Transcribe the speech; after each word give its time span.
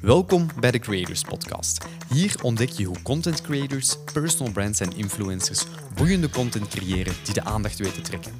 Welkom 0.00 0.46
bij 0.60 0.70
de 0.70 0.78
Creators 0.78 1.22
Podcast. 1.22 1.86
Hier 2.14 2.34
ontdek 2.42 2.68
je 2.68 2.84
hoe 2.84 3.02
content 3.02 3.40
creators, 3.40 3.96
personal 4.12 4.52
brands 4.52 4.80
en 4.80 4.96
influencers 4.96 5.64
boeiende 5.94 6.30
content 6.30 6.68
creëren 6.68 7.14
die 7.24 7.34
de 7.34 7.44
aandacht 7.44 7.78
weten 7.78 7.94
te 7.94 8.00
trekken. 8.00 8.32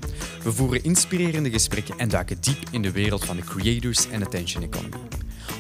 We 0.43 0.53
voeren 0.53 0.85
inspirerende 0.85 1.51
gesprekken 1.51 1.99
en 1.99 2.09
duiken 2.09 2.41
diep 2.41 2.69
in 2.71 2.83
de 2.83 2.93
wereld 2.93 3.25
van 3.25 3.37
de 3.37 3.43
creators 3.43 4.09
en 4.09 4.23
attention 4.23 4.63
economy. 4.63 4.97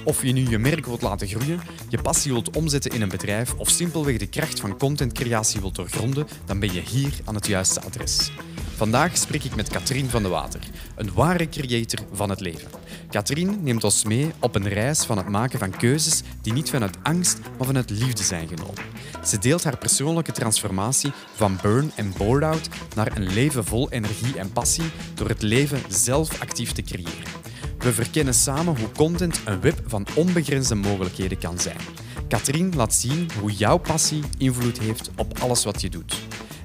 Of 0.04 0.22
je 0.22 0.32
nu 0.32 0.48
je 0.48 0.58
merk 0.58 0.86
wilt 0.86 1.02
laten 1.02 1.28
groeien, 1.28 1.60
je 1.88 2.02
passie 2.02 2.32
wilt 2.32 2.56
omzetten 2.56 2.90
in 2.90 3.02
een 3.02 3.08
bedrijf 3.08 3.54
of 3.54 3.68
simpelweg 3.68 4.16
de 4.16 4.28
kracht 4.28 4.60
van 4.60 4.78
contentcreatie 4.78 5.60
wilt 5.60 5.74
doorgronden, 5.74 6.26
dan 6.44 6.58
ben 6.58 6.72
je 6.72 6.80
hier 6.80 7.12
aan 7.24 7.34
het 7.34 7.46
juiste 7.46 7.80
adres. 7.80 8.30
Vandaag 8.76 9.16
spreek 9.16 9.44
ik 9.44 9.56
met 9.56 9.68
Katrien 9.68 10.10
van 10.10 10.22
de 10.22 10.28
Water, 10.28 10.60
een 10.96 11.12
ware 11.14 11.48
creator 11.48 12.06
van 12.12 12.30
het 12.30 12.40
leven. 12.40 12.68
Katrien 13.10 13.62
neemt 13.62 13.84
ons 13.84 14.04
mee 14.04 14.30
op 14.40 14.54
een 14.54 14.68
reis 14.68 15.04
van 15.04 15.16
het 15.16 15.28
maken 15.28 15.58
van 15.58 15.76
keuzes 15.76 16.22
die 16.42 16.52
niet 16.52 16.70
vanuit 16.70 16.96
angst, 17.02 17.38
maar 17.58 17.66
vanuit 17.66 17.90
liefde 17.90 18.22
zijn 18.22 18.48
genomen. 18.48 18.82
Ze 19.24 19.38
deelt 19.38 19.64
haar 19.64 19.78
persoonlijke 19.78 20.32
transformatie 20.32 21.12
van 21.34 21.58
burn 21.62 21.92
en 21.94 22.12
board-out 22.16 22.68
naar 22.94 23.16
een 23.16 23.32
leven 23.32 23.64
vol 23.64 23.90
energie 23.90 24.38
en 24.38 24.52
passie 24.52 24.90
door 25.14 25.28
het 25.28 25.42
leven 25.42 25.80
zelf 25.88 26.40
actief 26.40 26.72
te 26.72 26.82
creëren. 26.82 27.40
We 27.78 27.92
verkennen 27.92 28.34
samen 28.34 28.78
hoe 28.78 28.92
content 28.92 29.40
een 29.44 29.60
web 29.60 29.82
van 29.86 30.06
onbegrensde 30.14 30.74
mogelijkheden 30.74 31.38
kan 31.38 31.58
zijn. 31.58 31.80
Katrien 32.28 32.72
laat 32.76 32.94
zien 32.94 33.30
hoe 33.40 33.52
jouw 33.52 33.78
passie 33.78 34.22
invloed 34.38 34.78
heeft 34.78 35.10
op 35.16 35.38
alles 35.38 35.64
wat 35.64 35.80
je 35.80 35.88
doet. 35.88 36.14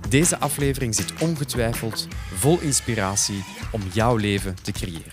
Deze 0.10 0.38
aflevering 0.40 0.96
zit 0.96 1.22
ongetwijfeld 1.22 2.08
vol 2.34 2.60
inspiratie 2.60 3.44
om 3.72 3.82
jouw 3.94 4.16
leven 4.16 4.56
te 4.64 4.72
creëren. 4.72 5.12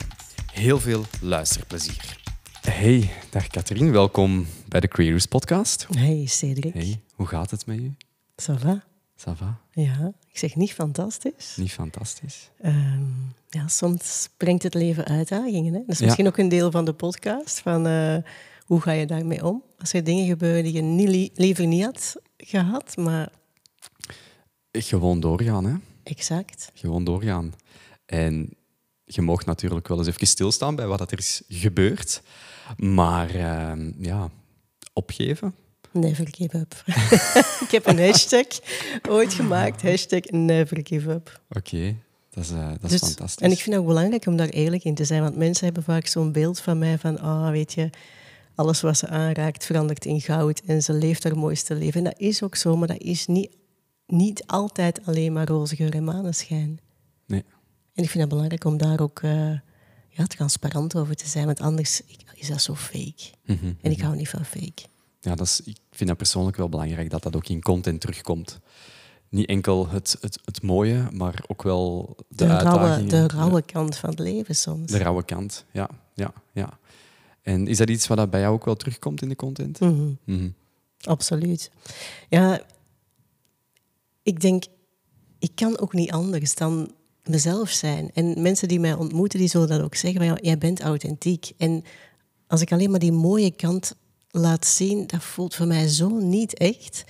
Heel 0.52 0.80
veel 0.80 1.04
luisterplezier. 1.20 2.18
Hey, 2.60 3.10
dag 3.30 3.46
Katrien, 3.46 3.92
welkom 3.92 4.46
bij 4.68 4.80
de 4.80 4.88
Creators 4.88 5.26
Podcast. 5.26 5.86
Hey 5.96 6.26
Cedric. 6.26 6.72
Hey, 6.74 7.00
hoe 7.14 7.26
gaat 7.26 7.50
het 7.50 7.66
met 7.66 7.76
je? 7.80 7.90
Ça 8.42 8.58
va? 8.60 8.84
Ça 9.16 9.32
va? 9.36 9.60
Ja, 9.70 10.12
ik 10.32 10.38
zeg 10.38 10.54
niet 10.56 10.72
fantastisch. 10.72 11.56
Niet 11.56 11.72
fantastisch? 11.72 12.50
Ehm, 12.60 13.02
ja, 13.48 13.68
soms 13.68 14.28
brengt 14.36 14.62
het 14.62 14.74
leven 14.74 15.04
uitdagingen. 15.04 15.72
Hè? 15.74 15.78
Dat 15.78 15.88
is 15.88 15.98
Ja. 15.98 16.04
misschien 16.04 16.26
ook 16.26 16.38
een 16.38 16.48
deel 16.48 16.70
van 16.70 16.84
de 16.84 16.92
podcast. 16.92 17.58
Van, 17.60 17.86
eh, 17.86 18.16
hoe 18.66 18.80
ga 18.80 18.92
je 18.92 19.06
daarmee 19.06 19.44
om? 19.46 19.62
Als 19.78 19.92
er 19.92 20.04
dingen 20.04 20.26
gebeuren 20.26 20.62
die 20.64 20.72
je 20.72 20.82
niet, 20.82 21.08
li- 21.08 21.30
liever 21.34 21.66
niet 21.66 21.84
had 21.84 22.16
gehad, 22.36 22.96
maar 22.96 23.28
Gewoon 24.78 25.20
doorgaan, 25.20 25.64
hè? 25.64 25.74
exact. 26.02 26.70
Gewoon 26.74 27.04
doorgaan. 27.04 27.52
En 28.06 28.56
je 29.04 29.22
mag 29.22 29.44
natuurlijk 29.44 29.88
wel 29.88 29.98
eens 29.98 30.06
even 30.06 30.26
stilstaan 30.26 30.76
bij 30.76 30.86
wat 30.86 31.12
er 31.12 31.18
is 31.18 31.42
gebeurd. 31.48 32.22
Maar 32.76 33.34
ehm, 33.34 33.92
ja, 33.98 34.30
opgeven. 34.92 35.54
Never 35.92 36.28
give 36.30 36.58
up. 36.58 36.82
ik 37.66 37.70
heb 37.70 37.86
een 37.86 37.98
hashtag 37.98 38.46
ooit 39.08 39.34
gemaakt. 39.34 39.82
Hashtag 39.82 40.20
never 40.24 40.80
give 40.82 41.10
up. 41.10 41.40
Oké, 41.48 41.96
dat 42.30 42.44
is, 42.44 42.50
eh, 42.50 42.68
dat 42.80 42.90
is 42.92 43.00
Dus- 43.00 43.08
fantastisch. 43.08 43.46
En 43.46 43.50
ik 43.52 43.58
vind 43.58 43.70
het 43.74 43.84
ook 43.84 43.90
belangrijk 43.90 44.26
om 44.26 44.36
daar 44.36 44.48
eerlijk 44.48 44.84
in 44.84 44.94
te 44.94 45.04
zijn. 45.04 45.22
Want 45.22 45.36
mensen 45.36 45.64
hebben 45.64 45.82
vaak 45.82 46.06
zo'n 46.06 46.32
beeld 46.32 46.60
van 46.60 46.78
mij 46.78 46.98
van... 46.98 47.18
ah, 47.20 47.50
weet 47.50 47.72
je, 47.72 47.90
alles 48.54 48.80
wat 48.80 48.98
ze 48.98 49.08
aanraakt 49.08 49.64
verandert 49.64 50.04
in 50.04 50.20
goud. 50.20 50.62
En 50.66 50.82
ze 50.82 50.92
leeft 50.92 51.24
haar 51.24 51.36
mooiste 51.36 51.74
leven. 51.74 51.98
En 51.98 52.04
dat 52.04 52.18
is 52.20 52.42
ook 52.42 52.56
zo, 52.56 52.76
maar 52.76 52.88
dat 52.88 53.00
is 53.00 53.26
niet, 53.26 53.50
niet 54.06 54.46
altijd 54.46 55.06
alleen 55.06 55.32
maar 55.32 55.48
roze 55.48 55.76
geur 55.76 55.94
en 55.94 56.04
maneschijn. 56.04 56.80
Nee. 57.26 57.44
En 57.94 58.02
ik 58.02 58.10
vind 58.10 58.20
het 58.20 58.28
belangrijk 58.28 58.64
om 58.64 58.76
daar 58.76 59.00
ook 59.00 59.20
eh, 59.22 59.50
ja, 60.08 60.26
transparant 60.26 60.96
over 60.96 61.16
te 61.16 61.28
zijn. 61.28 61.46
Want 61.46 61.60
anders 61.60 62.02
is 62.34 62.48
dat 62.48 62.62
zo 62.62 62.74
fake. 62.74 63.22
Mhm. 63.44 63.72
En 63.80 63.90
ik 63.90 64.00
hou 64.00 64.16
niet 64.16 64.28
van 64.28 64.44
fake. 64.44 64.82
Ja, 65.20 65.34
dat 65.34 65.46
is, 65.46 65.60
ik 65.64 65.76
vind 65.90 66.08
dat 66.08 66.18
persoonlijk 66.18 66.56
wel 66.56 66.68
belangrijk 66.68 67.10
dat 67.10 67.22
dat 67.22 67.36
ook 67.36 67.48
in 67.48 67.62
content 67.62 68.00
terugkomt. 68.00 68.60
Niet 69.28 69.48
enkel 69.48 69.88
het, 69.88 70.16
het, 70.20 70.38
het 70.44 70.62
mooie, 70.62 71.08
maar 71.12 71.44
ook 71.46 71.62
wel 71.62 72.16
de, 72.28 72.46
De, 72.46 72.46
rauwe, 72.46 73.04
de 73.04 73.26
rauwe 73.26 73.62
kant 73.62 73.96
van 73.96 74.10
het 74.10 74.18
leven 74.18 74.56
soms. 74.56 74.90
De 74.90 74.98
rauwe 74.98 75.24
kant, 75.24 75.64
ja. 75.70 75.88
ja, 76.14 76.32
ja. 76.52 76.78
En 77.42 77.66
is 77.66 77.76
dat 77.76 77.90
iets 77.90 78.06
wat 78.06 78.16
dat 78.16 78.30
bij 78.30 78.40
jou 78.40 78.54
ook 78.54 78.64
wel 78.64 78.76
terugkomt 78.76 79.22
in 79.22 79.28
de 79.28 79.36
content? 79.36 79.80
Mhm. 79.80 80.12
Mhm. 80.24 80.48
Absoluut. 81.00 81.70
Ja, 82.28 82.60
ik 84.24 84.40
denk, 84.40 84.64
ik 85.38 85.50
kan 85.54 85.78
ook 85.78 85.92
niet 85.92 86.10
anders 86.10 86.54
dan 86.54 86.92
mezelf 87.24 87.70
zijn. 87.70 88.10
En 88.14 88.42
mensen 88.42 88.68
die 88.68 88.80
mij 88.80 88.94
ontmoeten, 88.94 89.38
die 89.38 89.48
zullen 89.48 89.68
dat 89.68 89.80
ook 89.80 89.94
zeggen. 89.94 90.24
Ja, 90.24 90.38
jij 90.40 90.58
bent 90.58 90.80
authentiek. 90.80 91.52
En 91.56 91.84
als 92.46 92.60
ik 92.60 92.72
alleen 92.72 92.90
maar 92.90 93.00
die 93.00 93.12
mooie 93.12 93.50
kant 93.50 93.94
laat 94.30 94.66
zien, 94.66 95.06
dat 95.06 95.22
voelt 95.22 95.54
voor 95.54 95.66
mij 95.66 95.88
zo 95.88 96.08
niet 96.08 96.54
echt. 96.58 97.04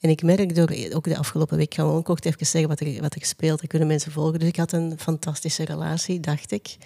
En 0.00 0.10
ik 0.10 0.22
merk 0.22 0.54
door, 0.54 0.74
ook 0.92 1.04
de 1.04 1.18
afgelopen 1.18 1.56
week, 1.56 1.66
ik 1.66 1.74
ga 1.74 1.82
gewoon 1.82 2.02
kort 2.02 2.24
even 2.24 2.46
zeggen 2.46 2.68
wat 2.68 2.80
er, 2.80 3.00
wat 3.00 3.14
er 3.14 3.24
speelt. 3.24 3.58
Dan 3.58 3.68
kunnen 3.68 3.88
mensen 3.88 4.12
volgen. 4.12 4.38
Dus 4.38 4.48
ik 4.48 4.56
had 4.56 4.72
een 4.72 4.98
fantastische 4.98 5.64
relatie, 5.64 6.20
dacht 6.20 6.52
ik. 6.52 6.76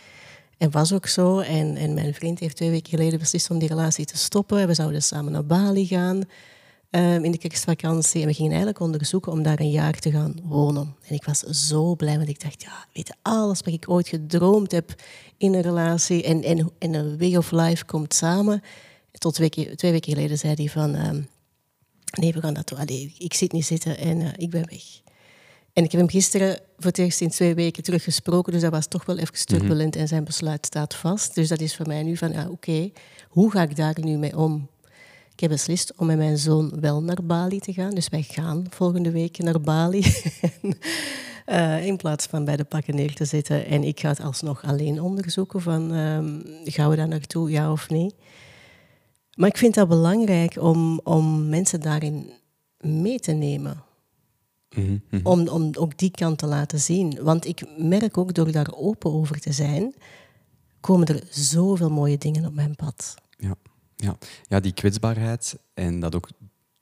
En 0.58 0.70
was 0.70 0.92
ook 0.92 1.06
zo. 1.06 1.38
En, 1.38 1.76
en 1.76 1.94
mijn 1.94 2.14
vriend 2.14 2.38
heeft 2.38 2.56
twee 2.56 2.70
weken 2.70 2.90
geleden 2.90 3.18
beslist 3.18 3.50
om 3.50 3.58
die 3.58 3.68
relatie 3.68 4.04
te 4.04 4.16
stoppen. 4.16 4.66
We 4.66 4.74
zouden 4.74 5.02
samen 5.02 5.32
naar 5.32 5.46
Bali 5.46 5.86
gaan 5.86 6.22
ehm, 6.90 7.24
in 7.24 7.30
de 7.30 7.38
kerstvakantie. 7.38 8.20
En 8.20 8.26
we 8.26 8.34
gingen 8.34 8.50
eigenlijk 8.50 8.80
onderzoeken 8.80 9.32
om 9.32 9.42
daar 9.42 9.60
een 9.60 9.70
jaar 9.70 9.98
te 9.98 10.10
gaan 10.10 10.34
wonen. 10.42 10.94
En 11.08 11.14
ik 11.14 11.24
was 11.24 11.38
zo 11.38 11.94
blij, 11.94 12.16
want 12.16 12.28
ik 12.28 12.42
dacht, 12.42 12.62
ja, 12.62 12.86
weet 12.92 13.06
je, 13.06 13.14
alles 13.22 13.60
wat 13.60 13.74
ik 13.74 13.90
ooit 13.90 14.08
gedroomd 14.08 14.72
heb 14.72 14.94
in 15.36 15.54
een 15.54 15.62
relatie 15.62 16.22
en, 16.22 16.42
en, 16.42 16.70
en 16.78 16.94
een 16.94 17.18
way 17.18 17.36
of 17.36 17.50
life 17.50 17.84
komt 17.84 18.14
samen. 18.14 18.62
Tot 19.12 19.34
twee 19.34 19.50
weken, 19.54 19.76
twee 19.76 19.92
weken 19.92 20.12
geleden 20.12 20.38
zei 20.38 20.54
hij 20.54 20.68
van, 20.68 20.94
ehm, 20.94 21.22
nee, 22.20 22.32
we 22.32 22.40
gaan 22.40 22.54
dat 22.54 22.68
doen. 22.68 22.78
Allee, 22.78 23.14
ik 23.18 23.34
zit 23.34 23.52
niet 23.52 23.66
zitten 23.66 23.98
en 23.98 24.20
eh, 24.20 24.28
ik 24.36 24.50
ben 24.50 24.66
weg. 24.70 25.00
En 25.72 25.84
ik 25.84 25.92
heb 25.92 26.00
hem 26.00 26.10
gisteren 26.10 26.60
voor 26.76 26.90
het 26.90 26.98
eerst 26.98 27.20
in 27.20 27.28
twee 27.28 27.54
weken 27.54 27.82
teruggesproken, 27.82 28.52
dus 28.52 28.62
dat 28.62 28.70
was 28.70 28.86
toch 28.86 29.04
wel 29.04 29.18
even 29.18 29.46
turbulent 29.46 29.96
en 29.96 30.08
zijn 30.08 30.24
besluit 30.24 30.66
staat 30.66 30.94
vast. 30.94 31.34
Dus 31.34 31.48
dat 31.48 31.60
is 31.60 31.76
voor 31.76 31.86
mij 31.86 32.02
nu 32.02 32.16
van, 32.16 32.32
ja, 32.32 32.48
oké, 32.50 32.90
hoe 33.28 33.50
ga 33.50 33.62
ik 33.62 33.76
daar 33.76 33.96
nu 34.00 34.16
mee 34.16 34.36
om? 34.36 34.68
Ik 35.40 35.48
heb 35.48 35.56
beslist 35.56 35.92
om 35.96 36.06
met 36.06 36.16
mijn 36.16 36.38
zoon 36.38 36.80
wel 36.80 37.02
naar 37.02 37.24
Bali 37.24 37.58
te 37.58 37.72
gaan. 37.72 37.94
Dus 37.94 38.08
wij 38.08 38.22
gaan 38.22 38.66
volgende 38.70 39.10
week 39.10 39.38
naar 39.38 39.60
Bali. 39.60 40.04
Eh, 41.44 41.86
in 41.86 41.96
plaats 41.96 42.26
van 42.26 42.44
bij 42.44 42.56
de 42.56 42.64
pakken 42.64 42.94
neer 42.94 43.14
te 43.14 43.24
zitten. 43.24 43.66
En 43.66 43.84
ik 43.84 44.00
ga 44.00 44.08
het 44.08 44.20
alsnog 44.20 44.64
alleen 44.64 45.00
onderzoeken 45.00 45.60
van, 45.60 45.92
ehm, 45.94 46.40
gaan 46.64 46.90
we 46.90 46.96
daar 46.96 47.08
naartoe, 47.08 47.50
ja 47.50 47.72
of 47.72 47.88
nee? 47.88 48.14
Maar 49.34 49.48
ik 49.48 49.56
vind 49.56 49.74
dat 49.74 49.88
belangrijk 49.88 50.56
om, 50.60 51.00
om 51.04 51.48
mensen 51.48 51.80
daarin 51.80 52.30
mee 52.80 53.20
te 53.20 53.32
nemen 53.32 53.82
Mhm, 54.76 54.98
mhm. 55.10 55.26
om, 55.26 55.48
om 55.48 55.70
ook 55.78 55.98
die 55.98 56.10
kant 56.10 56.38
te 56.38 56.46
laten 56.46 56.80
zien. 56.80 57.18
Want 57.22 57.46
ik 57.46 57.62
merk 57.78 58.18
ook 58.18 58.34
door 58.34 58.52
daar 58.52 58.72
open 58.74 59.12
over 59.12 59.40
te 59.40 59.52
zijn, 59.52 59.94
komen 60.80 61.06
er 61.06 61.22
zoveel 61.30 61.90
mooie 61.90 62.18
dingen 62.18 62.46
op 62.46 62.54
mijn 62.54 62.76
pad. 62.76 63.14
Ja. 64.00 64.18
Ja. 64.48 64.60
die 64.60 64.72
kwetsbaarheid 64.72 65.58
en 65.74 66.00
dat 66.00 66.14
ook 66.14 66.28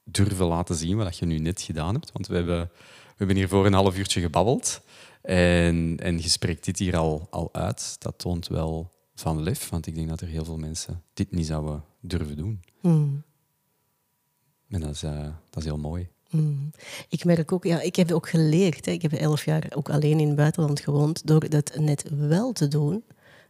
durven 0.05 0.47
laten 0.47 0.75
zien 0.75 0.97
wat 0.97 1.19
je 1.19 1.27
nu 1.27 1.39
net 1.39 1.61
gedaan 1.61 1.95
hebt. 1.95 2.13
Want 2.13 2.27
we 2.27 2.35
hebben, 2.35 2.61
we 2.75 3.15
hebben 3.17 3.37
hier 3.37 3.49
voor 3.49 3.67
een 3.67 3.73
half 3.73 3.97
uurtje 3.97 4.21
gebabbeld 4.21 4.81
en, 5.23 5.97
en 6.03 6.19
je 6.19 6.29
spreekt 6.29 6.65
dit 6.65 6.79
hier 6.79 6.97
al, 6.97 7.27
al 7.31 7.49
uit. 7.53 7.97
Dat 7.99 8.19
toont 8.19 8.49
wel 8.49 8.91
van 9.15 9.43
lef, 9.43 9.69
want 9.69 9.87
ik 9.87 9.95
denk 9.95 10.09
dat 10.09 10.21
er 10.21 10.29
heel 10.29 10.45
veel 10.45 10.59
mensen 10.59 11.03
dit 11.15 11.31
niet 11.31 11.47
zouden 11.47 11.85
durven 12.01 12.37
doen. 12.37 12.61
Hmm. 12.81 13.23
En 14.69 14.81
dat 14.81 14.91
is, 14.91 15.03
eh, 15.03 15.23
dat 15.23 15.63
is 15.63 15.65
heel 15.65 15.79
mooi. 15.79 16.09
Hmm. 16.29 16.71
Ik 17.09 17.25
merk 17.25 17.53
ook, 17.53 17.65
ja, 17.65 17.81
ik 17.81 17.97
heb 17.97 18.13
ook 18.13 18.29
geleerd, 18.29 18.87
hè, 18.87 18.93
ik 18.93 19.03
heb 19.03 19.13
elf 19.13 19.45
jaar 19.45 19.67
ook 19.75 19.91
alleen 19.91 20.21
in 20.21 20.27
het 20.27 20.37
buitenland 20.37 20.81
gewoond, 20.81 21.27
door 21.27 21.49
dat 21.49 21.77
net 21.77 22.05
wel 22.11 22.53
te 22.53 22.69
doen, 22.69 23.05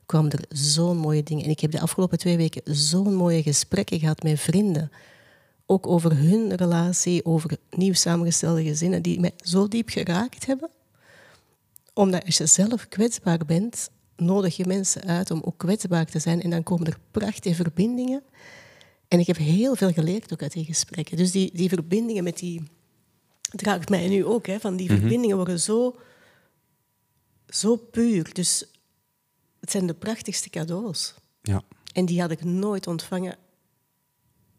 kwamen 0.08 0.30
er 0.30 0.44
zo'n 0.48 0.96
mooie 0.96 1.22
dingen. 1.22 1.44
En 1.44 1.50
ik 1.50 1.60
heb 1.60 1.70
de 1.70 1.80
afgelopen 1.80 2.18
twee 2.18 2.36
weken 2.36 2.62
zo'n 2.76 3.14
mooie 3.14 3.42
gesprekken 3.42 3.98
gehad 3.98 4.22
met 4.22 4.40
vrienden. 4.40 4.90
Ook 5.66 5.86
over 5.86 6.16
hun 6.16 6.56
relatie, 6.56 7.24
over 7.24 7.56
nieuw 7.70 7.92
samengestelde 7.92 8.62
gezinnen, 8.62 9.02
die 9.02 9.20
mij 9.20 9.32
zo 9.36 9.68
diep 9.68 9.88
geraakt 9.88 10.46
hebben. 10.46 10.70
Omdat 11.94 12.24
als 12.24 12.36
je 12.36 12.46
zelf 12.46 12.88
kwetsbaar 12.88 13.38
bent, 13.46 13.90
nodig 14.16 14.56
je 14.56 14.66
mensen 14.66 15.02
uit 15.02 15.30
om 15.30 15.42
ook 15.44 15.58
kwetsbaar 15.58 16.06
te 16.06 16.18
zijn. 16.18 16.42
En 16.42 16.50
dan 16.50 16.62
komen 16.62 16.86
er 16.86 16.98
prachtige 17.10 17.54
verbindingen. 17.54 18.22
En 19.08 19.18
ik 19.18 19.26
heb 19.26 19.36
heel 19.36 19.74
veel 19.74 19.92
geleerd 19.92 20.32
ook 20.32 20.42
uit 20.42 20.52
die 20.52 20.64
gesprekken. 20.64 21.16
Dus 21.16 21.30
die, 21.30 21.50
die 21.54 21.68
verbindingen 21.68 22.24
met 22.24 22.38
die... 22.38 22.62
Het 23.50 23.62
raakt 23.62 23.88
mij 23.88 24.08
nu 24.08 24.24
ook, 24.24 24.46
hè, 24.46 24.60
van 24.60 24.76
die 24.76 24.88
verbindingen 24.88 25.36
worden 25.36 25.60
zo, 25.60 25.96
zo 27.48 27.76
puur. 27.76 28.34
Dus 28.34 28.66
het 29.60 29.70
zijn 29.70 29.86
de 29.86 29.94
prachtigste 29.94 30.50
cadeaus. 30.50 31.14
Ja, 31.42 31.62
En 31.92 32.04
die 32.04 32.20
had 32.20 32.30
ik 32.30 32.44
nooit 32.44 32.86
ontvangen 32.86 33.36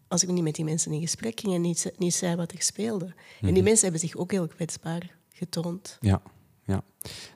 als 0.10 0.24
ik 0.24 0.30
niet 0.30 0.44
met 0.44 0.56
die 0.56 0.66
mensen 0.66 0.92
in 0.92 1.02
gesprek 1.02 1.40
ging 1.40 1.54
en 1.54 1.62
niet, 1.62 1.92
niet 1.98 2.14
zei 2.14 2.36
wat 2.36 2.52
er 2.52 2.62
speelde. 2.62 3.14
En 3.42 3.54
die 3.54 3.64
mensen 3.64 3.84
hebben 3.84 4.10
zich 4.10 4.16
ook 4.16 4.32
heel 4.32 4.48
kwetsbaar 4.48 5.18
getoond. 5.30 5.98
ja, 6.00 6.22
ja. 6.66 6.84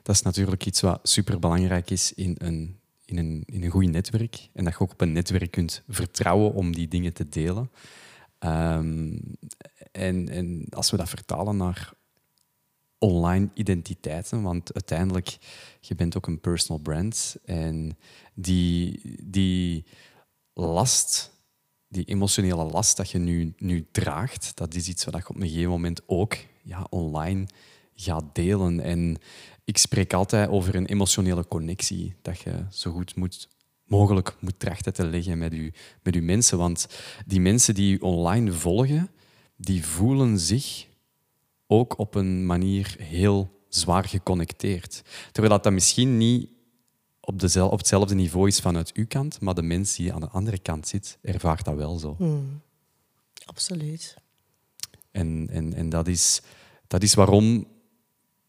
Dat 0.02 0.14
is 0.14 0.22
natuurlijk 0.22 0.66
iets 0.66 0.80
wat 0.80 1.00
superbelangrijk 1.02 1.90
is 1.90 2.12
in 2.12 2.34
een, 2.38 2.78
in 3.04 3.18
een, 3.18 3.42
in 3.46 3.62
een 3.62 3.70
goed 3.70 3.90
netwerk 3.90 4.48
en 4.52 4.64
dat 4.64 4.72
je 4.72 4.80
ook 4.80 4.92
op 4.92 5.00
een 5.00 5.12
netwerk 5.12 5.50
kunt 5.50 5.82
vertrouwen 5.88 6.52
om 6.52 6.74
die 6.74 6.88
dingen 6.88 7.12
te 7.12 7.28
delen. 7.28 7.70
Ehm, 8.38 9.18
en, 9.92 10.28
en 10.28 10.66
als 10.70 10.90
we 10.90 10.96
dat 10.96 11.08
vertalen 11.08 11.56
naar 11.56 11.92
online 13.04 13.48
identiteiten, 13.54 14.42
want 14.42 14.74
uiteindelijk, 14.74 15.38
je 15.80 15.94
bent 15.94 16.16
ook 16.16 16.26
een 16.26 16.40
personal 16.40 16.82
brand 16.82 17.36
en 17.44 17.96
die, 18.34 19.00
die 19.22 19.84
last, 20.54 21.32
die 21.88 22.04
emotionele 22.04 22.64
last 22.64 22.96
dat 22.96 23.10
je 23.10 23.18
nu, 23.18 23.54
nu 23.58 23.86
draagt, 23.92 24.56
dat 24.56 24.74
is 24.74 24.88
iets 24.88 25.04
wat 25.04 25.14
je 25.14 25.28
op 25.28 25.36
een 25.36 25.48
gegeven 25.48 25.70
moment 25.70 26.00
ook 26.06 26.36
ja, 26.62 26.86
online 26.90 27.46
gaat 27.94 28.34
delen. 28.34 28.80
En 28.80 29.16
ik 29.64 29.78
spreek 29.78 30.12
altijd 30.12 30.48
over 30.48 30.74
een 30.74 30.86
emotionele 30.86 31.48
connectie, 31.48 32.14
dat 32.22 32.40
je 32.40 32.64
zo 32.70 32.90
goed 32.90 33.14
mogelijk 33.84 34.36
moet 34.40 34.58
trachten 34.58 34.92
te 34.92 35.06
leggen 35.06 35.38
met 35.38 35.52
je, 35.52 35.72
met 36.02 36.14
uw 36.14 36.22
mensen. 36.22 36.58
Want 36.58 36.88
die 37.26 37.40
mensen 37.40 37.74
die 37.74 37.90
je 37.90 38.02
online 38.02 38.52
volgen, 38.52 39.10
die 39.56 39.84
voelen 39.84 40.38
zich 40.38 40.86
ook 41.66 41.98
op 41.98 42.14
een 42.14 42.46
manier 42.46 42.96
heel 42.98 43.62
zwaar 43.68 44.04
geconnecteerd. 44.04 45.02
Terwijl 45.32 45.54
dat, 45.54 45.62
dat 45.62 45.72
misschien 45.72 46.16
niet 46.16 46.48
op, 47.20 47.40
dezelfde, 47.40 47.72
op 47.72 47.78
hetzelfde 47.78 48.14
niveau 48.14 48.48
is 48.48 48.60
vanuit 48.60 48.92
uw 48.92 49.06
kant, 49.06 49.40
maar 49.40 49.54
de 49.54 49.62
mens 49.62 49.96
die 49.96 50.12
aan 50.12 50.20
de 50.20 50.28
andere 50.28 50.58
kant 50.58 50.88
zit, 50.88 51.18
ervaart 51.22 51.64
dat 51.64 51.74
wel 51.74 51.98
zo. 51.98 52.14
Hmm. 52.18 52.60
Absoluut. 53.44 54.14
En, 55.10 55.48
en, 55.50 55.74
en 55.74 55.88
dat, 55.88 56.08
is, 56.08 56.40
dat 56.86 57.02
is 57.02 57.14
waarom 57.14 57.66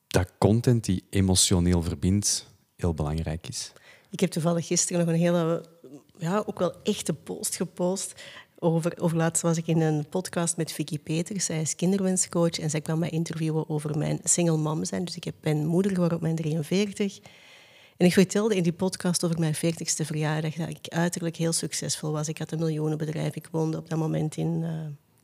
dat 0.07 0.31
content 0.37 0.85
die 0.85 1.03
emotioneel 1.09 1.81
verbindt 1.81 2.47
heel 2.75 2.93
belangrijk 2.93 3.47
is. 3.47 3.71
Ik 4.09 4.19
heb 4.19 4.31
toevallig 4.31 4.67
gisteren 4.67 5.05
nog 5.05 5.15
een 5.15 5.21
hele, 5.21 5.65
ja, 6.17 6.43
ook 6.45 6.59
wel 6.59 6.81
echte 6.83 7.13
post 7.13 7.55
gepost. 7.55 8.21
Over, 8.59 9.15
laatst 9.15 9.41
was 9.41 9.57
ik 9.57 9.67
in 9.67 9.81
een 9.81 10.09
podcast 10.09 10.57
met 10.57 10.71
Vicky 10.71 10.99
Peters. 10.99 11.45
Zij 11.45 11.61
is 11.61 11.75
kinderwenscoach 11.75 12.59
en 12.59 12.69
zij 12.69 12.81
kwam 12.81 12.99
mij 12.99 13.09
interviewen 13.09 13.69
over 13.69 13.97
mijn 13.97 14.19
single 14.23 14.57
mom 14.57 14.85
zijn. 14.85 15.05
Dus 15.05 15.15
ik 15.15 15.33
ben 15.41 15.65
moeder 15.65 15.91
geworden 15.91 16.17
op 16.17 16.23
mijn 16.23 16.35
43. 16.35 17.19
En 17.97 18.05
ik 18.05 18.13
vertelde 18.13 18.55
in 18.55 18.63
die 18.63 18.73
podcast 18.73 19.25
over 19.25 19.39
mijn 19.39 19.55
40ste 19.55 20.05
verjaardag 20.05 20.53
dat 20.53 20.69
ik 20.69 20.87
uiterlijk 20.87 21.35
heel 21.35 21.53
succesvol 21.53 22.11
was. 22.11 22.27
Ik 22.27 22.37
had 22.37 22.51
een 22.51 22.59
miljoenenbedrijf. 22.59 23.35
Ik 23.35 23.47
woonde 23.51 23.77
op 23.77 23.89
dat 23.89 23.99
moment 23.99 24.37
in, 24.37 24.61
uh, 24.61 24.69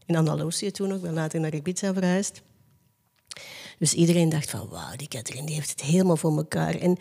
in 0.05 0.15
Andalusië 0.15 0.71
toen 0.71 0.93
ook. 0.93 1.01
ben 1.01 1.13
later 1.13 1.39
naar 1.39 1.53
Ibiza 1.53 1.93
verhuisd. 1.93 2.41
Dus 3.79 3.93
iedereen 3.93 4.29
dacht 4.29 4.49
van, 4.49 4.67
wauw, 4.69 4.95
die 4.95 5.07
Catherine 5.07 5.45
die 5.45 5.55
heeft 5.55 5.69
het 5.69 5.81
helemaal 5.81 6.17
voor 6.17 6.37
elkaar. 6.37 6.75
En 6.75 6.97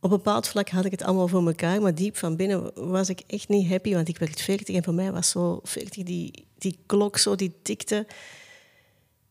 op 0.00 0.10
een 0.10 0.16
bepaald 0.16 0.48
vlak 0.48 0.68
had 0.68 0.84
ik 0.84 0.90
het 0.90 1.02
allemaal 1.02 1.28
voor 1.28 1.46
elkaar, 1.46 1.82
maar 1.82 1.94
diep 1.94 2.16
van 2.16 2.36
binnen 2.36 2.88
was 2.90 3.08
ik 3.08 3.22
echt 3.26 3.48
niet 3.48 3.68
happy, 3.68 3.94
want 3.94 4.08
ik 4.08 4.18
werd 4.18 4.40
40 4.40 4.76
en 4.76 4.84
voor 4.84 4.94
mij 4.94 5.12
was 5.12 5.30
zo 5.30 5.60
40 5.62 6.04
die, 6.04 6.46
die 6.58 6.78
klok 6.86 7.18
zo, 7.18 7.34
die 7.34 7.52
tikte. 7.62 8.06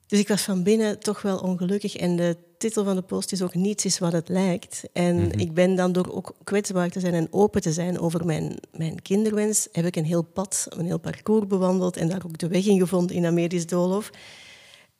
Dus 0.07 0.19
ik 0.19 0.27
was 0.27 0.41
van 0.41 0.63
binnen 0.63 0.99
toch 0.99 1.21
wel 1.21 1.37
ongelukkig 1.37 1.95
en 1.95 2.15
de 2.15 2.37
titel 2.57 2.83
van 2.83 2.95
de 2.95 3.01
post 3.01 3.31
is 3.31 3.41
ook 3.41 3.55
Niets 3.55 3.85
is 3.85 3.99
wat 3.99 4.11
het 4.11 4.29
lijkt. 4.29 4.83
En 4.93 5.15
mhm. 5.15 5.39
ik 5.39 5.53
ben 5.53 5.75
dan 5.75 5.91
door 5.91 6.13
ook 6.13 6.35
kwetsbaar 6.43 6.89
te 6.89 6.99
zijn 6.99 7.13
en 7.13 7.27
open 7.31 7.61
te 7.61 7.73
zijn 7.73 7.99
over 7.99 8.25
mijn, 8.25 8.57
mijn 8.71 9.01
kinderwens, 9.01 9.67
heb 9.71 9.85
ik 9.85 9.95
een 9.95 10.05
heel 10.05 10.23
pad, 10.23 10.67
een 10.69 10.85
heel 10.85 10.99
parcours 10.99 11.47
bewandeld 11.47 11.97
en 11.97 12.07
daar 12.07 12.23
ook 12.25 12.37
de 12.37 12.47
weg 12.47 12.65
in 12.65 12.79
gevonden 12.79 13.15
in 13.15 13.21
dat 13.21 13.33
medisch 13.33 13.67
doolhof. 13.67 14.09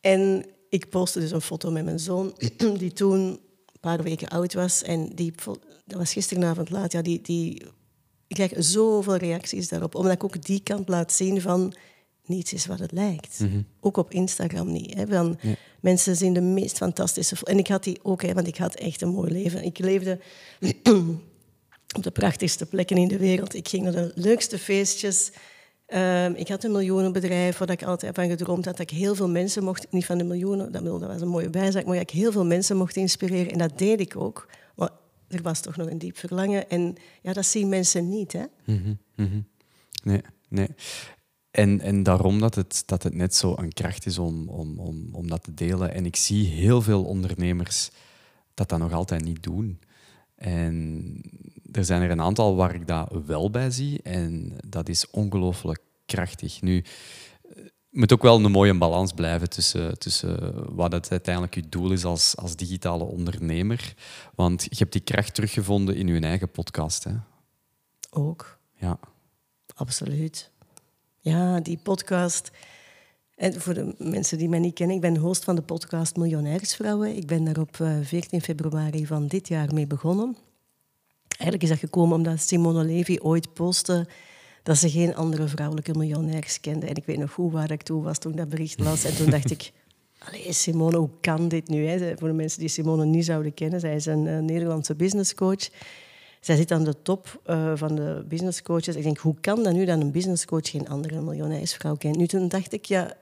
En 0.01 0.45
ik 0.69 0.89
postte 0.89 1.19
dus 1.19 1.31
een 1.31 1.41
foto 1.41 1.71
met 1.71 1.85
mijn 1.85 1.99
zoon, 1.99 2.33
die 2.77 2.93
toen 2.93 3.39
paar 3.79 4.03
weken 4.03 4.27
oud 4.27 4.53
was. 4.53 4.83
En 4.83 5.09
die, 5.15 5.33
dat 5.85 5.97
was 5.97 6.13
gisteravond 6.13 6.69
laat. 6.69 6.91
Ja, 6.91 7.01
die, 7.01 7.21
die, 7.21 7.63
ik 8.27 8.35
krijg 8.35 8.53
zoveel 8.57 9.15
reacties 9.15 9.67
daarop, 9.67 9.95
omdat 9.95 10.13
ik 10.13 10.23
ook 10.23 10.45
die 10.45 10.59
kant 10.59 10.89
laat 10.89 11.11
zien 11.11 11.41
van 11.41 11.73
niets 12.25 12.53
is 12.53 12.65
wat 12.65 12.79
het 12.79 12.91
lijkt. 12.91 13.39
Mhm. 13.39 13.61
Ook 13.79 13.97
op 13.97 14.11
Instagram 14.11 14.71
niet. 14.71 14.93
Hè, 14.93 15.07
van, 15.07 15.39
Mensen 15.79 16.15
zien 16.15 16.33
de 16.33 16.41
meest 16.41 16.77
fantastische... 16.77 17.35
En 17.43 17.57
ik 17.57 17.67
had 17.67 17.83
die 17.83 17.99
ook, 18.03 18.21
hè, 18.21 18.33
want 18.33 18.47
ik 18.47 18.57
had 18.57 18.75
echt 18.75 19.01
een 19.01 19.09
mooi 19.09 19.31
leven. 19.31 19.63
Ik 19.63 19.79
leefde 19.79 20.19
op 21.97 22.03
de 22.03 22.11
prachtigste 22.11 22.65
plekken 22.65 22.97
in 22.97 23.07
de 23.07 23.17
wereld. 23.17 23.55
Ik 23.55 23.67
ging 23.67 23.83
naar 23.83 23.91
de 23.91 24.11
leukste 24.15 24.59
feestjes. 24.59 25.31
Ehm, 25.87 26.33
ik 26.35 26.47
had 26.47 26.63
een 26.63 26.71
miljoenenbedrijf 26.71 27.57
waar 27.57 27.69
ik 27.69 27.83
altijd 27.83 28.15
van 28.15 28.27
gedroomd 28.27 28.65
had 28.65 28.77
dat 28.77 28.91
ik 28.91 28.97
heel 28.97 29.15
veel 29.15 29.29
mensen 29.29 29.63
mocht, 29.63 29.87
niet 29.91 30.05
van 30.05 30.17
de 30.17 30.23
miljoenen, 30.23 30.71
dat, 30.71 30.83
was 30.83 31.21
een 31.21 31.27
mooie 31.27 31.49
bijzaak, 31.49 31.85
maar 31.85 31.93
dat 31.93 32.09
ik 32.11 32.19
heel 32.19 32.31
veel 32.31 32.45
mensen 32.45 32.77
mocht 32.77 32.95
inspireren. 32.95 33.51
En 33.51 33.57
dat 33.57 33.77
deed 33.77 33.99
ik 33.99 34.15
ook. 34.15 34.49
Maar 34.75 34.89
er 35.27 35.41
was 35.41 35.61
toch 35.61 35.75
nog 35.75 35.89
een 35.89 35.97
diep 35.97 36.17
verlangen. 36.17 36.69
En 36.69 36.95
ja, 37.21 37.33
dat 37.33 37.45
zien 37.45 37.69
mensen 37.69 38.09
niet. 38.09 38.33
Hè? 38.33 38.43
Mhm, 38.65 38.93
mhm. 39.15 39.41
Nee, 40.03 40.21
nee. 40.47 40.69
En, 41.51 41.81
en 41.81 42.03
daarom 42.03 42.39
dat 42.39 42.55
het, 42.55 42.83
dat 42.85 43.03
het 43.03 43.13
net 43.13 43.35
zo 43.35 43.53
een 43.57 43.73
kracht 43.73 44.05
is 44.05 44.17
om, 44.17 44.49
om, 44.49 44.79
om, 44.79 45.09
om 45.11 45.27
dat 45.27 45.43
te 45.43 45.53
delen. 45.53 45.93
En 45.93 46.05
ik 46.05 46.15
zie 46.15 46.47
heel 46.47 46.81
veel 46.81 47.03
ondernemers 47.03 47.89
dat 48.53 48.69
dat 48.69 48.79
nog 48.79 48.93
altijd 48.93 49.23
niet 49.23 49.43
doen. 49.43 49.79
En 50.37 51.21
er 51.71 51.85
zijn 51.85 52.01
er 52.01 52.11
een 52.11 52.21
aantal 52.21 52.55
waar 52.55 52.75
ik 52.75 52.87
dat 52.87 53.11
wel 53.25 53.49
bij 53.49 53.71
zie 53.71 54.01
en 54.01 54.53
dat 54.67 54.89
is 54.89 55.09
ongelooflijk 55.09 55.79
krachtig. 56.05 56.61
Nu, 56.61 56.83
het 57.53 57.73
moet 57.89 58.13
ook 58.13 58.21
wel 58.21 58.45
een 58.45 58.51
mooie 58.51 58.77
balans 58.77 59.13
blijven 59.13 59.49
tussen, 59.49 59.99
tussen 59.99 60.75
wat 60.75 60.91
het 60.91 61.11
uiteindelijk 61.11 61.55
je 61.55 61.69
doel 61.69 61.91
is 61.91 62.05
als, 62.05 62.35
als 62.35 62.55
digitale 62.55 63.03
ondernemer. 63.03 63.93
Want 64.35 64.63
je 64.63 64.75
hebt 64.77 64.91
die 64.91 65.01
kracht 65.01 65.33
teruggevonden 65.33 65.95
in 65.95 66.07
je 66.07 66.19
eigen 66.19 66.51
podcast. 66.51 67.03
Hè? 67.03 67.13
Ook. 68.09 68.59
Ja. 68.75 68.99
Absoluut. 69.75 70.51
Ja, 71.19 71.59
die 71.59 71.79
podcast. 71.83 72.51
En 73.37 73.61
voor 73.61 73.73
de 73.73 73.95
mensen 73.97 74.37
die 74.37 74.49
mij 74.49 74.59
niet 74.59 74.73
kennen, 74.73 74.95
ik 74.95 75.01
ben 75.01 75.17
host 75.17 75.43
van 75.43 75.55
de 75.55 75.61
podcast 75.61 76.15
Miljonairsvrouwen. 76.15 77.15
Ik 77.15 77.27
ben 77.27 77.43
daar 77.43 77.59
op 77.59 77.75
14 78.03 78.39
eh, 78.39 78.45
februari 78.45 79.05
van 79.05 79.27
dit 79.27 79.47
jaar 79.47 79.73
mee 79.73 79.87
begonnen. 79.87 80.37
Eigenlijk 81.27 81.63
is 81.63 81.69
dat 81.69 81.79
gekomen 81.79 82.15
omdat 82.15 82.41
Simone 82.41 82.83
Levy 82.83 83.17
ooit 83.21 83.53
postte 83.53 84.07
dat 84.63 84.77
ze 84.77 84.89
geen 84.89 85.15
andere 85.15 85.47
vrouwelijke 85.47 85.93
miljonairs 85.93 86.59
kende. 86.59 86.85
En 86.85 86.95
ik 86.95 87.05
weet 87.05 87.17
nog 87.17 87.31
goed 87.31 87.51
waar 87.51 87.71
ik 87.71 87.81
toen 87.81 88.03
was 88.03 88.17
toen 88.17 88.31
ik 88.31 88.37
dat 88.37 88.49
bericht 88.49 88.79
las. 88.79 89.03
En 89.03 89.15
toen 89.15 89.29
dacht 89.29 89.51
ik, 89.51 89.71
allee 90.27 90.53
Simone, 90.53 90.97
hoe 90.97 91.09
kan 91.21 91.47
dit 91.47 91.67
nu? 91.67 91.87
Hè? 91.87 92.17
Voor 92.17 92.27
de 92.27 92.33
mensen 92.33 92.59
die 92.59 92.69
Simone 92.69 93.05
niet 93.05 93.25
zouden 93.25 93.53
kennen, 93.53 93.79
zij 93.79 93.95
is 93.95 94.05
een 94.05 94.25
uh, 94.25 94.39
Nederlandse 94.39 94.95
businesscoach. 94.95 95.69
Zij 96.47 96.55
zit 96.55 96.71
aan 96.71 96.83
de 96.83 97.01
top 97.01 97.41
uh, 97.45 97.71
van 97.75 97.95
de 97.95 98.25
businesscoaches. 98.27 98.95
Ik 98.95 99.03
denk, 99.03 99.17
hoe 99.17 99.35
kan 99.41 99.63
dat 99.63 99.73
nu 99.73 99.85
dat 99.85 100.01
een 100.01 100.11
businesscoach 100.11 100.69
geen 100.69 100.89
andere 100.89 101.21
miljonairsvrouw 101.21 101.95
kent? 101.95 102.17
Nu 102.17 102.27
toen 102.27 102.47
dacht 102.47 102.73
ik, 102.73 102.85
ja, 102.85 103.13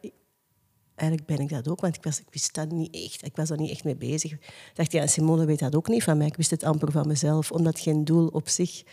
eigenlijk 0.95 1.27
ben 1.27 1.39
ik 1.39 1.49
dat 1.49 1.67
ook, 1.67 1.81
want 1.81 1.95
ik, 1.95 2.03
was, 2.03 2.19
ik 2.19 2.27
wist 2.31 2.53
dat 2.53 2.71
niet 2.71 2.95
echt. 2.95 3.25
Ik 3.25 3.35
was 3.35 3.49
er 3.49 3.57
niet 3.57 3.71
echt 3.71 3.83
mee 3.83 3.95
bezig. 3.95 4.31
Ik 4.31 4.71
dacht, 4.73 4.91
ja, 4.91 5.07
Simone 5.07 5.45
weet 5.45 5.59
dat 5.59 5.75
ook 5.75 5.87
niet 5.87 6.03
van 6.03 6.17
mij. 6.17 6.27
Ik 6.27 6.35
wist 6.35 6.51
het 6.51 6.63
amper 6.63 6.91
van 6.91 7.07
mezelf, 7.07 7.51
omdat 7.51 7.79
geen 7.79 8.03
doel 8.05 8.27
op 8.27 8.49
zich 8.49 8.83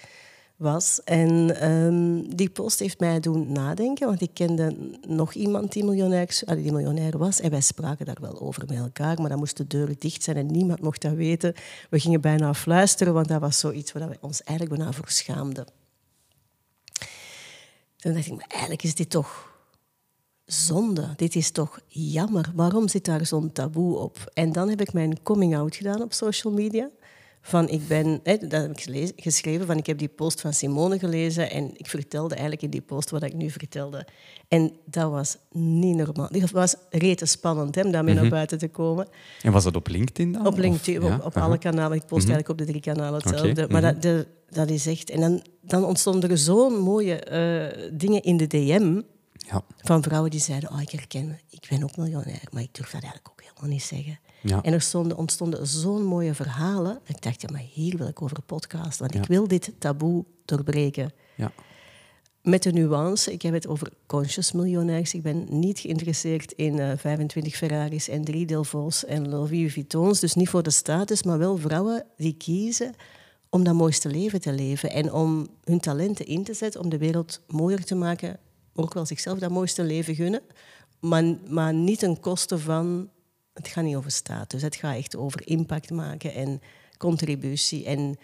was. 0.57 1.01
En 1.05 1.61
ehm, 1.61 2.37
die 2.37 2.51
post 2.51 2.79
heeft 2.79 3.01
mij 3.01 3.21
doen 3.21 3.53
nadenken, 3.53 4.07
want 4.07 4.21
ik 4.21 4.31
kende 4.33 4.77
nog 5.09 5.35
iemand 5.35 5.73
die 5.73 5.85
miljonair, 5.85 6.43
die 6.47 6.73
miljonair 6.73 7.19
was. 7.19 7.41
En 7.41 7.51
wij 7.51 7.61
spraken 7.61 8.07
daar 8.07 8.21
wel 8.21 8.41
over 8.41 8.65
met 8.67 8.79
elkaar, 8.79 9.21
maar 9.21 9.29
dan 9.29 9.39
moesten 9.39 9.69
de 9.69 9.77
deuren 9.77 9.97
dicht 9.99 10.23
zijn 10.23 10.37
en 10.37 10.47
niemand 10.47 10.81
mocht 10.81 11.03
dat 11.03 11.15
weten. 11.15 11.55
We 11.91 11.99
gingen 11.99 12.21
bijna 12.21 12.55
fluisteren, 12.55 13.15
want 13.15 13.29
dat 13.29 13.41
was 13.41 13.59
zoiets 13.59 13.93
waar 13.93 14.09
we 14.09 14.19
ons 14.21 14.43
eigenlijk 14.43 14.79
bijna 14.79 14.93
voor 14.93 15.11
schaamden. 15.11 15.67
Toen 17.97 18.13
dacht 18.13 18.27
ik, 18.27 18.33
maar 18.33 18.49
eigenlijk 18.49 18.83
is 18.83 18.95
dit 18.95 19.11
toch 19.11 19.53
zonde. 20.45 21.13
Dit 21.17 21.37
is 21.37 21.51
toch 21.51 21.81
jammer. 21.89 22.53
Waarom 22.55 22.89
zit 22.89 23.05
daar 23.05 23.27
zo'n 23.27 23.53
taboe 23.53 23.99
op? 23.99 24.31
En 24.35 24.53
dan 24.53 24.69
heb 24.69 24.81
ik 24.81 24.93
mijn 24.93 25.23
coming 25.23 25.57
out 25.57 25.77
gedaan 25.77 26.03
op 26.03 26.13
social 26.13 26.53
media. 26.53 26.91
Van 27.45 27.69
ik 27.69 27.89
ben, 27.89 28.21
hè, 28.23 28.37
dat 28.37 28.63
heb 28.63 28.79
ik 28.79 29.13
geschreven, 29.17 29.67
van 29.67 29.77
ik 29.77 29.87
heb 29.87 29.99
die 29.99 30.09
post 30.09 30.41
van 30.41 30.53
Simone 30.53 30.99
gelezen 30.99 31.51
en 31.51 31.71
ik 31.77 31.87
vertelde 31.87 32.35
eigenlijk 32.35 32.63
in 32.63 32.71
die 32.71 32.81
post 32.81 33.11
wat 33.11 33.23
ik 33.23 33.35
nu 33.35 33.51
vertelde. 33.51 34.07
En 34.49 34.73
dat 34.85 35.11
was 35.11 35.37
niet 35.51 35.97
normaal. 35.97 36.29
Dat 36.31 36.51
was 36.51 36.75
rete 36.91 37.27
spannend 37.27 37.75
hè, 37.75 37.83
om 37.83 37.93
daarmee 37.93 38.15
naar 38.15 38.23
mhm. 38.23 38.33
buiten 38.33 38.59
te 38.59 38.69
komen. 38.69 39.09
En 39.43 39.53
was 39.53 39.65
dat 39.65 39.77
op 39.77 39.89
LinkedIn 39.89 40.33
dan? 40.33 40.47
Op 40.47 40.59
LinkedIn, 40.59 41.23
op, 41.23 41.37
alle 41.37 41.59
kanalen. 41.59 41.97
Ik 41.97 42.07
post 42.07 42.27
mhm. 42.27 42.33
eigenlijk 42.33 42.49
op 42.49 42.59
de 42.59 42.65
drie 42.65 42.81
kanalen 42.81 43.21
hetzelfde. 43.21 43.69
Maar 43.69 43.81
dat, 43.81 43.93
mhm. 43.93 44.01
de, 44.01 44.27
dat 44.51 44.71
is 44.71 44.87
echt... 44.87 45.11
En 45.11 45.21
dan, 45.21 45.43
dan 45.61 45.85
ontstonden 45.85 46.31
er 46.31 46.39
zo'n 46.39 46.79
mooie 46.79 47.27
uh, 47.79 47.89
dingen 47.93 48.23
in 48.23 48.37
de 48.37 48.47
DM 48.47 49.01
ja. 49.33 49.65
van 49.77 50.03
vrouwen 50.03 50.31
die 50.31 50.41
zeiden, 50.41 50.71
oh, 50.71 50.81
ik 50.81 50.91
herken, 50.91 51.41
ik 51.51 51.67
ben 51.71 51.83
ook 51.83 51.97
miljonair, 51.97 52.43
maar 52.51 52.63
ik 52.63 52.75
durf 52.75 52.91
dat 52.91 53.03
eigenlijk 53.03 53.31
ook 53.31 53.43
helemaal 53.43 53.71
niet 53.71 53.83
zeggen. 53.83 54.19
Ja. 54.43 54.63
En 54.63 54.73
er 54.73 54.81
stonden, 54.81 55.17
ontstonden 55.17 55.67
zo'n 55.67 56.05
mooie 56.05 56.35
verhalen. 56.35 56.99
Ik 57.07 57.23
dacht, 57.23 57.41
ja, 57.41 57.49
maar 57.53 57.65
hier 57.73 57.97
wil 57.97 58.07
ik 58.07 58.23
over 58.23 58.43
podcast, 58.43 58.99
want 58.99 59.15
ik 59.15 59.27
wil 59.27 59.49
dit 59.49 59.73
taboe 59.79 60.25
doorbreken. 60.45 61.13
Ja. 61.37 61.53
Met 62.43 62.63
de 62.63 62.73
nuance, 62.73 63.33
ik 63.33 63.43
heb 63.43 63.53
het 63.53 63.67
over 63.67 63.93
conscious 64.07 64.53
miljonairs. 64.53 65.15
Ik 65.15 65.23
ben 65.23 65.47
niet 65.49 65.79
geïnteresseerd 65.79 66.53
in 66.53 66.77
uh, 66.77 66.93
eh, 66.93 66.99
25 66.99 67.57
Ferraris 67.57 68.09
en 68.09 68.25
drie 68.25 68.47
Delvaux 68.47 69.05
en 69.05 69.29
Louis 69.29 69.73
Vuittons. 69.73 70.21
Dus 70.21 70.35
niet 70.35 70.49
voor 70.49 70.63
de 70.63 70.71
status, 70.71 71.23
maar 71.23 71.39
wel 71.39 71.57
vrouwen 71.57 72.05
die 72.17 72.35
kiezen 72.37 72.95
om 73.53 73.65
dat 73.65 73.75
mooiste 73.75 74.09
leven 74.09 74.41
te 74.41 74.53
leven 74.53 74.91
en 74.91 75.13
om 75.13 75.47
hun 75.65 75.81
talenten 75.81 76.27
in 76.27 76.45
te 76.45 76.55
zetten 76.55 76.81
om 76.81 76.89
de 76.89 76.99
wereld 76.99 77.41
mooier 77.47 77.85
te 77.85 77.95
maken, 77.95 78.39
ook 78.75 78.95
wel 78.95 79.07
zichzelf 79.07 79.39
dat 79.39 79.51
mooiste 79.51 79.83
leven 79.83 80.15
gunnen, 80.15 80.41
maar, 81.01 81.25
maar 81.49 81.75
niet 81.75 81.99
ten 81.99 82.21
koste 82.21 82.59
van, 82.59 83.09
het 83.53 83.69
gaat 83.69 83.85
niet 83.85 83.97
over 83.97 84.11
status, 84.11 84.63
het 84.63 84.77
gaat 84.77 84.97
echt 84.97 85.17
over 85.17 85.47
impact 85.47 85.91
maken 85.91 86.35
en 86.35 86.61
contributie. 86.99 87.85
En 87.85 88.19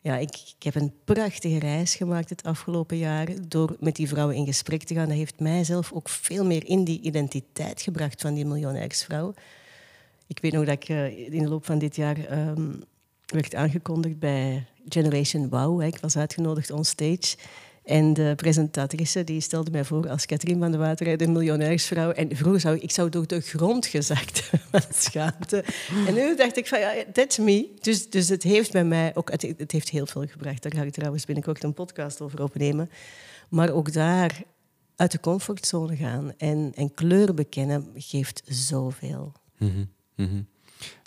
ja, 0.00 0.16
ik, 0.16 0.34
ik 0.56 0.62
heb 0.62 0.74
een 0.74 0.94
prachtige 1.04 1.58
reis 1.58 1.94
gemaakt 1.94 2.30
het 2.30 2.42
afgelopen 2.42 2.96
jaar 2.96 3.28
door 3.48 3.76
met 3.80 3.96
die 3.96 4.08
vrouwen 4.08 4.36
in 4.36 4.46
gesprek 4.46 4.82
te 4.82 4.94
gaan. 4.94 5.08
Dat 5.08 5.16
heeft 5.16 5.40
mijzelf 5.40 5.92
ook 5.92 6.08
veel 6.08 6.44
meer 6.44 6.66
in 6.66 6.84
die 6.84 7.00
identiteit 7.00 7.82
gebracht 7.82 8.20
van 8.20 8.34
die 8.34 8.44
miljonairsvrouw. 8.44 9.34
Ik 10.26 10.38
weet 10.40 10.52
nog 10.52 10.64
dat 10.64 10.74
ik 10.74 10.88
eh, 10.88 11.18
in 11.32 11.42
de 11.42 11.48
loop 11.48 11.64
van 11.64 11.78
dit 11.78 11.96
jaar 11.96 12.24
ehm, 12.24 12.70
werd 13.26 13.54
aangekondigd 13.54 14.18
bij 14.18 14.66
Generation 14.88 15.48
Wow. 15.48 15.82
Ik 15.82 15.98
was 15.98 16.16
uitgenodigd 16.16 16.70
on 16.70 16.84
stage. 16.84 17.36
En 17.84 18.14
de 18.14 18.32
presentatrice 18.36 19.24
die 19.24 19.40
stelde 19.40 19.70
mij 19.70 19.84
voor 19.84 20.08
als 20.08 20.26
Katrien 20.26 20.58
van 20.58 20.70
de 20.70 20.76
Water, 20.76 21.16
de 21.16 21.28
miljonairsvrouw. 21.28 22.10
En 22.10 22.36
vroeger 22.36 22.60
zou 22.60 22.76
ik, 22.76 22.82
ik 22.82 22.90
zou 22.90 23.08
door 23.08 23.26
de 23.26 23.40
grond 23.40 23.86
gezakt 23.86 24.40
van 24.70 24.80
schaamte. 24.90 25.64
En 26.06 26.14
nu 26.14 26.36
dacht 26.36 26.56
ik 26.56 26.66
van, 26.66 26.80
ja, 26.80 26.92
that's 27.12 27.38
me. 27.38 27.68
Dus, 27.80 28.10
dus 28.10 28.28
het 28.28 28.42
heeft 28.42 28.72
bij 28.72 28.84
mij 28.84 29.14
ook... 29.14 29.30
Het, 29.30 29.54
het 29.56 29.72
heeft 29.72 29.88
heel 29.88 30.06
veel 30.06 30.26
gebracht. 30.26 30.62
Daar 30.62 30.74
ga 30.74 30.82
ik 30.82 30.92
trouwens 30.92 31.24
binnenkort 31.24 31.64
een 31.64 31.74
podcast 31.74 32.20
over 32.20 32.42
opnemen. 32.42 32.90
Maar 33.48 33.70
ook 33.70 33.92
daar 33.92 34.42
uit 34.96 35.12
de 35.12 35.20
comfortzone 35.20 35.96
gaan 35.96 36.32
en, 36.36 36.72
en 36.74 36.94
kleur 36.94 37.34
bekennen 37.34 37.90
geeft 37.94 38.42
zoveel. 38.44 39.32
Mm 39.58 39.88
-hmm. 40.14 40.46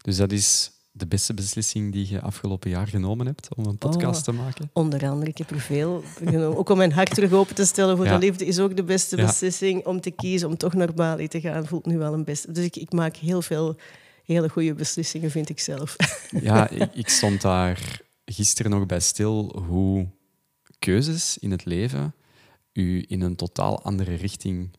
Dus 0.01 0.17
dat 0.17 0.31
is 0.31 0.71
de 0.97 1.07
beste 1.07 1.33
beslissing 1.33 1.91
die 1.91 2.09
je 2.09 2.21
afgelopen 2.21 2.69
jaar 2.69 2.87
genomen 2.87 3.25
hebt 3.25 3.55
om 3.55 3.65
een 3.65 3.77
podcast 3.77 4.23
te 4.23 4.31
maken? 4.31 4.69
Onder 4.73 5.09
andere, 5.09 5.29
ik 5.29 5.37
heb 5.37 5.49
er 5.49 5.59
veel 5.59 6.03
genomen. 6.17 6.57
Ook 6.57 6.69
om 6.69 6.77
mijn 6.77 6.91
hart 6.91 7.13
terug 7.13 7.31
open 7.31 7.55
te 7.55 7.65
stellen 7.65 7.97
voor 7.97 8.05
de 8.05 8.17
liefde 8.17 8.45
is 8.45 8.59
ook 8.59 8.75
de 8.75 8.83
beste 8.83 9.15
beslissing. 9.15 9.85
Om 9.85 10.01
te 10.01 10.11
kiezen 10.11 10.47
om 10.47 10.57
toch 10.57 10.73
naar 10.73 10.93
Bali 10.93 11.27
te 11.27 11.41
gaan 11.41 11.65
voelt 11.65 11.85
nu 11.85 11.97
wel 11.97 12.13
een 12.13 12.23
beste. 12.23 12.51
Dus 12.51 12.65
ik, 12.65 12.75
ik 12.75 12.91
maak 12.91 13.15
heel 13.15 13.41
veel 13.41 13.75
hele 14.23 14.49
goede 14.49 14.73
beslissingen, 14.73 15.31
vind 15.31 15.49
ik 15.49 15.59
zelf. 15.59 15.95
Ja, 16.29 16.69
ik, 16.79 16.93
ik 16.93 17.09
stond 17.09 17.41
daar 17.41 18.01
gisteren 18.25 18.71
nog 18.71 18.85
bij 18.85 18.99
stil 18.99 19.63
hoe 19.67 20.07
keuzes 20.79 21.37
in 21.37 21.51
het 21.51 21.65
leven 21.65 22.13
u 22.73 23.05
in 23.07 23.21
een 23.21 23.35
totaal 23.35 23.83
andere 23.83 24.15
richting 24.15 24.69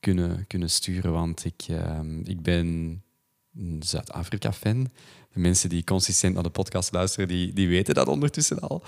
kunnen, 0.00 0.46
kunnen 0.46 0.70
sturen. 0.70 1.12
Want 1.12 1.44
ik, 1.44 1.66
uh, 1.70 2.00
ik 2.24 2.42
ben 2.42 3.02
Zuid-Afrika-fan. 3.80 4.90
De 5.32 5.40
mensen 5.40 5.68
die 5.68 5.84
consistent 5.84 6.34
naar 6.34 6.42
de 6.42 6.50
podcast 6.50 6.92
luisteren, 6.92 7.28
die, 7.28 7.52
die 7.52 7.68
weten 7.68 7.94
dat 7.94 8.08
ondertussen 8.08 8.60
al. 8.60 8.82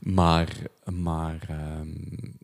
Maar, 0.00 0.56
maar 0.92 1.46
ehm, 1.48 1.88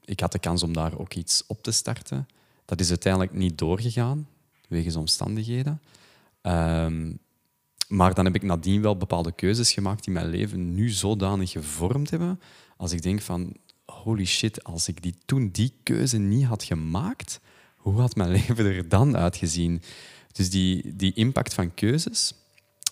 ik 0.04 0.20
had 0.20 0.32
de 0.32 0.38
kans 0.38 0.62
om 0.62 0.72
daar 0.72 0.98
ook 0.98 1.14
iets 1.14 1.44
op 1.46 1.62
te 1.62 1.70
starten. 1.70 2.28
Dat 2.64 2.80
is 2.80 2.88
uiteindelijk 2.88 3.32
niet 3.32 3.58
doorgegaan, 3.58 4.28
wegens 4.68 4.96
omstandigheden. 4.96 5.80
Ehm, 6.40 7.12
maar 7.88 8.14
dan 8.14 8.24
heb 8.24 8.34
ik 8.34 8.42
nadien 8.42 8.82
wel 8.82 8.96
bepaalde 8.96 9.32
keuzes 9.32 9.72
gemaakt 9.72 10.04
die 10.04 10.14
mijn 10.14 10.28
leven 10.28 10.74
nu 10.74 10.90
zodanig 10.90 11.50
gevormd 11.50 12.10
hebben. 12.10 12.40
Als 12.76 12.92
ik 12.92 13.02
denk 13.02 13.20
van, 13.20 13.56
holy 13.84 14.24
shit, 14.24 14.64
als 14.64 14.88
ik 14.88 15.02
die, 15.02 15.14
toen 15.24 15.48
die 15.52 15.72
keuze 15.82 16.18
niet 16.18 16.44
had 16.44 16.62
gemaakt, 16.62 17.40
hoe 17.76 18.00
had 18.00 18.16
mijn 18.16 18.30
leven 18.40 18.66
er 18.66 18.88
dan 18.88 19.16
uitgezien? 19.16 19.82
Dus 20.32 20.50
die, 20.50 20.96
die 20.96 21.12
impact 21.14 21.54
van 21.54 21.74
keuzes, 21.74 22.34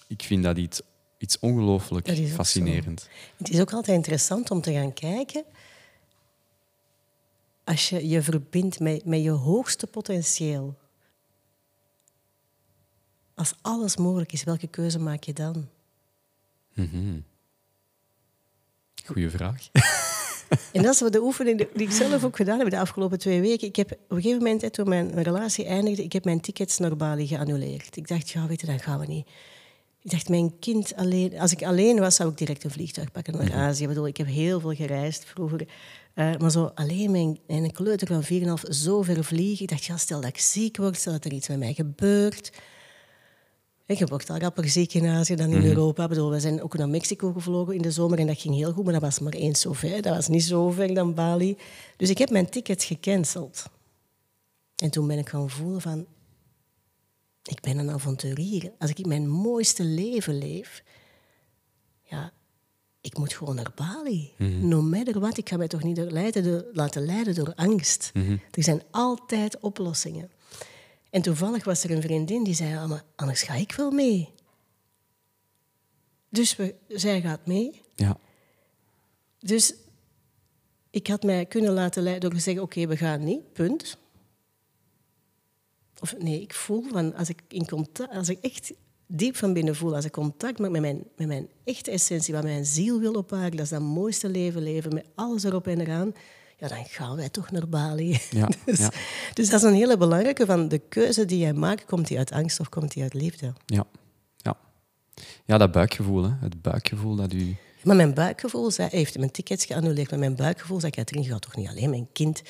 ik 0.09 0.23
vind 0.23 0.43
dat 0.43 0.57
iets, 0.57 0.81
iets 1.19 1.39
ongelooflijk 1.39 2.09
fascinerend. 2.29 3.09
Het 3.37 3.49
is 3.49 3.61
ook 3.61 3.73
altijd 3.73 3.97
interessant 3.97 4.51
om 4.51 4.61
te 4.61 4.73
gaan 4.73 4.93
kijken. 4.93 5.45
Als 7.65 7.89
je 7.89 8.09
je 8.09 8.23
verbindt 8.23 8.81
met, 8.81 9.05
met 9.05 9.23
je 9.23 9.31
hoogste 9.31 9.87
potentieel. 9.87 10.77
Als 13.35 13.55
alles 13.61 13.97
mogelijk 13.97 14.33
is, 14.33 14.45
welke 14.45 14.67
keuze 14.67 14.99
maak 14.99 15.23
je 15.23 15.33
dan? 15.33 15.69
Mm 16.75 17.25
Goeie 19.05 19.31
vraag. 19.31 19.69
En 20.73 20.83
dat 20.83 20.93
is 20.93 21.11
de 21.11 21.23
oefening 21.23 21.69
die 21.75 21.87
ik 21.87 21.93
zelf 21.93 22.25
ook 22.25 22.37
gedaan 22.37 22.59
heb 22.59 22.71
de 22.71 22.79
afgelopen 22.79 23.19
twee 23.19 23.41
weken. 23.41 23.69
Ik 23.69 23.77
heb 23.77 23.93
op 23.93 23.99
een 24.09 24.17
gegeven 24.17 24.43
moment, 24.43 24.73
toen 24.73 24.89
mijn 24.89 25.23
relatie 25.23 25.65
eindigde, 25.65 26.03
ik 26.03 26.13
heb 26.13 26.25
mijn 26.25 26.41
tickets 26.41 26.79
naar 26.79 26.97
Bali 26.97 27.27
geannuleerd. 27.27 27.97
Ik 27.97 28.09
dacht, 28.09 28.31
ja, 28.31 28.47
weet 28.47 28.61
je, 28.61 28.67
dat 28.67 28.83
gaan 28.83 28.99
we 28.99 29.07
niet. 29.07 29.29
Ik 30.03 30.11
dacht, 30.11 30.29
mijn 30.29 30.59
kind 30.59 30.95
alleen... 30.95 31.39
Als 31.39 31.53
ik 31.53 31.63
alleen 31.63 31.99
was, 31.99 32.15
zou 32.15 32.31
ik 32.31 32.39
direct 32.39 32.65
een 32.65 32.71
vliegtuig 32.71 33.13
pakken 33.13 33.37
naar 33.37 33.53
Azië. 33.53 33.83
Ik 33.83 33.89
bedoel, 33.89 34.07
ik 34.07 34.17
heb 34.17 34.27
heel 34.27 34.61
veel 34.61 34.75
gereisd 34.75 35.25
vroeger. 35.25 35.69
Uh, 36.15 36.37
maar 36.37 36.51
zo 36.51 36.71
alleen 36.75 37.11
mijn, 37.11 37.39
een 37.47 37.73
kleuter 37.73 38.07
van 38.07 38.59
4,5 38.59 38.69
zo 38.69 39.03
ver 39.03 39.25
vliegen. 39.25 39.63
Ik 39.63 39.71
dacht, 39.71 39.85
ja, 39.85 39.97
stel 39.97 40.21
dat 40.21 40.31
ik 40.31 40.39
ziek 40.39 40.77
word, 40.77 40.97
stel 40.97 41.13
dat 41.13 41.25
er 41.25 41.33
iets 41.33 41.49
met 41.49 41.59
mij 41.59 41.75
gebeurt. 41.75 42.53
Ik 43.87 43.99
heb 43.99 44.13
ook 44.13 44.29
al 44.29 44.39
rapper 44.39 44.69
ziek 44.69 44.95
in 44.95 45.07
Azië 45.07 45.35
dan 45.35 45.51
in 45.51 45.59
mhm. 45.59 45.69
Europa. 45.69 46.03
Ik 46.03 46.09
bedoel, 46.09 46.31
we 46.31 46.41
zijn 46.41 46.63
ook 46.63 46.77
naar 46.77 46.89
Mexico 46.89 47.33
gevlogen 47.33 47.75
in 47.75 47.83
de 47.83 47.91
zomer 47.91 48.19
en 48.19 48.27
dat 48.27 48.41
ging 48.41 48.55
heel 48.55 48.73
goed, 48.73 48.85
maar 48.85 48.93
dat 48.93 49.03
was 49.03 49.19
maar 49.19 49.33
eens 49.33 49.61
zo 49.61 49.73
ver. 49.73 50.03
Dat 50.03 50.15
was 50.15 50.29
niet 50.29 50.45
zo 50.45 50.71
ver 50.71 50.95
dan 50.95 51.15
Bali. 51.15 51.57
Dus 51.97 52.11
ik 52.11 52.19
heb 52.19 52.31
mijn 52.31 52.51
tickets 52.51 52.85
gecanceld. 52.85 53.65
En 54.77 54.91
toen 54.91 55.07
ben 55.07 55.19
ik 55.19 55.29
gaan 55.29 55.51
voelen 55.51 55.81
van, 55.81 56.07
ik 57.49 57.61
ben 57.61 57.79
een 57.79 57.91
avonturier. 57.91 58.73
Als 58.79 58.91
ik 58.91 59.07
mijn 59.07 59.29
mooiste 59.29 59.85
leven 59.85 60.39
leef, 60.39 60.83
ja, 62.03 62.33
ik 63.01 63.19
moet 63.19 63.33
gewoon 63.33 63.55
naar 63.55 63.73
Bali. 63.75 64.33
Mm 64.39 64.69
No 64.69 64.83
matter 64.83 65.21
what, 65.21 65.39
ik 65.39 65.49
ga 65.49 65.57
mij 65.57 65.69
toch 65.69 65.83
niet 65.83 65.99
leiden 65.99 66.67
laten 66.73 67.05
leiden 67.05 67.35
door 67.35 67.55
angst. 67.55 68.11
Mhm. 68.15 68.37
Er 68.51 68.63
zijn 68.63 68.83
altijd 68.91 69.61
oplossingen. 69.61 70.31
En 71.11 71.23
toevallig 71.23 71.65
was 71.65 71.85
er 71.85 71.91
een 71.91 72.03
vriendin 72.03 72.45
die 72.45 72.55
zei, 72.55 72.77
ah, 72.77 72.89
maar 72.89 73.05
anders 73.17 73.43
ga 73.43 73.55
ik 73.55 73.73
wel 73.73 73.91
mee. 73.91 74.29
Dus 76.29 76.57
we, 76.57 76.75
zij 76.89 77.21
gaat 77.21 77.47
mee. 77.47 77.83
Ja. 77.95 78.19
Dus 79.39 79.75
ik 80.91 81.07
had 81.07 81.23
mij 81.23 81.47
kunnen 81.47 81.73
laten 81.73 82.03
leiden 82.03 82.23
door 82.23 82.39
te 82.39 82.45
zeggen, 82.45 82.63
oké, 82.63 82.87
we 82.87 82.97
gaan 82.97 83.25
niet, 83.25 83.53
punt. 83.53 83.99
Of 86.01 86.15
nee, 86.19 86.41
ik 86.41 86.55
voel 86.55 86.85
van 86.93 87.15
als 87.15 87.29
ik, 87.29 87.43
in 87.49 87.67
contact, 87.67 88.15
als 88.15 88.29
ik 88.29 88.39
echt 88.41 88.73
diep 89.07 89.37
van 89.37 89.53
binnen 89.53 89.77
voel, 89.77 89.95
als 89.95 90.05
ik 90.05 90.13
contact 90.13 90.59
maak 90.59 90.71
met 90.71 90.81
mijn, 90.81 91.03
met 91.17 91.27
mijn 91.27 91.49
echte 91.65 91.91
essentie, 91.91 92.35
wat 92.35 92.43
mijn 92.43 92.65
ziel 92.65 93.01
wil 93.01 93.13
opwaken, 93.13 93.57
dat 93.57 93.61
is 93.61 93.69
dat 93.69 93.81
mooiste 93.81 94.29
leven 94.29 94.63
leven, 94.63 94.95
met 94.95 95.07
alles 95.15 95.45
erop 95.45 95.67
en 95.67 95.81
eraan, 95.81 96.13
ja, 96.57 96.69
dan 96.69 96.85
gaan 96.85 97.17
wij 97.17 97.29
toch 97.29 97.51
naar 97.51 97.69
Bali. 97.69 98.19
Ja, 98.31 98.49
dus, 98.65 98.79
ja. 98.79 98.91
dus 99.35 99.51
dat 99.51 99.63
is 99.63 99.69
een 99.69 99.75
hele 99.75 99.97
belangrijke 99.97 100.47
van 100.47 100.69
de 100.69 100.79
keuze 100.79 101.25
die 101.25 101.39
jij 101.39 101.53
maakt, 101.53 101.85
komt 101.85 102.09
die 102.09 102.19
uit 102.19 102.33
angst 102.33 102.61
of 102.61 102.69
komt 102.69 102.93
die 102.93 103.03
uit 103.03 103.15
liefde? 103.15 103.53
Ja, 103.67 103.85
ja. 104.37 104.57
ja 105.45 105.59
dat 105.59 105.73
buikgevoel, 105.73 106.23
hè. 106.23 106.31
het 106.41 106.63
buikgevoel 106.63 107.17
dat 107.17 107.33
u... 107.33 107.57
Maar 107.83 107.97
mijn 107.97 108.15
buikgevoel 108.15 108.71
zei, 108.71 108.89
heeft 108.91 109.19
mijn 109.19 109.31
tickets 109.31 109.65
geannuleerd, 109.65 110.11
maar 110.11 110.19
mijn 110.19 110.37
buikgevoel 110.37 110.81
zei, 110.81 110.93
Katrien, 110.93 111.23
je 111.23 111.29
gaat 111.29 111.43
toch 111.43 111.57
niet 111.57 111.69
alleen 111.69 111.91
mijn 111.91 112.09
kind 112.13 112.43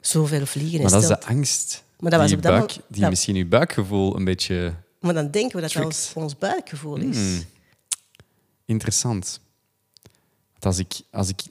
zo 0.00 0.24
ver 0.24 0.46
vliegen. 0.46 0.82
Maar 0.82 0.90
dat 0.90 1.02
is 1.02 1.08
de 1.08 1.22
angst 1.22 1.83
maar 1.98 2.10
dat 2.10 2.20
was 2.20 2.30
die, 2.30 2.38
buik, 2.38 2.76
die 2.88 3.08
misschien 3.08 3.36
uw 3.36 3.48
buikgevoel 3.48 4.16
een 4.16 4.24
beetje... 4.24 4.74
Maar 5.00 5.14
dan 5.14 5.30
denken 5.30 5.56
we 5.56 5.62
dat 5.62 5.72
dat 5.72 5.84
ons, 5.84 6.12
ons 6.14 6.38
buikgevoel 6.38 6.96
is. 6.96 7.16
Hmm. 7.16 7.44
Interessant. 8.64 9.40
Want 10.52 10.64
als 10.64 10.78
ik, 10.78 11.00
als 11.10 11.28
ik 11.28 11.42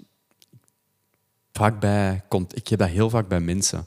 vaak 1.52 1.80
bij... 1.80 2.24
Ik 2.54 2.68
heb 2.68 2.80
dat 2.80 2.90
heel 2.90 3.10
vaak 3.10 3.28
bij 3.28 3.40
mensen. 3.40 3.86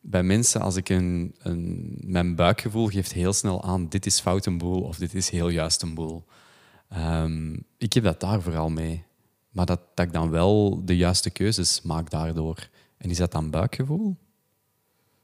Bij 0.00 0.22
mensen, 0.22 0.60
als 0.60 0.76
ik 0.76 0.88
een, 0.88 1.34
een, 1.38 1.96
mijn 2.00 2.34
buikgevoel 2.34 2.86
geeft 2.86 3.12
heel 3.12 3.32
snel 3.32 3.64
aan 3.64 3.88
dit 3.88 4.06
is 4.06 4.20
fout 4.20 4.46
een 4.46 4.58
boel 4.58 4.82
of 4.82 4.96
dit 4.96 5.14
is 5.14 5.30
heel 5.30 5.48
juist 5.48 5.82
een 5.82 5.94
boel. 5.94 6.24
Um, 6.96 7.64
ik 7.78 7.92
heb 7.92 8.04
dat 8.04 8.20
daar 8.20 8.42
vooral 8.42 8.70
mee. 8.70 9.04
Maar 9.50 9.66
dat, 9.66 9.80
dat 9.94 10.06
ik 10.06 10.12
dan 10.12 10.30
wel 10.30 10.82
de 10.84 10.96
juiste 10.96 11.30
keuzes 11.30 11.82
maak 11.82 12.10
daardoor. 12.10 12.68
En 12.96 13.10
is 13.10 13.16
dat 13.16 13.32
dan 13.32 13.50
buikgevoel? 13.50 14.16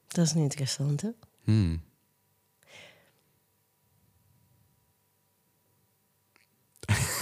Dat 0.09 0.25
is 0.25 0.33
een 0.33 0.43
interessante. 0.43 1.15
Hmm. 1.45 1.81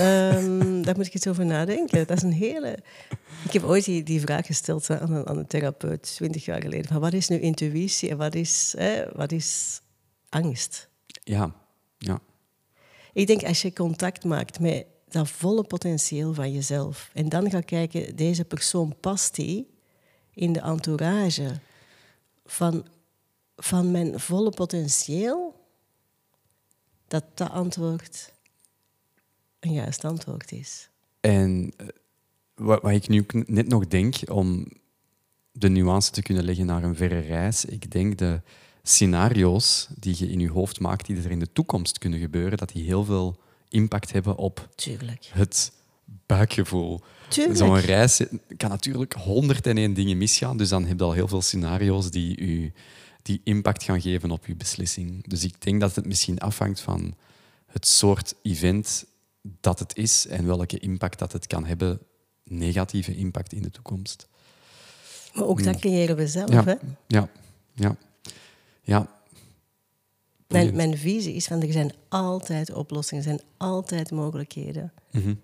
um, 0.00 0.82
daar 0.84 0.96
moet 0.96 1.06
ik 1.06 1.14
eens 1.14 1.26
over 1.26 1.46
nadenken. 1.46 2.06
Dat 2.06 2.16
is 2.16 2.22
een 2.22 2.32
hele... 2.32 2.78
Ik 3.44 3.52
heb 3.52 3.62
ooit 3.62 3.84
die, 3.84 4.02
die 4.02 4.20
vraag 4.20 4.46
gesteld 4.46 4.90
aan 4.90 5.12
een, 5.12 5.26
aan 5.26 5.38
een 5.38 5.46
therapeut, 5.46 6.02
twintig 6.02 6.44
jaar 6.44 6.62
geleden. 6.62 6.86
Van 6.86 7.00
wat 7.00 7.12
is 7.12 7.28
nu 7.28 7.40
intuïtie 7.40 8.10
en 8.10 8.16
wat 8.16 8.34
is, 8.34 8.74
hè, 8.78 9.04
wat 9.12 9.32
is 9.32 9.80
angst? 10.28 10.88
Ja, 11.06 11.54
ja. 11.98 12.20
Ik 13.12 13.26
denk 13.26 13.42
als 13.42 13.62
je 13.62 13.72
contact 13.72 14.24
maakt 14.24 14.60
met 14.60 14.86
dat 15.08 15.30
volle 15.30 15.64
potentieel 15.64 16.34
van 16.34 16.52
jezelf 16.52 17.10
en 17.12 17.28
dan 17.28 17.50
gaat 17.50 17.64
kijken, 17.64 18.16
deze 18.16 18.44
persoon 18.44 18.96
past 19.00 19.34
die 19.34 19.70
in 20.34 20.52
de 20.52 20.60
entourage 20.60 21.60
van, 22.46 22.86
van 23.56 23.90
mijn 23.90 24.20
volle 24.20 24.50
potentieel, 24.50 25.64
dat 27.08 27.24
dat 27.34 27.50
antwoord 27.50 28.34
een 29.60 29.72
juist 29.72 30.04
antwoord 30.04 30.52
is. 30.52 30.88
En 31.20 31.72
eh, 31.76 31.86
wat, 32.54 32.82
wat 32.82 32.92
ik 32.92 33.08
nu 33.08 33.26
net 33.46 33.68
nog 33.68 33.86
denk, 33.86 34.16
om 34.30 34.66
de 35.52 35.68
nuance 35.68 36.10
te 36.10 36.22
kunnen 36.22 36.44
leggen 36.44 36.66
naar 36.66 36.82
een 36.82 36.96
verre 36.96 37.18
reis, 37.18 37.64
ik 37.64 37.90
denk 37.90 38.18
de 38.18 38.40
scenario's 38.82 39.88
die 39.98 40.14
je 40.18 40.30
in 40.30 40.40
je 40.40 40.50
hoofd 40.50 40.80
maakt, 40.80 41.06
die 41.06 41.16
er 41.16 41.30
in 41.30 41.38
de 41.38 41.52
toekomst 41.52 41.98
kunnen 41.98 42.18
gebeuren, 42.18 42.58
dat 42.58 42.72
die 42.72 42.84
heel 42.84 43.04
veel 43.04 43.40
impact 43.68 44.12
hebben 44.12 44.36
op 44.36 44.68
Tuurlijk. 44.74 45.30
het 45.32 45.72
buikgevoel. 46.26 47.00
Zo'n 47.52 47.80
reis 47.80 48.20
kan 48.56 48.70
natuurlijk 48.70 49.12
honderd 49.12 49.66
en 49.66 49.76
één 49.76 49.94
dingen 49.94 50.18
misgaan, 50.18 50.56
dus 50.56 50.68
dan 50.68 50.84
heb 50.84 50.98
je 50.98 51.04
al 51.04 51.12
heel 51.12 51.28
veel 51.28 51.42
scenario's 51.42 52.10
die, 52.10 52.40
u, 52.40 52.72
die 53.22 53.40
impact 53.44 53.82
gaan 53.82 54.00
geven 54.00 54.30
op 54.30 54.46
je 54.46 54.54
beslissing. 54.56 55.28
Dus 55.28 55.44
ik 55.44 55.62
denk 55.62 55.80
dat 55.80 55.94
het 55.94 56.06
misschien 56.06 56.38
afhangt 56.38 56.80
van 56.80 57.14
het 57.66 57.86
soort 57.86 58.34
event 58.42 59.04
dat 59.60 59.78
het 59.78 59.96
is 59.96 60.26
en 60.26 60.46
welke 60.46 60.78
impact 60.78 61.18
dat 61.18 61.32
het 61.32 61.46
kan 61.46 61.64
hebben, 61.64 62.00
negatieve 62.44 63.14
impact 63.16 63.52
in 63.52 63.62
de 63.62 63.70
toekomst. 63.70 64.28
Maar 65.34 65.44
ook 65.44 65.64
dat 65.64 65.78
creëren 65.78 66.16
we 66.16 66.28
zelf. 66.28 66.50
Ja, 66.50 66.64
Hè? 66.64 66.74
ja, 67.06 67.28
ja. 67.74 67.96
ja. 68.82 69.14
Mijn, 70.48 70.76
mijn 70.76 70.98
visie 70.98 71.34
is 71.34 71.46
van 71.46 71.62
er 71.62 71.72
zijn 71.72 71.92
altijd 72.08 72.72
oplossingen, 72.72 73.24
er 73.24 73.30
zijn 73.30 73.48
altijd 73.56 74.10
mogelijkheden. 74.10 74.92
Mhm. 75.10 75.34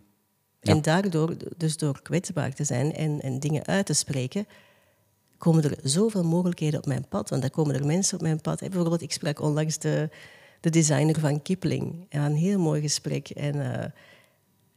En 0.62 0.82
daardoor, 0.82 1.34
dus 1.56 1.76
door 1.76 2.02
kwetsbaar 2.02 2.54
te 2.54 2.64
zijn 2.64 2.94
en, 2.94 3.20
en 3.20 3.38
dingen 3.38 3.66
uit 3.66 3.86
te 3.86 3.92
spreken, 3.92 4.46
komen 5.38 5.64
er 5.64 5.78
zoveel 5.82 6.24
mogelijkheden 6.24 6.78
op 6.78 6.86
mijn 6.86 7.08
pad. 7.08 7.30
Want 7.30 7.42
dan 7.42 7.50
komen 7.50 7.74
er 7.74 7.86
mensen 7.86 8.14
op 8.14 8.22
mijn 8.22 8.40
pad. 8.40 8.60
Bijvoorbeeld, 8.60 9.02
ik 9.02 9.12
sprak 9.12 9.40
onlangs 9.40 9.78
de, 9.78 10.08
de 10.60 10.70
designer 10.70 11.20
van 11.20 11.42
Kipling. 11.42 12.06
Ja, 12.08 12.26
een 12.26 12.36
heel 12.36 12.58
mooi 12.58 12.80
gesprek. 12.80 13.28
En 13.28 13.74
eh, 13.74 13.90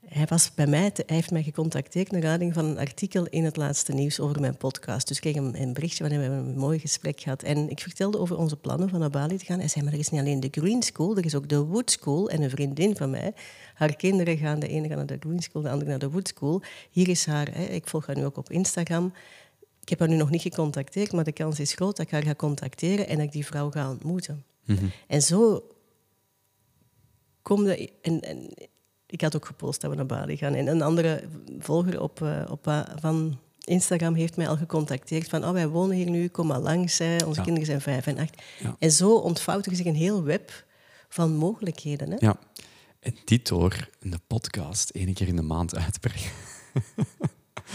hij, 0.07 0.25
was 0.25 0.53
bij 0.53 0.67
mij 0.67 0.91
te- 0.91 1.03
hij 1.05 1.15
heeft 1.15 1.31
mij 1.31 1.43
gecontacteerd 1.43 2.11
naar 2.11 2.21
aanleiding 2.21 2.53
van 2.53 2.65
een 2.65 2.77
artikel 2.77 3.25
in 3.25 3.43
het 3.43 3.55
laatste 3.57 3.93
nieuws 3.93 4.19
over 4.19 4.41
mijn 4.41 4.57
podcast. 4.57 5.07
Dus 5.07 5.15
ik 5.17 5.21
kreeg 5.21 5.35
een, 5.35 5.61
een 5.61 5.73
berichtje 5.73 6.07
hem, 6.07 6.19
we 6.19 6.25
een 6.25 6.57
mooi 6.57 6.79
gesprek 6.79 7.19
gehad. 7.19 7.43
En 7.43 7.69
ik 7.69 7.79
vertelde 7.79 8.19
over 8.19 8.37
onze 8.37 8.55
plannen 8.57 8.89
van 8.89 8.99
naar 8.99 9.09
Bali 9.09 9.37
te 9.37 9.45
gaan. 9.45 9.59
Hij 9.59 9.67
zei, 9.67 9.83
maar 9.83 9.93
er 9.93 9.99
is 9.99 10.09
niet 10.09 10.21
alleen 10.21 10.39
de 10.39 10.47
Green 10.51 10.83
School, 10.83 11.17
er 11.17 11.25
is 11.25 11.35
ook 11.35 11.49
de 11.49 11.59
Wood 11.59 11.91
School. 11.91 12.29
En 12.29 12.41
een 12.41 12.49
vriendin 12.49 12.95
van 12.95 13.09
mij, 13.09 13.33
haar 13.73 13.95
kinderen 13.95 14.37
gaan, 14.37 14.59
de 14.59 14.67
ene 14.67 14.87
gaat 14.87 14.97
naar 14.97 15.05
de 15.05 15.17
Green 15.19 15.41
School, 15.41 15.61
de 15.61 15.69
andere 15.69 15.89
naar 15.89 15.99
de 15.99 16.09
Wood 16.09 16.27
School. 16.27 16.61
Hier 16.91 17.07
is 17.09 17.25
haar, 17.25 17.47
hè, 17.51 17.63
ik 17.63 17.87
volg 17.87 18.05
haar 18.05 18.15
nu 18.17 18.25
ook 18.25 18.37
op 18.37 18.51
Instagram. 18.51 19.13
Ik 19.81 19.89
heb 19.89 19.99
haar 19.99 20.07
nu 20.09 20.15
nog 20.15 20.29
niet 20.29 20.41
gecontacteerd, 20.41 21.11
maar 21.11 21.23
de 21.23 21.31
kans 21.31 21.59
is 21.59 21.73
groot 21.73 21.97
dat 21.97 22.05
ik 22.05 22.11
haar 22.11 22.23
ga 22.23 22.35
contacteren 22.35 23.07
en 23.07 23.15
dat 23.17 23.25
ik 23.25 23.31
die 23.31 23.45
vrouw 23.45 23.71
ga 23.71 23.89
ontmoeten. 23.89 24.43
En 25.07 25.21
zo 25.21 25.63
kom. 27.41 27.67
En, 27.67 28.21
en 28.21 28.49
ik 29.07 29.21
had 29.21 29.35
ook 29.35 29.45
gepost 29.45 29.81
dat 29.81 29.89
we 29.89 29.95
naar 29.95 30.05
Bali 30.05 30.37
gaan. 30.37 30.53
En 30.53 30.67
een 30.67 30.81
andere 30.81 31.23
volger 31.59 32.01
op, 32.01 32.21
eh, 32.21 32.41
op, 32.49 32.67
eh, 32.67 32.81
van 32.99 33.37
Instagram 33.63 34.13
heeft 34.13 34.35
mij 34.37 34.47
al 34.49 34.57
gecontacteerd 34.57 35.29
van 35.29 35.43
oh, 35.45 35.51
wij 35.51 35.67
wonen 35.67 35.95
hier 35.95 36.09
nu, 36.09 36.27
kom 36.27 36.47
maar 36.47 36.59
langs. 36.59 36.97
Hè. 36.97 37.17
Onze 37.25 37.39
Ja. 37.39 37.43
kinderen 37.45 37.65
zijn 37.65 37.81
vijf 37.81 38.07
en 38.07 38.17
acht. 38.17 38.41
Ja. 38.59 38.75
En 38.79 38.91
zo 38.91 39.15
ontvouwt 39.15 39.65
er 39.65 39.75
zich 39.75 39.85
een 39.85 39.95
heel 39.95 40.23
web 40.23 40.65
van 41.09 41.35
mogelijkheden. 41.35 42.11
Hè. 42.11 42.17
Ja. 42.19 42.37
En 42.99 43.15
dit 43.25 43.47
door 43.47 43.89
een 43.99 44.19
podcast 44.27 44.89
één 44.89 45.13
keer 45.13 45.27
in 45.27 45.35
de 45.35 45.41
maand 45.41 45.75
uitbrengen. 45.75 46.31
dat 47.55 47.65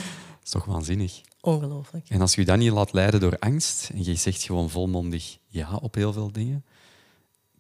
is 0.45 0.51
toch 0.51 0.65
waanzinnig. 0.65 1.21
Ongelooflijk. 1.41 2.09
En 2.09 2.21
als 2.21 2.35
je 2.35 2.41
je 2.41 2.47
dan 2.47 2.59
niet 2.59 2.71
laat 2.73 2.93
leiden 2.93 3.21
door 3.21 3.39
angst 3.39 3.91
en 3.95 4.05
je 4.05 4.15
zegt 4.15 4.43
gewoon 4.43 4.71
volmondig 4.71 5.39
ja 5.47 5.77
op 5.77 5.95
heel 5.95 6.13
veel 6.13 6.33
dingen, 6.33 6.65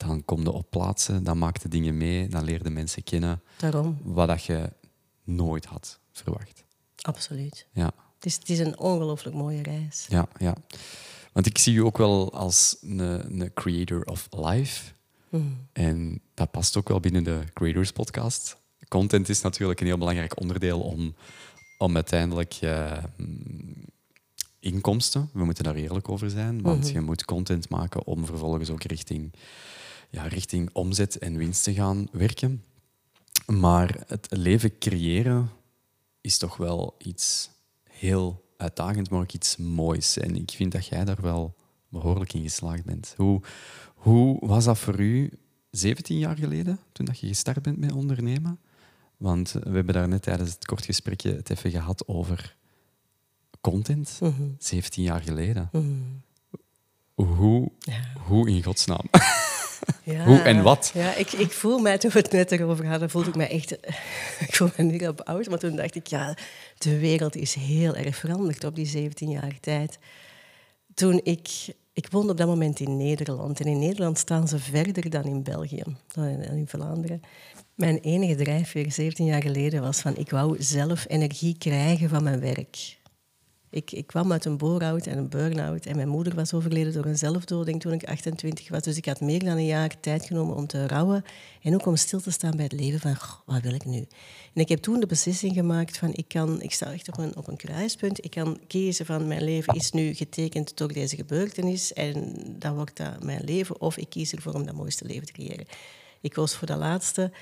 dan 0.06 0.24
kom 0.24 0.40
je 0.42 0.50
op 0.50 0.70
plaatsen, 0.70 1.24
dan 1.24 1.38
maak 1.38 1.56
je 1.62 1.68
dingen 1.68 1.96
mee, 1.96 2.28
dan 2.28 2.44
leer 2.44 2.60
je 2.62 2.70
mensen 2.70 3.02
kennen 3.02 3.42
Daarom, 3.56 3.98
wat 4.02 4.28
dat 4.28 4.44
je 4.44 4.72
nooit 5.24 5.64
had 5.64 5.98
verwacht. 6.12 6.64
absoluut. 7.02 7.66
Ja, 7.72 7.92
Het 8.14 8.26
is, 8.26 8.34
het 8.34 8.48
is 8.48 8.58
een 8.58 8.78
ongelooflijk 8.78 9.36
mooie 9.36 9.62
reis. 9.62 10.06
ja, 10.08 10.28
ja. 10.38 10.54
Want 11.32 11.46
ik 11.46 11.58
zie 11.58 11.72
je 11.72 11.84
ook 11.84 11.98
wel 11.98 12.32
als 12.32 12.76
een, 12.80 12.98
een 12.98 13.52
creator 13.54 14.04
of 14.04 14.28
life. 14.30 14.92
En 15.72 16.20
dat 16.34 16.50
past 16.50 16.76
ook 16.76 16.88
wel 16.88 17.00
binnen 17.00 17.24
de 17.24 17.44
Creators 17.52 17.92
Podcast. 17.92 18.56
Content 18.88 19.28
is 19.28 19.40
natuurlijk 19.40 19.80
een 19.80 19.86
heel 19.86 19.98
belangrijk 19.98 20.40
onderdeel 20.40 20.80
om, 20.80 21.14
om 21.78 21.94
uiteindelijk 21.94 22.58
mm, 23.16 23.84
inkomsten, 24.60 25.30
we 25.32 25.44
moeten 25.44 25.64
daar 25.64 25.74
eerlijk 25.74 26.08
over 26.08 26.30
zijn, 26.30 26.62
want 26.62 26.90
je 26.90 27.00
moet 27.00 27.24
content 27.24 27.68
maken 27.68 28.06
om 28.06 28.26
vervolgens 28.26 28.70
ook 28.70 28.82
richting, 28.82 29.32
ja, 30.10 30.22
richting 30.22 30.70
omzet 30.72 31.18
en 31.18 31.36
winst 31.36 31.64
te 31.64 31.74
gaan 31.74 32.08
werken. 32.12 32.64
Maar 33.46 34.04
het 34.06 34.26
leven 34.30 34.78
creëren 34.78 35.50
is 36.20 36.38
toch 36.38 36.56
wel 36.56 36.94
iets 36.98 37.50
heel 37.82 38.44
uitdagend, 38.56 39.10
maar 39.10 39.20
ook 39.20 39.32
iets 39.32 39.56
moois. 39.56 40.18
En 40.18 40.36
ik 40.36 40.50
vind 40.50 40.72
dat 40.72 40.86
jij 40.86 41.04
daar 41.04 41.20
wel 41.20 41.54
behoorlijk 41.88 42.32
in 42.32 42.42
geslaagd 42.42 42.84
bent. 42.84 43.14
Hoe, 43.16 43.40
hoe 43.94 44.46
was 44.46 44.64
dat 44.64 44.78
voor 44.78 45.00
u 45.00 45.30
17 45.70 46.18
jaar 46.18 46.36
geleden, 46.36 46.78
toen 46.92 47.06
dat 47.06 47.18
je 47.18 47.26
gestart 47.26 47.62
bent 47.62 47.78
met 47.78 47.92
ondernemen? 47.92 48.58
Want 49.16 49.52
we 49.52 49.70
hebben 49.70 49.94
daar 49.94 50.08
net 50.08 50.22
tijdens 50.22 50.50
het 50.50 50.66
kort 50.66 50.84
gesprekje 50.84 51.34
het 51.34 51.50
even 51.50 51.70
gehad 51.70 52.08
over 52.08 52.56
content. 53.60 54.20
17 54.58 55.02
jaar 55.02 55.20
geleden. 55.20 55.70
Hoe, 57.14 57.70
hoe 58.26 58.50
in 58.50 58.62
godsnaam? 58.62 59.04
Ja, 60.02 60.24
Hoe 60.24 60.38
en 60.38 60.62
wat? 60.62 60.90
Ja, 60.94 61.14
ik, 61.14 61.32
ik 61.32 61.52
voel 61.52 61.78
mij, 61.78 61.98
toen 61.98 62.10
we 62.10 62.18
het 62.18 62.32
net 62.32 62.52
erover 62.52 62.86
hadden, 62.86 63.10
voelde 63.10 63.28
ik 63.28 63.36
mij 63.36 63.50
echt... 63.50 63.72
Ik 64.46 64.56
voel 64.56 64.68
me 64.76 64.82
nu 64.82 65.06
op 65.06 65.20
oud, 65.20 65.48
maar 65.48 65.58
toen 65.58 65.76
dacht 65.76 65.94
ik, 65.94 66.06
ja, 66.06 66.36
de 66.78 66.98
wereld 66.98 67.36
is 67.36 67.54
heel 67.54 67.96
erg 67.96 68.16
veranderd 68.16 68.64
op 68.64 68.74
die 68.74 68.86
17 68.86 69.30
jaar 69.30 69.58
tijd. 69.60 69.98
Toen 70.94 71.20
ik... 71.22 71.48
Ik 71.92 72.10
woonde 72.10 72.32
op 72.32 72.38
dat 72.38 72.46
moment 72.46 72.80
in 72.80 72.96
Nederland. 72.96 73.60
En 73.60 73.66
in 73.66 73.78
Nederland 73.78 74.18
staan 74.18 74.48
ze 74.48 74.58
verder 74.58 75.10
dan 75.10 75.24
in 75.24 75.42
België, 75.42 75.82
dan 76.14 76.26
in 76.26 76.68
Vlaanderen. 76.68 77.22
Mijn 77.74 77.98
enige 77.98 78.34
drijfveer 78.34 78.92
17 78.92 79.24
jaar 79.24 79.42
geleden 79.42 79.82
was 79.82 80.00
van... 80.00 80.16
Ik 80.16 80.30
wou 80.30 80.62
zelf 80.62 81.04
energie 81.08 81.58
krijgen 81.58 82.08
van 82.08 82.22
mijn 82.22 82.40
werk. 82.40 82.98
Ik, 83.70 83.92
ik 83.92 84.06
kwam 84.06 84.32
uit 84.32 84.44
een 84.44 84.56
bore-out 84.56 85.06
en 85.06 85.18
een 85.18 85.28
burn-out. 85.28 85.86
En 85.86 85.96
mijn 85.96 86.08
moeder 86.08 86.34
was 86.34 86.54
overleden 86.54 86.92
door 86.92 87.04
een 87.04 87.18
zelfdoding 87.18 87.80
toen 87.80 87.92
ik 87.92 88.04
28 88.04 88.68
was. 88.68 88.82
Dus 88.82 88.96
ik 88.96 89.04
had 89.04 89.20
meer 89.20 89.44
dan 89.44 89.56
een 89.56 89.66
jaar 89.66 90.00
tijd 90.00 90.24
genomen 90.26 90.56
om 90.56 90.66
te 90.66 90.86
rouwen. 90.86 91.24
En 91.62 91.74
ook 91.74 91.86
om 91.86 91.96
stil 91.96 92.20
te 92.20 92.30
staan 92.30 92.56
bij 92.56 92.64
het 92.64 92.72
leven 92.72 93.00
van, 93.00 93.16
"Goh, 93.16 93.40
wat 93.46 93.62
wil 93.62 93.74
ik 93.74 93.84
nu? 93.84 94.06
En 94.54 94.60
ik 94.60 94.68
heb 94.68 94.78
toen 94.78 95.00
de 95.00 95.06
beslissing 95.06 95.54
gemaakt 95.54 95.98
van, 95.98 96.12
ik, 96.12 96.28
kan, 96.28 96.62
ik 96.62 96.72
sta 96.72 96.92
echt 96.92 97.08
op 97.08 97.18
een, 97.18 97.36
op 97.36 97.48
een 97.48 97.56
kruispunt. 97.56 98.24
Ik 98.24 98.30
kan 98.30 98.58
kiezen 98.66 99.06
van, 99.06 99.28
mijn 99.28 99.44
leven 99.44 99.74
is 99.74 99.90
nu 99.90 100.14
getekend 100.14 100.76
door 100.76 100.92
deze 100.92 101.16
gebeurtenis. 101.16 101.92
En 101.92 102.34
dan 102.58 102.74
wordt 102.74 102.96
dat 102.96 103.22
mijn 103.22 103.44
leven. 103.44 103.80
Of 103.80 103.96
ik 103.96 104.10
kies 104.10 104.32
ervoor 104.32 104.54
om 104.54 104.66
dat 104.66 104.74
mooiste 104.74 105.04
leven 105.04 105.26
te 105.26 105.32
creëren. 105.32 105.66
Ik 106.20 106.32
koos 106.32 106.54
voor 106.54 106.66
dat 106.66 106.78
laatste. 106.78 107.32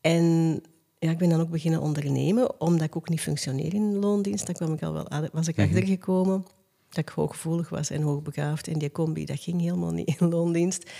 En 0.00 0.62
ja, 1.06 1.12
ik 1.12 1.18
ben 1.18 1.28
dan 1.28 1.40
ook 1.40 1.50
beginnen 1.50 1.80
ondernemen, 1.80 2.60
omdat 2.60 2.86
ik 2.86 2.96
ook 2.96 3.08
niet 3.08 3.20
functioneer 3.20 3.74
in 3.74 3.98
loondienst. 3.98 4.46
Daar 4.46 4.54
kwam 4.54 4.72
ik 4.72 4.82
al 4.82 4.92
wel, 4.92 5.06
was 5.32 5.48
ik 5.48 5.58
achtergekomen 5.58 6.44
dat 6.88 6.98
ik 6.98 7.08
hooggevoelig 7.08 7.68
was 7.68 7.90
en 7.90 8.02
hoogbegaafd. 8.02 8.68
En 8.68 8.78
die 8.78 8.92
combi, 8.92 9.24
dat 9.24 9.40
ging 9.40 9.60
helemaal 9.60 9.92
niet 9.92 10.16
in 10.18 10.28
loondienst. 10.28 10.90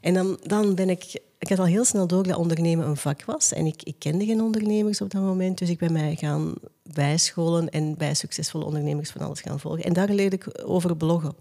En 0.00 0.14
dan, 0.14 0.38
dan 0.42 0.74
ben 0.74 0.90
ik... 0.90 1.20
Ik 1.38 1.48
had 1.48 1.58
al 1.58 1.64
heel 1.64 1.84
snel 1.84 2.06
door 2.06 2.22
dat 2.22 2.36
ondernemen 2.36 2.86
een 2.86 2.96
vak 2.96 3.24
was. 3.24 3.52
En 3.52 3.66
ik, 3.66 3.82
ik 3.82 3.94
kende 3.98 4.24
geen 4.24 4.42
ondernemers 4.42 5.00
op 5.00 5.10
dat 5.10 5.22
moment. 5.22 5.58
Dus 5.58 5.68
ik 5.68 5.78
ben 5.78 5.92
mij 5.92 6.16
gaan 6.16 6.54
bijscholen 6.82 7.70
en 7.70 7.96
bij 7.96 8.14
succesvolle 8.14 8.64
ondernemers 8.64 9.10
van 9.10 9.20
alles 9.20 9.40
gaan 9.40 9.60
volgen. 9.60 9.84
En 9.84 9.92
daar 9.92 10.08
leerde 10.08 10.36
ik 10.36 10.62
over 10.64 10.96
bloggen. 10.96 11.34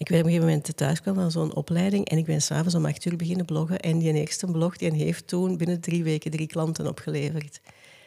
Ik 0.00 0.08
werd 0.08 0.20
op 0.20 0.26
een 0.26 0.34
gegeven 0.34 0.54
moment 0.54 0.76
thuis 0.76 1.00
van 1.04 1.30
zo'n 1.30 1.54
opleiding 1.54 2.08
en 2.08 2.18
ik 2.18 2.24
ben 2.24 2.42
s'avonds 2.42 2.74
om 2.74 2.86
acht 2.86 3.04
uur 3.04 3.16
beginnen 3.16 3.46
bloggen. 3.46 3.80
En 3.80 3.98
die 3.98 4.12
eerste 4.12 4.46
blog 4.46 4.76
die 4.76 4.92
heeft 4.92 5.26
toen 5.26 5.56
binnen 5.56 5.80
drie 5.80 6.04
weken 6.04 6.30
drie 6.30 6.46
klanten 6.46 6.86
opgeleverd. 6.86 7.60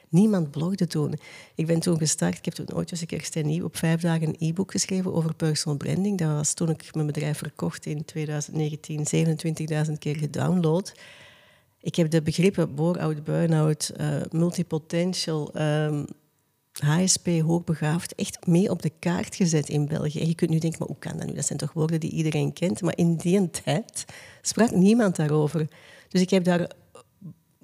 Niemand 0.10 0.52
blogde 0.52 0.88
toen. 0.88 1.14
Ik 1.56 1.66
ben 1.66 1.80
toen 1.80 1.98
gestart, 1.98 2.38
ik 2.38 2.46
heb 2.46 2.54
toen 2.54 2.74
ooit 2.74 2.92
eens 2.92 3.02
een 3.02 3.08
keer 3.08 3.64
op 3.64 3.78
vijf 3.78 4.02
dagen 4.02 4.28
een 4.28 4.36
e-book 4.40 4.72
geschreven 4.72 5.14
over 5.14 5.36
personal 5.36 5.78
branding. 5.78 6.18
Dat 6.18 6.32
was 6.32 6.54
toen 6.54 6.70
ik 6.70 6.94
mijn 6.94 7.06
bedrijf 7.06 7.38
verkocht 7.38 7.86
in 7.86 8.06
2019 8.06 9.06
27.000 9.88 9.92
keer 10.00 10.16
gedownload. 10.16 10.94
Ik 11.80 11.96
heb 11.96 12.10
de 12.10 12.22
begrippen 12.22 12.76
bore-out, 12.76 13.24
burn-out, 13.24 13.92
eh, 13.96 14.22
multipotential, 14.32 15.54
ehm, 15.54 16.04
HSP, 16.80 17.28
hoogbegaafd, 17.28 18.16
echt 18.16 18.48
mee 18.48 18.70
op 18.70 18.82
de 18.82 18.92
kaart 19.00 19.36
gezet 19.36 19.70
in 19.70 19.88
België. 19.88 20.20
En 20.20 20.28
je 20.28 20.36
kunt 20.36 20.50
nu 20.50 20.60
denken, 20.60 20.80
maar 20.80 20.88
hoe 20.88 21.00
kan 21.00 21.18
dat 21.18 21.28
nu? 21.28 21.34
Dat 21.34 21.46
zijn 21.46 21.60
toch 21.60 21.74
woorden 21.74 22.00
die 22.00 22.12
iedereen 22.12 22.54
kent? 22.54 22.82
Maar 22.82 22.98
in 22.98 23.16
die 23.16 23.50
tijd 23.50 24.06
sprak 24.42 24.72
niemand 24.72 25.16
daarover. 25.16 25.68
Dus 26.10 26.22
ik 26.22 26.30
heb 26.30 26.44
daar 26.44 26.72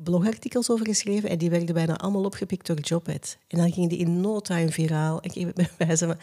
blogartikels 0.04 0.69
over 0.69 0.86
geschreven 0.86 1.30
en 1.30 1.38
die 1.38 1.50
werden 1.50 1.74
bijna 1.74 1.98
allemaal 1.98 2.24
opgepikt 2.24 2.67
door 2.67 2.80
Jobhead. 2.80 3.38
En 3.48 3.58
dan 3.58 3.72
ging 3.72 3.89
die 3.89 3.98
in 3.98 4.22
no 4.22 4.39
time 4.39 4.72
viraal. 4.72 5.19
Ik, 5.22 5.34
heb 5.34 5.56
bij 5.56 5.69
wijze 5.78 6.06
van, 6.06 6.17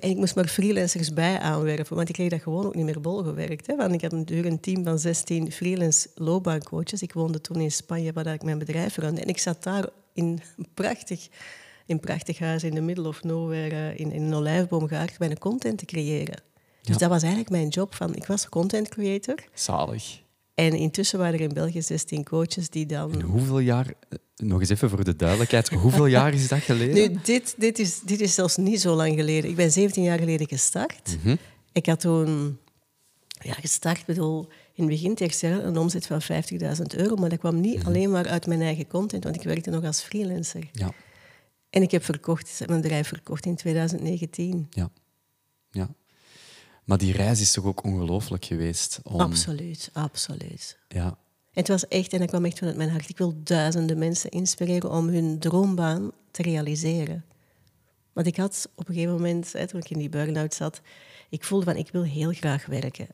en 0.00 0.10
ik 0.10 0.16
moest 0.16 0.34
maar 0.34 0.48
freelancers 0.48 1.12
bij 1.12 1.38
aanwerven, 1.38 1.96
want 1.96 2.08
ik 2.08 2.14
kreeg 2.14 2.30
dat 2.30 2.42
gewoon 2.42 2.66
ook 2.66 2.74
niet 2.74 2.84
meer 2.84 3.00
bolgewerkt. 3.00 3.66
Hè? 3.66 3.76
Want 3.76 3.92
ik 3.92 4.02
had 4.02 4.12
natuurlijk 4.12 4.48
een 4.48 4.60
team 4.60 4.84
van 4.84 4.98
16 4.98 5.52
freelance 5.52 6.08
loopbaancoaches. 6.14 7.02
Ik 7.02 7.12
woonde 7.12 7.40
toen 7.40 7.60
in 7.60 7.72
Spanje, 7.72 8.12
waar 8.12 8.26
ik 8.26 8.42
mijn 8.42 8.58
bedrijf 8.58 8.96
runde. 8.96 9.20
En 9.20 9.28
ik 9.28 9.38
zat 9.38 9.62
daar 9.62 9.88
in 10.12 10.40
een 10.56 10.66
prachtig 10.74 11.28
in 11.90 11.96
een 11.96 12.00
prachtig 12.00 12.38
huis 12.38 12.64
in 12.64 12.74
de 12.74 12.80
middle 12.80 13.08
of 13.08 13.22
nowhere 13.22 13.90
eh, 13.90 13.98
in, 13.98 14.12
in 14.12 14.22
een 14.22 14.34
olijfboomgaard 14.34 15.18
mijn 15.18 15.38
content 15.38 15.78
te 15.78 15.84
creëren. 15.84 16.42
Dus 16.82 16.94
Ja. 16.94 16.96
dat 16.96 17.08
was 17.08 17.20
eigenlijk 17.22 17.50
mijn 17.50 17.68
job. 17.68 17.94
Van, 17.94 18.14
ik 18.14 18.26
was 18.26 18.48
content 18.48 18.88
creator. 18.88 19.34
Zalig. 19.54 20.20
En 20.54 20.72
intussen 20.74 21.18
waren 21.18 21.34
er 21.34 21.40
in 21.40 21.52
België 21.52 21.82
16 21.82 22.24
coaches 22.24 22.70
die 22.70 22.86
dan... 22.86 23.12
En 23.12 23.20
hoeveel 23.20 23.58
jaar, 23.58 23.86
eh, 23.86 24.18
nog 24.36 24.60
eens 24.60 24.68
even 24.68 24.90
voor 24.90 25.04
de 25.04 25.16
duidelijkheid, 25.16 25.68
hoeveel 25.84 26.06
jaar 26.06 26.34
is 26.34 26.48
dat 26.48 26.58
geleden? 26.58 26.94
Nu, 26.94 27.18
dit, 27.22 27.54
dit, 27.58 27.78
is, 27.78 28.00
dit 28.00 28.20
is 28.20 28.34
zelfs 28.34 28.56
niet 28.56 28.80
zo 28.80 28.94
lang 28.94 29.14
geleden. 29.14 29.50
Ik 29.50 29.56
ben 29.56 29.72
17 29.72 30.02
jaar 30.02 30.18
geleden 30.18 30.48
gestart. 30.48 31.16
Mhm. 31.22 31.36
Ik 31.72 31.86
had 31.86 32.00
toen 32.00 32.58
ja, 33.40 33.52
gestart, 33.52 34.04
bedoel, 34.06 34.48
in 34.74 34.88
het 34.88 35.00
begin 35.00 35.16
jaar 35.40 35.64
een 35.64 35.78
omzet 35.78 36.06
van 36.06 36.20
50.000 36.22 36.82
euro. 36.96 37.16
Maar 37.16 37.28
dat 37.28 37.38
kwam 37.38 37.60
niet 37.60 37.84
alleen 37.84 38.10
maar 38.10 38.28
uit 38.28 38.46
mijn 38.46 38.62
eigen 38.62 38.86
content, 38.86 39.24
want 39.24 39.36
ik 39.36 39.42
werkte 39.42 39.70
nog 39.70 39.84
als 39.84 40.00
freelancer. 40.00 40.68
Ja, 40.72 40.92
En 41.70 41.82
ik 41.82 41.90
heb 41.90 42.04
verkocht, 42.04 42.62
mijn 42.66 42.80
bedrijf 42.80 43.08
verkocht 43.08 43.46
in 43.46 43.56
2019. 43.56 44.66
ja, 44.70 44.90
ja. 45.70 45.88
Maar 46.84 46.98
die 46.98 47.12
reis 47.12 47.40
is 47.40 47.52
toch 47.52 47.64
ook 47.64 47.84
ongelooflijk 47.84 48.44
geweest? 48.44 49.00
Om, 49.02 49.20
Absoluut, 49.20 49.90
absoluut. 49.92 50.78
Ja, 50.88 51.04
En 51.06 51.16
het 51.50 51.68
was 51.68 51.88
echt, 51.88 52.12
en 52.12 52.18
dat 52.18 52.28
kwam 52.28 52.44
echt 52.44 52.58
vanuit 52.58 52.76
mijn 52.76 52.90
hart. 52.90 53.08
Ik 53.08 53.18
wil 53.18 53.34
duizenden 53.42 53.98
mensen 53.98 54.30
inspireren 54.30 54.90
om 54.90 55.08
hun 55.08 55.38
droombaan 55.38 56.10
te 56.30 56.42
realiseren. 56.42 57.24
Want 58.12 58.26
ik 58.26 58.36
had 58.36 58.68
op 58.74 58.88
een 58.88 58.94
gegeven 58.94 59.14
moment, 59.14 59.52
hè, 59.52 59.66
toen 59.66 59.80
ik 59.80 59.90
in 59.90 59.98
die 59.98 60.08
burn-out 60.08 60.54
zat, 60.54 60.80
ik 61.28 61.44
voelde 61.44 61.64
van, 61.64 61.76
ik 61.76 61.88
wil 61.92 62.02
heel 62.02 62.32
graag 62.32 62.66
werken. 62.66 63.06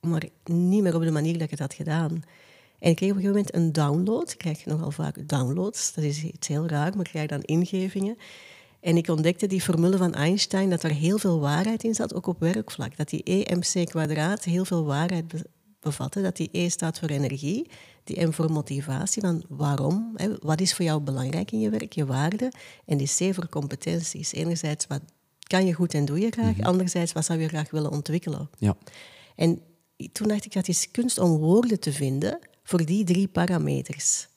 Maar 0.00 0.28
niet 0.44 0.82
meer 0.82 0.94
op 0.94 1.02
de 1.02 1.10
manier 1.10 1.32
dat 1.32 1.42
ik 1.42 1.50
het 1.50 1.58
had 1.58 1.74
gedaan. 1.74 2.22
En 2.80 2.90
ik 2.90 2.96
kreeg 2.96 3.10
op 3.10 3.16
een 3.16 3.22
gegeven 3.22 3.44
moment 3.44 3.54
een 3.54 3.72
download. 3.72 4.30
Ik 4.30 4.38
krijg 4.38 4.66
nogal 4.66 4.90
vaak 4.90 5.28
downloads. 5.28 5.94
Dat 5.94 6.04
is 6.04 6.22
iets 6.24 6.48
heel 6.48 6.66
raar, 6.66 6.90
maar 6.96 7.04
ik 7.04 7.10
krijg 7.10 7.28
dan 7.28 7.42
ingevingen. 7.42 8.16
En 8.80 8.96
ik 8.96 9.08
ontdekte 9.08 9.46
die 9.46 9.60
formule 9.60 9.96
van 9.96 10.14
Einstein, 10.14 10.70
dat 10.70 10.82
er 10.82 10.90
heel 10.92 11.18
veel 11.18 11.40
waarheid 11.40 11.84
in 11.84 11.94
zat, 11.94 12.14
ook 12.14 12.26
op 12.26 12.40
werkvlak. 12.40 12.96
Dat 12.96 13.08
die 13.08 13.22
EMC 13.22 13.86
kwadraat 13.88 14.44
heel 14.44 14.64
veel 14.64 14.84
waarheid 14.84 15.28
be- 15.28 15.44
bevatte. 15.80 16.22
Dat 16.22 16.36
die 16.36 16.48
E 16.52 16.68
staat 16.68 16.98
voor 16.98 17.08
energie, 17.08 17.70
die 18.04 18.26
M 18.26 18.32
voor 18.32 18.50
motivatie, 18.52 19.22
van 19.22 19.44
waarom, 19.48 20.12
hè, 20.16 20.28
wat 20.40 20.60
is 20.60 20.74
voor 20.74 20.84
jou 20.84 21.00
belangrijk 21.00 21.50
in 21.52 21.60
je 21.60 21.70
werk, 21.70 21.92
je 21.92 22.06
waarde. 22.06 22.52
En 22.86 22.96
die 22.96 23.06
C 23.16 23.34
voor 23.34 23.48
competenties. 23.48 24.32
Enerzijds, 24.32 24.86
wat 24.86 25.00
kan 25.46 25.66
je 25.66 25.72
goed 25.72 25.94
en 25.94 26.04
doe 26.04 26.20
je 26.20 26.30
graag. 26.30 26.60
Anderzijds, 26.60 27.12
wat 27.12 27.24
zou 27.24 27.40
je 27.40 27.48
graag 27.48 27.70
willen 27.70 27.90
ontwikkelen. 27.90 28.50
ja, 28.58 28.76
En 29.36 29.60
toen 30.12 30.28
dacht 30.28 30.44
ik, 30.44 30.52
dat 30.52 30.68
is 30.68 30.90
kunst 30.90 31.18
om 31.18 31.36
woorden 31.36 31.80
te 31.80 31.92
vinden 31.92 32.38
voor 32.68 32.84
die 32.84 33.04
drie 33.04 33.28
parameters. 33.28 34.28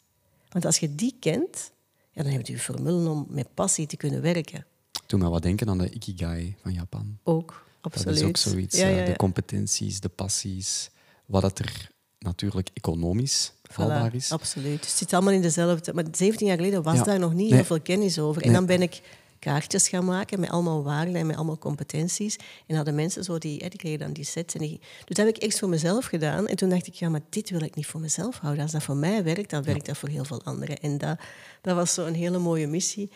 Want 0.50 0.66
als 0.66 0.78
je 0.78 0.96
die 0.96 1.16
kent, 1.20 1.72
ja, 2.12 2.24
dan 2.24 2.32
heb 2.32 2.48
je 2.48 2.54
je 2.54 2.60
formule 2.60 3.10
om 3.10 3.26
met 3.30 3.54
passie 3.54 3.88
te 3.88 3.98
kunnen 3.98 4.22
werken. 4.22 4.66
Doe 5.06 5.20
me 5.20 5.30
wat 5.30 5.42
denken 5.42 5.70
aan 5.70 5.78
de 5.78 5.90
Ikigai 5.90 6.56
van 6.62 6.74
Japan. 6.74 7.18
Ook, 7.24 7.66
absoluut. 7.82 8.08
Dat 8.08 8.16
is 8.24 8.24
ook 8.30 8.38
zoiets. 8.38 8.78
Ja, 8.78 8.86
eh, 8.86 8.92
ja, 8.92 9.00
ja. 9.00 9.06
De 9.06 9.16
competenties, 9.16 10.00
de 10.00 10.10
passies, 10.10 10.90
wat 11.26 11.44
het 11.44 11.60
er 11.60 11.90
natuurlijk 12.20 12.70
economisch 12.74 13.54
haalbaar 13.72 14.12
Voilà, 14.12 14.16
is. 14.16 14.32
Absoluut. 14.32 14.80
Dus 14.82 14.90
het 14.90 14.98
zit 14.98 15.14
allemaal 15.14 15.34
in 15.34 15.42
dezelfde... 15.42 15.94
Maar 15.94 16.06
17 16.12 16.48
jaar 16.48 16.58
geleden 16.58 16.84
was 16.84 17.04
daar 17.04 17.20
nog 17.20 17.34
niet 17.34 17.52
heel 17.52 17.64
veel 17.64 17.82
kennis 17.82 18.20
over. 18.20 18.42
En 18.42 18.48
Nee. 18.48 18.58
dan 18.58 18.66
ben 18.66 18.82
ik 18.82 19.02
kaartjes 19.42 19.88
gaan 19.88 20.06
maken 20.06 20.40
met 20.40 20.50
allemaal 20.50 20.84
waarden 20.84 21.16
en 21.16 21.26
met 21.26 21.36
allemaal 21.36 21.58
competenties. 21.58 22.36
En 22.68 22.76
hadden 22.76 22.96
mensen 22.96 23.24
zo 23.24 23.38
die... 23.38 23.70
Die 23.70 23.80
kregen 23.80 24.00
dan 24.00 24.14
die 24.14 24.24
sets. 24.24 24.54
En 24.54 24.60
die, 24.60 24.80
dus 24.80 25.16
dat 25.16 25.18
heb 25.18 25.28
ik 25.28 25.38
echt 25.38 25.60
voor 25.60 25.70
mezelf 25.70 26.06
gedaan. 26.06 26.48
En 26.48 26.56
toen 26.56 26.70
dacht 26.70 26.88
ik, 26.88 26.94
ja, 26.94 27.10
maar 27.10 27.22
dit 27.30 27.50
wil 27.50 27.62
ik 27.62 27.76
niet 27.76 27.86
voor 27.86 28.00
mezelf 28.00 28.38
houden. 28.38 28.64
Als 28.64 28.72
dat 28.72 28.84
voor 28.84 28.96
mij 28.96 29.24
werkt, 29.24 29.50
dan 29.50 29.64
werkt 29.64 29.86
dat 29.86 29.98
voor 29.98 30.10
heel 30.10 30.26
veel 30.26 30.44
anderen. 30.44 30.78
En 30.78 30.98
dat, 30.98 31.20
dat 31.62 31.76
was 31.76 31.94
zo 31.94 32.06
een 32.06 32.16
hele 32.16 32.38
mooie 32.38 32.68
missie. 32.68 33.12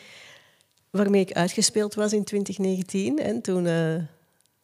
Waarmee 0.89 1.21
ik 1.21 1.31
uitgespeeld 1.31 1.93
was 1.93 2.13
in 2.13 2.23
2019. 2.23 3.19
En 3.19 3.41
toen... 3.41 3.63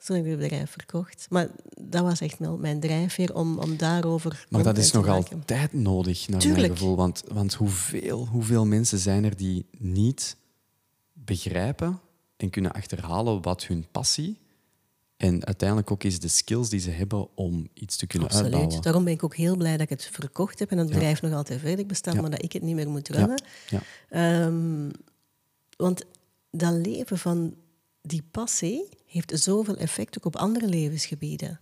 toen 0.06 0.16
heb 0.16 0.26
ik 0.26 0.32
het 0.32 0.40
bedrijf 0.40 0.72
verkocht. 0.72 1.26
Maar 1.30 1.48
dat 1.82 2.02
was 2.02 2.22
echt 2.22 2.40
wel 2.40 2.58
mijn 2.58 2.80
drijfveer 2.80 3.36
om, 3.36 3.60
om 3.60 3.78
daarover 3.78 4.46
Maar 4.50 4.64
dat 4.64 4.78
is 4.78 4.92
nog 4.92 5.08
altijd 5.08 5.74
nodig, 5.74 6.28
naar 6.28 6.40
Tuurlijk. 6.40 6.68
mijn 6.68 6.78
gevoel. 6.78 6.96
Want, 6.96 7.24
want 7.28 7.54
hoeveel, 7.54 8.28
hoeveel 8.28 8.66
mensen 8.66 9.00
zijn 9.00 9.24
er 9.24 9.38
die 9.38 9.66
niet 9.78 10.36
begrijpen 11.36 12.00
en 12.38 12.50
kunnen 12.50 12.72
achterhalen 12.72 13.42
wat 13.42 13.66
hun 13.66 13.86
passie 13.92 14.40
en 15.18 15.46
uiteindelijk 15.46 15.92
ook 15.92 16.04
eens 16.04 16.20
de 16.20 16.28
skills 16.28 16.70
die 16.70 16.80
ze 16.80 16.90
hebben 16.90 17.28
om 17.36 17.68
iets 17.74 17.96
te 17.98 18.08
kunnen 18.08 18.28
Absoluut. 18.28 18.52
uitbouwen. 18.54 18.82
Daarom 18.82 19.04
ben 19.04 19.14
ik 19.14 19.24
ook 19.24 19.36
heel 19.36 19.56
blij 19.58 19.72
dat 19.72 19.82
ik 19.82 19.90
het 19.90 20.06
verkocht 20.12 20.60
heb 20.60 20.72
en 20.72 20.78
het 20.78 20.88
bedrijf 20.90 21.22
nog 21.22 21.34
altijd 21.34 21.60
verder 21.60 21.86
bestaat, 21.86 22.14
Ja. 22.14 22.22
maar 22.22 22.30
dat 22.30 22.44
ik 22.44 22.52
het 22.54 22.62
niet 22.62 22.76
meer 22.76 22.90
moet 22.90 23.10
runnen. 23.10 23.44
ja, 23.70 23.82
Ehm, 24.10 24.90
want 25.78 26.04
dat 26.52 26.74
leven 26.74 27.18
van 27.18 27.56
die 28.02 28.24
passie 28.32 28.90
heeft 29.06 29.40
zoveel 29.40 29.76
effect 29.78 30.18
ook 30.18 30.26
op 30.26 30.36
andere 30.36 30.68
levensgebieden. 30.68 31.60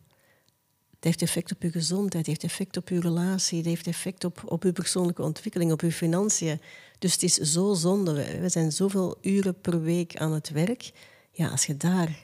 Het 0.99 1.07
heeft 1.07 1.21
effect 1.21 1.51
op 1.51 1.62
uw 1.62 1.71
gezondheid, 1.71 2.15
het 2.15 2.27
heeft 2.27 2.43
effect 2.43 2.77
op 2.77 2.88
uw 2.88 2.99
relatie, 3.01 3.57
het 3.57 3.67
heeft 3.67 3.88
effect 3.88 4.23
op, 4.23 4.41
op 4.45 4.63
uw 4.63 4.71
persoonlijke 4.71 5.21
ontwikkeling, 5.21 5.71
op 5.71 5.81
uw 5.81 5.91
financiën. 5.91 6.62
Dus 6.99 7.13
het 7.13 7.23
is 7.23 7.33
zo 7.33 7.73
zonde. 7.73 8.13
We 8.13 8.39
we 8.39 8.49
zijn 8.49 8.71
zoveel 8.71 9.17
uren 9.21 9.62
per 9.62 9.81
week 9.81 10.15
aan 10.17 10.31
het 10.33 10.49
werk. 10.49 10.91
Ja, 11.31 11.47
als 11.49 11.65
je 11.65 11.77
daar, 11.77 12.19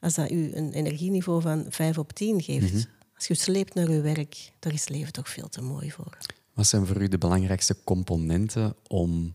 als 0.00 0.14
dat 0.14 0.30
u 0.30 0.54
een 0.54 0.72
energieniveau 0.72 1.40
van 1.42 1.66
5 1.68 1.98
op 1.98 2.12
10 2.12 2.42
geeft, 2.42 2.72
Mhm. 2.72 2.84
als 3.14 3.26
je 3.26 3.34
sleept 3.34 3.74
naar 3.74 3.88
uw 3.88 4.02
werk, 4.02 4.52
daar 4.58 4.72
is 4.72 4.80
het 4.80 4.88
leven 4.88 5.12
toch 5.12 5.28
veel 5.28 5.48
te 5.48 5.62
mooi 5.62 5.90
voor. 5.90 6.18
Wat 6.52 6.66
zijn 6.66 6.86
voor 6.86 7.02
u 7.02 7.08
de 7.08 7.18
belangrijkste 7.18 7.76
componenten 7.84 8.76
om 8.88 9.34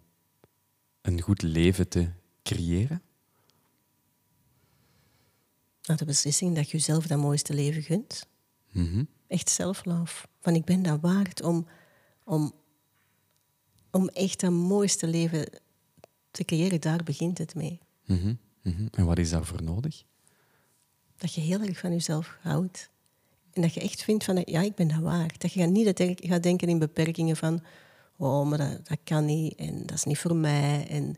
een 1.01 1.21
goed 1.21 1.41
leven 1.41 1.87
te 1.87 2.09
creëren? 2.43 3.01
Nou, 5.83 5.99
de 5.99 6.05
beslissing 6.05 6.55
dat 6.55 6.69
je 6.69 6.77
jezelf 6.77 7.07
dat 7.07 7.17
mooiste 7.19 7.53
leven 7.53 7.81
gunt. 7.83 8.27
Mhm. 8.71 9.03
Echt 9.27 9.49
self-love. 9.49 10.27
Van 10.39 10.55
ik 10.55 10.65
ben 10.65 10.83
dat 10.83 10.99
waard 11.01 11.43
om, 11.43 11.67
om, 12.23 12.53
om 13.91 14.07
echt 14.07 14.39
dat 14.39 14.51
mooiste 14.51 15.07
leven 15.07 15.49
te 16.31 16.43
creëren. 16.43 16.81
Daar 16.81 17.03
begint 17.03 17.37
het 17.37 17.55
mee. 17.55 17.79
Mhm. 18.05 18.33
Mhm. 18.61 18.87
En 18.91 19.05
wat 19.05 19.17
is 19.17 19.29
daarvoor 19.29 19.63
nodig? 19.63 20.03
Dat 21.17 21.33
je 21.33 21.41
heel 21.41 21.61
erg 21.61 21.79
van 21.79 21.91
jezelf 21.91 22.37
houdt. 22.41 22.89
En 23.53 23.61
dat 23.61 23.73
je 23.73 23.81
echt 23.81 24.03
vindt 24.03 24.23
van, 24.23 24.41
ja, 24.45 24.61
ik 24.61 24.75
ben 24.75 24.87
dat 24.87 24.99
waard. 24.99 25.41
Dat 25.41 25.53
je 25.53 25.65
niet 25.65 25.97
dat 25.97 26.11
gaat 26.15 26.43
denken 26.43 26.67
in 26.67 26.79
beperkingen 26.79 27.37
van, 27.37 27.63
oh, 28.17 28.49
maar 28.49 28.57
dat, 28.57 28.87
dat 28.87 28.97
kan 29.03 29.25
niet 29.25 29.55
en 29.55 29.85
dat 29.85 29.95
is 29.95 30.03
niet 30.03 30.17
voor 30.17 30.35
mij. 30.35 30.87
En, 30.87 31.15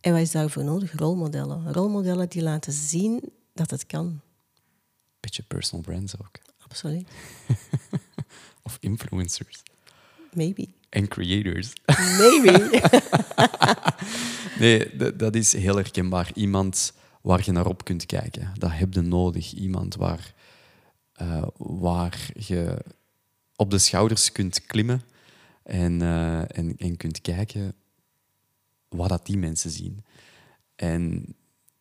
en 0.00 0.12
wat 0.12 0.20
is 0.20 0.30
daarvoor 0.30 0.64
nodig? 0.64 0.98
Rolmodellen. 0.98 1.72
Rolmodellen 1.72 2.28
die 2.28 2.42
laten 2.42 2.72
zien 2.72 3.32
dat 3.52 3.70
het 3.70 3.86
kan. 3.86 4.20
Beetje 5.26 5.42
personal 5.42 5.84
brands 5.84 6.18
ook. 6.18 6.38
Absoluut. 6.58 7.08
Of 8.66 8.76
influencers. 8.80 9.62
Maybe. 10.32 10.66
En 10.88 11.08
creators. 11.08 11.72
Maybe. 12.18 12.80
Nee, 14.58 14.96
dat 15.16 15.34
is 15.34 15.52
heel 15.52 15.76
herkenbaar. 15.76 16.30
Iemand 16.34 16.92
waar 17.20 17.42
je 17.44 17.52
naar 17.52 17.66
op 17.66 17.84
kunt 17.84 18.06
kijken. 18.06 18.52
Dat 18.58 18.70
heb 18.72 18.92
je 18.92 19.00
nodig. 19.00 19.52
Iemand 19.52 19.94
waar, 19.94 20.34
eh, 21.12 21.46
waar 21.56 22.30
je 22.34 22.84
op 23.56 23.70
de 23.70 23.78
schouders 23.78 24.32
kunt 24.32 24.66
klimmen 24.66 25.02
en, 25.62 26.02
eh, 26.02 26.58
en, 26.58 26.76
en 26.76 26.96
kunt 26.96 27.20
kijken 27.20 27.74
wat 28.88 29.08
dat 29.08 29.26
die 29.26 29.38
mensen 29.38 29.70
zien. 29.70 30.04
En 30.76 31.34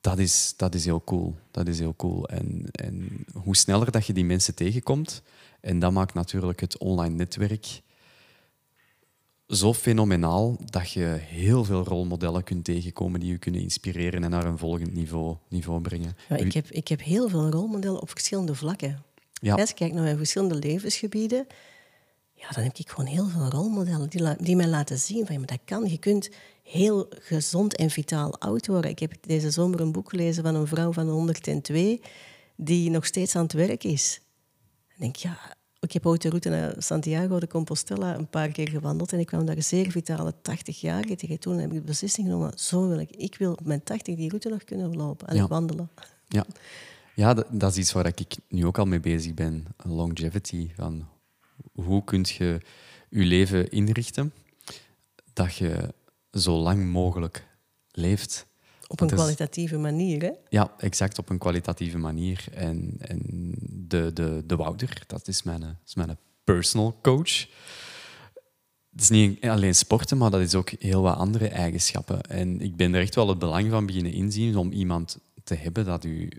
dat 0.06 0.20
is, 0.20 0.54
dat 0.58 0.76
is 0.76 0.86
heel 0.86 1.02
cool. 1.04 1.36
Dat 1.52 1.68
is 1.68 1.80
heel 1.80 1.96
cool. 1.96 2.28
En, 2.28 2.66
en 2.72 3.26
hoe 3.34 3.56
sneller 3.56 3.92
dat 3.92 4.06
je 4.06 4.14
die 4.14 4.26
mensen 4.26 4.56
tegenkomt, 4.56 5.22
en 5.60 5.80
dat 5.80 5.92
maakt 5.92 6.14
natuurlijk 6.14 6.60
het 6.60 6.78
online 6.78 7.16
netwerk 7.16 7.82
zo 9.48 9.74
fenomenaal 9.74 10.58
dat 10.66 10.92
je 10.92 11.18
heel 11.20 11.64
veel 11.64 11.84
rolmodellen 11.84 12.44
kunt 12.44 12.66
tegenkomen 12.66 13.20
die 13.20 13.32
je 13.32 13.38
kunnen 13.38 13.62
inspireren 13.62 14.24
en 14.24 14.30
naar 14.30 14.46
een 14.46 14.58
volgend 14.58 14.94
niveau, 14.94 15.36
niveau 15.50 15.82
brengen. 15.82 16.18
Ja, 16.30 16.36
ik, 16.36 16.54
heb, 16.54 16.72
ik 16.72 16.88
heb 16.88 17.02
heel 17.02 17.30
veel 17.30 17.50
rolmodellen 17.50 18.02
op 18.02 18.10
verschillende 18.10 18.56
vlakken. 18.56 19.04
Ja. 19.34 19.56
Als 19.56 19.70
ik 19.70 19.76
kijk 19.76 19.94
naar 19.94 20.04
mijn 20.04 20.18
verschillende 20.18 20.56
levensgebieden, 20.56 21.48
ja, 22.34 22.50
dan 22.50 22.64
heb 22.64 22.78
ik 22.78 22.90
gewoon 22.90 23.10
heel 23.10 23.28
veel 23.28 23.50
rolmodellen 23.50 24.10
die, 24.10 24.36
die 24.38 24.56
mij 24.56 24.68
laten 24.68 24.98
zien 24.98 25.26
van 25.26 25.34
ja, 25.34 25.40
maar 25.40 25.50
dat 25.50 25.66
kan. 25.66 25.90
Je 25.90 25.98
kunt 25.98 26.30
heel 26.66 27.08
gezond 27.10 27.76
en 27.76 27.90
vitaal 27.90 28.40
oud 28.40 28.68
worden. 28.68 28.92
Ik 28.92 29.00
heb 29.00 29.14
deze 29.22 29.52
zomer 29.52 29.80
een 29.80 29.92
boek 29.92 30.10
gelezen 30.10 30.44
van 30.44 30.56
een 30.56 30.68
vrouw 30.68 30.94
van 30.94 31.08
102 31.10 32.02
die 32.56 32.90
nog 32.90 33.06
steeds 33.06 33.36
aan 33.36 33.44
het 33.44 33.54
werk 33.54 33.84
is. 33.84 34.22
Ik 34.90 34.96
denk, 35.02 35.16
ja, 35.16 35.56
ik 35.80 35.92
heb 35.92 36.06
ooit 36.06 36.22
de 36.22 36.30
route 36.30 36.50
naar 36.50 36.76
Santiago 36.78 37.40
de 37.40 37.48
Compostela 37.48 38.16
een 38.16 38.30
paar 38.30 38.50
keer 38.50 38.70
gewandeld 38.70 39.14
en 39.14 39.20
ik 39.20 39.26
kwam 39.26 39.46
daar 39.46 39.62
zeer 39.62 39.92
vitale 39.92 40.34
80 40.42 40.82
jaar 40.82 41.04
tegen. 41.04 41.40
Toen 41.40 41.58
heb 41.58 41.70
ik 41.72 41.76
de 41.78 41.82
beslissing 41.82 42.28
genomen, 42.28 42.52
zo 42.60 42.88
wil 42.88 43.00
ik. 43.00 43.10
Ik 43.12 43.36
wil 43.36 43.52
op 43.52 43.66
mijn 43.66 43.84
80 43.84 44.16
die 44.16 44.28
route 44.30 44.50
nog 44.50 44.64
kunnen 44.64 44.96
lopen 44.96 45.28
en 45.28 45.36
Ja. 45.36 45.48
wandelen. 45.48 45.90
Ja, 46.28 46.46
ja 47.16 47.34
dat, 47.34 47.48
dat 47.52 47.72
is 47.72 47.78
iets 47.78 47.92
waar 47.92 48.06
ik 48.06 48.36
nu 48.50 48.66
ook 48.66 48.78
al 48.78 48.86
mee 48.86 49.00
bezig 49.00 49.34
ben. 49.34 49.66
Longevity. 49.84 50.70
Van 50.76 51.08
hoe 51.74 52.04
kun 52.04 52.26
je 52.28 52.60
je 53.10 53.24
leven 53.24 53.70
inrichten 53.72 54.34
dat 55.34 55.56
je 55.56 55.94
zo 56.36 56.58
lang 56.58 56.86
mogelijk 56.92 57.48
leeft. 57.92 58.46
Op 58.88 59.02
een 59.02 59.08
Dus- 59.08 59.18
kwalitatieve 59.18 59.78
manier, 59.78 60.22
hè? 60.22 60.32
Ja, 60.50 60.74
exact 60.78 61.18
op 61.20 61.30
een 61.30 61.38
kwalitatieve 61.38 61.98
manier. 61.98 62.46
En, 62.54 62.96
en 63.00 63.22
de, 63.70 64.14
de, 64.14 64.44
de 64.46 64.56
Wouter, 64.56 65.04
dat 65.08 65.28
is 65.28 65.44
mijn, 65.44 65.60
dat 65.60 65.76
is 65.86 65.96
mijn 65.96 66.18
personal 66.44 66.98
coach. 67.02 67.48
Het 68.92 69.02
is 69.04 69.10
niet 69.10 69.46
alleen 69.46 69.76
sporten, 69.76 70.18
maar 70.18 70.32
dat 70.32 70.42
is 70.42 70.56
ook 70.56 70.70
heel 70.70 71.02
wat 71.02 71.16
andere 71.18 71.48
eigenschappen. 71.48 72.22
En 72.22 72.62
ik 72.62 72.76
ben 72.76 72.94
er 72.94 73.02
echt 73.02 73.16
wel 73.16 73.28
het 73.30 73.40
belang 73.40 73.70
van 73.70 73.86
beginnen 73.86 74.12
inzien 74.14 74.58
om 74.58 74.72
iemand 74.72 75.18
te 75.44 75.56
hebben 75.56 75.86
dat 75.86 76.04
u 76.04 76.30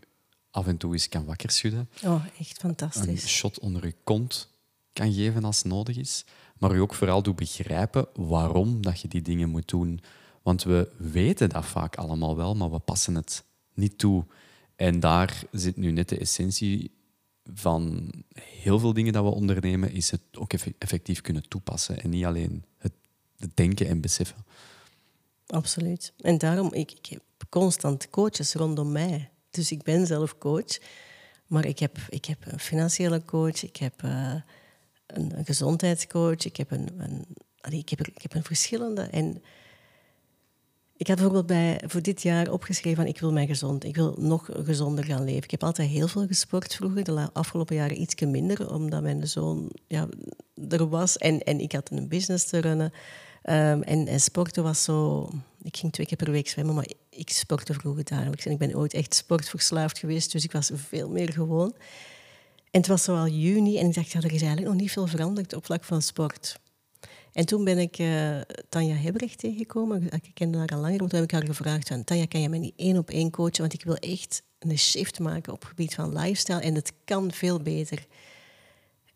af 0.50 0.66
en 0.66 0.76
toe 0.76 0.92
eens 0.92 1.08
kan 1.08 1.24
wakker 1.24 1.50
schudden. 1.50 1.88
Oh, 2.04 2.24
echt 2.38 2.50
Een 2.50 2.56
fantastisch. 2.60 3.26
shot 3.28 3.58
onder 3.58 3.84
uw 3.84 3.92
kont 4.04 4.48
kan 4.92 5.12
geven 5.12 5.44
als 5.44 5.62
nodig 5.62 5.96
is. 5.96 6.24
Maar 6.58 6.74
u 6.74 6.80
ook 6.80 6.94
vooral 6.94 7.22
doet 7.22 7.36
begrijpen 7.36 8.08
waarom 8.14 8.82
dat 8.82 9.00
je 9.00 9.08
die 9.08 9.22
dingen 9.22 9.48
moet 9.48 9.68
doen. 9.68 10.00
Want 10.42 10.62
we 10.62 10.88
weten 10.96 11.48
dat 11.48 11.66
vaak 11.66 11.96
allemaal 11.96 12.36
wel, 12.36 12.54
maar 12.54 12.70
we 12.70 12.78
passen 12.78 13.14
het 13.14 13.44
niet 13.74 13.98
toe. 13.98 14.24
En 14.76 15.00
daar 15.00 15.42
zit 15.50 15.76
nu 15.76 15.90
net 15.90 16.08
de 16.08 16.18
essentie 16.18 16.90
van 17.54 18.10
heel 18.40 18.78
veel 18.78 18.92
dingen 18.92 19.12
dat 19.12 19.24
we 19.24 19.30
ondernemen, 19.30 19.92
is 19.92 20.10
het 20.10 20.20
ook 20.32 20.52
effe- 20.52 20.74
effectief 20.78 21.20
kunnen 21.20 21.48
toepassen. 21.48 22.02
En 22.02 22.10
niet 22.10 22.24
alleen 22.24 22.64
het, 22.78 22.92
het 23.36 23.56
denken 23.56 23.86
en 23.88 24.00
beseffen. 24.00 24.44
Absoluut. 25.46 26.12
En 26.18 26.38
daarom, 26.38 26.72
ik, 26.72 26.92
ik 26.92 27.06
heb 27.06 27.22
constant 27.48 28.10
coaches 28.10 28.54
rondom 28.54 28.92
mij. 28.92 29.30
Dus 29.50 29.70
ik 29.70 29.82
ben 29.82 30.06
zelf 30.06 30.38
coach. 30.38 30.78
Maar 31.46 31.64
ik 31.64 31.78
heb, 31.78 31.98
ik 32.08 32.24
heb 32.24 32.38
een 32.46 32.60
financiële 32.60 33.24
coach, 33.24 33.62
ik 33.62 33.76
heb 33.76 34.02
eh, 34.02 34.34
een, 35.06 35.32
gezondheidscoach, 35.44 36.44
ik 36.44 36.56
heb 36.56 36.70
een, 36.70 36.88
ik 37.70 37.88
heb, 37.88 38.00
ik 38.00 38.22
heb 38.22 38.34
een 38.34 38.44
verschillende. 38.44 39.02
En 39.02 39.42
ik 40.96 41.06
had 41.06 41.16
bijvoorbeeld 41.16 41.46
bij, 41.46 41.80
voor 41.86 42.02
dit 42.02 42.22
jaar 42.22 42.50
opgeschreven 42.50 42.96
van 42.96 43.06
ik 43.06 43.20
wil 43.20 43.32
mij 43.32 43.46
gezond, 43.46 43.84
ik 43.84 43.96
wil 43.96 44.14
nog 44.18 44.48
gezonder 44.64 45.04
gaan 45.04 45.24
leven. 45.24 45.42
Ik 45.42 45.50
heb 45.50 45.64
altijd 45.64 45.88
heel 45.88 46.08
veel 46.08 46.26
gesport 46.26 46.74
vroeger, 46.74 47.04
de 47.04 47.28
afgelopen 47.32 47.76
jaren 47.76 48.00
iets 48.00 48.14
minder, 48.20 48.72
omdat 48.72 49.02
mijn 49.02 49.28
zoon 49.28 49.70
ja, 49.86 50.08
er 50.68 50.88
was 50.88 51.16
en, 51.16 51.42
en 51.42 51.60
ik 51.60 51.72
had 51.72 51.90
een 51.90 52.08
business 52.08 52.46
te 52.46 52.58
runnen. 52.58 52.92
Ehm, 53.42 53.82
en, 53.82 54.06
en 54.06 54.20
sporten 54.20 54.62
was 54.62 54.84
zo... 54.84 55.30
Ik 55.62 55.76
ging 55.76 55.92
twee 55.92 56.06
keer 56.06 56.16
per 56.16 56.30
week 56.30 56.48
zwemmen, 56.48 56.74
maar 56.74 56.88
ik 57.10 57.30
sportte 57.30 57.74
vroeger 57.74 58.04
dagelijks. 58.04 58.46
En 58.46 58.52
ik 58.52 58.58
ben 58.58 58.76
ooit 58.76 58.94
echt 58.94 59.14
sportverslaafd 59.14 59.98
geweest, 59.98 60.32
dus 60.32 60.44
ik 60.44 60.52
was 60.52 60.70
veel 60.74 61.08
meer 61.08 61.32
gewoon. 61.32 61.74
En 62.76 62.82
het 62.82 62.90
was 62.90 63.02
zo 63.02 63.16
al 63.16 63.28
juni 63.28 63.78
en 63.78 63.86
ik 63.86 63.94
dacht, 63.94 64.12
ja, 64.12 64.18
er 64.18 64.32
is 64.32 64.42
eigenlijk 64.42 64.66
nog 64.66 64.80
niet 64.80 64.90
veel 64.90 65.06
veranderd 65.06 65.52
op 65.52 65.64
vlak 65.64 65.84
van 65.84 66.02
sport. 66.02 66.58
En 67.32 67.46
toen 67.46 67.64
ben 67.64 67.78
ik 67.78 67.98
eh, 67.98 68.40
Tanja 68.68 68.94
Hebrecht 68.94 69.38
tegengekomen. 69.38 70.02
Ik 70.02 70.30
kende 70.34 70.58
haar 70.58 70.68
al 70.68 70.80
langer, 70.80 70.98
maar 70.98 71.08
toen 71.08 71.18
heb 71.18 71.28
ik 71.28 71.34
haar 71.34 71.46
gevraagd 71.46 71.88
van... 71.88 72.04
Tanja, 72.04 72.26
kan 72.26 72.40
je 72.40 72.48
mij 72.48 72.58
niet 72.58 72.72
één 72.76 72.98
op 72.98 73.10
één 73.10 73.30
coachen? 73.30 73.60
Want 73.60 73.72
ik 73.72 73.84
wil 73.84 73.96
echt 73.96 74.42
een 74.58 74.78
shift 74.78 75.18
maken 75.18 75.52
op 75.52 75.60
het 75.60 75.68
gebied 75.68 75.94
van 75.94 76.18
lifestyle. 76.18 76.60
En 76.60 76.74
het 76.74 76.92
kan 77.04 77.32
veel 77.32 77.60
beter. 77.60 78.06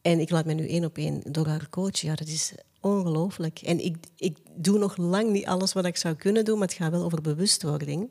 En 0.03 0.21
ik 0.21 0.31
laat 0.31 0.45
me 0.45 0.53
nu 0.53 0.69
één 0.69 0.85
op 0.85 0.97
één 0.97 1.23
door 1.25 1.47
haar 1.47 1.69
coachen. 1.71 2.09
Ja, 2.09 2.15
dat 2.15 2.29
is 2.29 2.53
ongelooflijk. 2.81 3.59
En 3.59 3.85
ik, 3.85 3.97
ik 4.17 4.39
doe 4.55 4.79
nog 4.79 4.97
lang 4.97 5.31
niet 5.31 5.47
alles 5.47 5.73
wat 5.73 5.85
ik 5.85 5.97
zou 5.97 6.15
kunnen 6.15 6.45
doen, 6.45 6.59
maar 6.59 6.69
het 6.69 6.77
gaat 6.77 6.91
wel 6.91 7.05
over 7.05 7.21
bewustwording. 7.21 8.11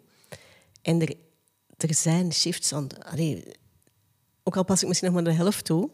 En 0.81 1.01
er, 1.01 1.15
er 1.77 1.93
zijn 1.93 2.33
shifts 2.33 2.73
aan... 2.73 2.87
ook 4.43 4.57
al 4.57 4.65
pas 4.65 4.81
ik 4.81 4.87
misschien 4.87 5.11
nog 5.11 5.23
maar 5.23 5.33
de 5.33 5.39
helft 5.39 5.65
toe. 5.65 5.89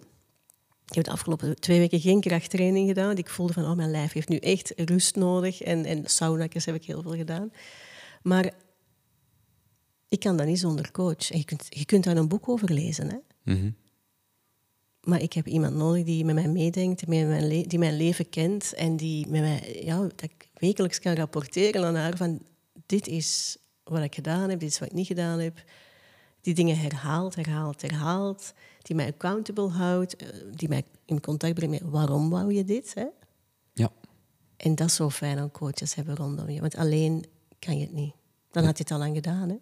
Ik 0.86 0.96
heb 0.96 1.04
de 1.04 1.12
afgelopen 1.12 1.60
twee 1.60 1.80
weken 1.80 2.00
geen 2.00 2.22
krachttraining 2.22 2.88
gedaan. 2.88 3.18
Ik 3.18 3.30
voelde 3.30 3.54
van, 3.54 3.64
oh, 3.64 3.76
mijn 3.76 3.92
lijf 3.92 4.12
heeft 4.12 4.30
nu 4.30 4.38
echt 4.38 4.74
rust 4.76 5.16
nodig. 5.16 5.62
En, 5.62 5.86
en 5.86 6.06
saunakjes 6.06 6.66
heb 6.66 6.76
ik 6.76 6.86
heel 6.86 7.02
veel 7.02 7.16
gedaan. 7.16 7.52
Maar 8.22 8.54
ik 10.10 10.20
kan 10.20 10.38
dat 10.38 10.46
niet 10.46 10.60
zonder 10.60 10.92
coach. 10.92 11.32
En 11.32 11.38
je, 11.38 11.46
kunt, 11.46 11.66
je 11.70 11.86
kunt 11.86 12.04
daar 12.04 12.18
een 12.18 12.28
boek 12.28 12.50
over 12.50 12.72
lezen, 12.72 13.10
hè. 13.10 13.18
Mhm. 13.54 13.70
Maar 15.02 15.22
ik 15.22 15.34
heb 15.34 15.48
iemand 15.48 15.76
nodig 15.76 16.04
die 16.04 16.26
met 16.26 16.36
mij 16.36 16.48
meedenkt, 16.48 17.00
die 17.00 17.26
mijn, 17.26 17.68
die 17.68 17.80
mijn 17.80 17.98
leven 17.98 18.30
kent 18.30 18.74
en 18.74 18.98
die 18.98 19.28
met 19.28 19.42
mij, 19.42 19.82
ja, 19.84 20.00
dat 20.02 20.22
ik 20.22 20.50
wekelijks 20.54 21.00
kan 21.00 21.14
rapporteren 21.14 21.86
aan 21.86 21.96
haar 21.96 22.18
van 22.18 22.42
dit 22.86 23.08
is 23.08 23.58
wat 23.84 24.04
ik 24.04 24.16
gedaan 24.16 24.50
heb, 24.50 24.60
dit 24.60 24.70
is 24.70 24.80
wat 24.80 24.88
ik 24.88 24.94
niet 24.94 25.08
gedaan 25.08 25.40
heb. 25.40 25.64
Die 26.46 26.54
dingen 26.54 26.78
herhaalt, 26.78 27.36
herhaalt, 27.36 27.82
herhaalt. 27.82 28.54
Die 28.82 28.96
mij 28.96 29.08
accountable 29.08 29.70
houdt, 29.70 30.16
eh, 30.16 30.28
die 30.52 30.70
mij 30.70 30.84
in 31.06 31.22
contact 31.22 31.54
brengt 31.54 31.82
met 31.82 31.92
waarom 31.92 32.30
wou 32.30 32.54
je 32.54 32.64
dit. 32.64 32.94
Hè? 32.94 33.06
Ja, 33.74 33.92
En 34.58 34.76
dat 34.76 34.88
is 34.88 34.96
zo 34.96 35.10
fijn 35.10 35.38
aan 35.38 35.52
coaches 35.52 35.96
hebben 35.96 36.16
rondom 36.16 36.50
je. 36.50 36.62
Want 36.62 36.76
alleen 36.76 37.26
kan 37.60 37.78
je 37.78 37.86
het 37.86 37.94
niet. 37.94 38.14
Dan 38.52 38.66
had 38.66 38.78
je 38.78 38.84
het 38.84 38.92
al 38.92 38.98
lang 38.98 39.16
gedaan. 39.16 39.50
Hè? 39.50 39.56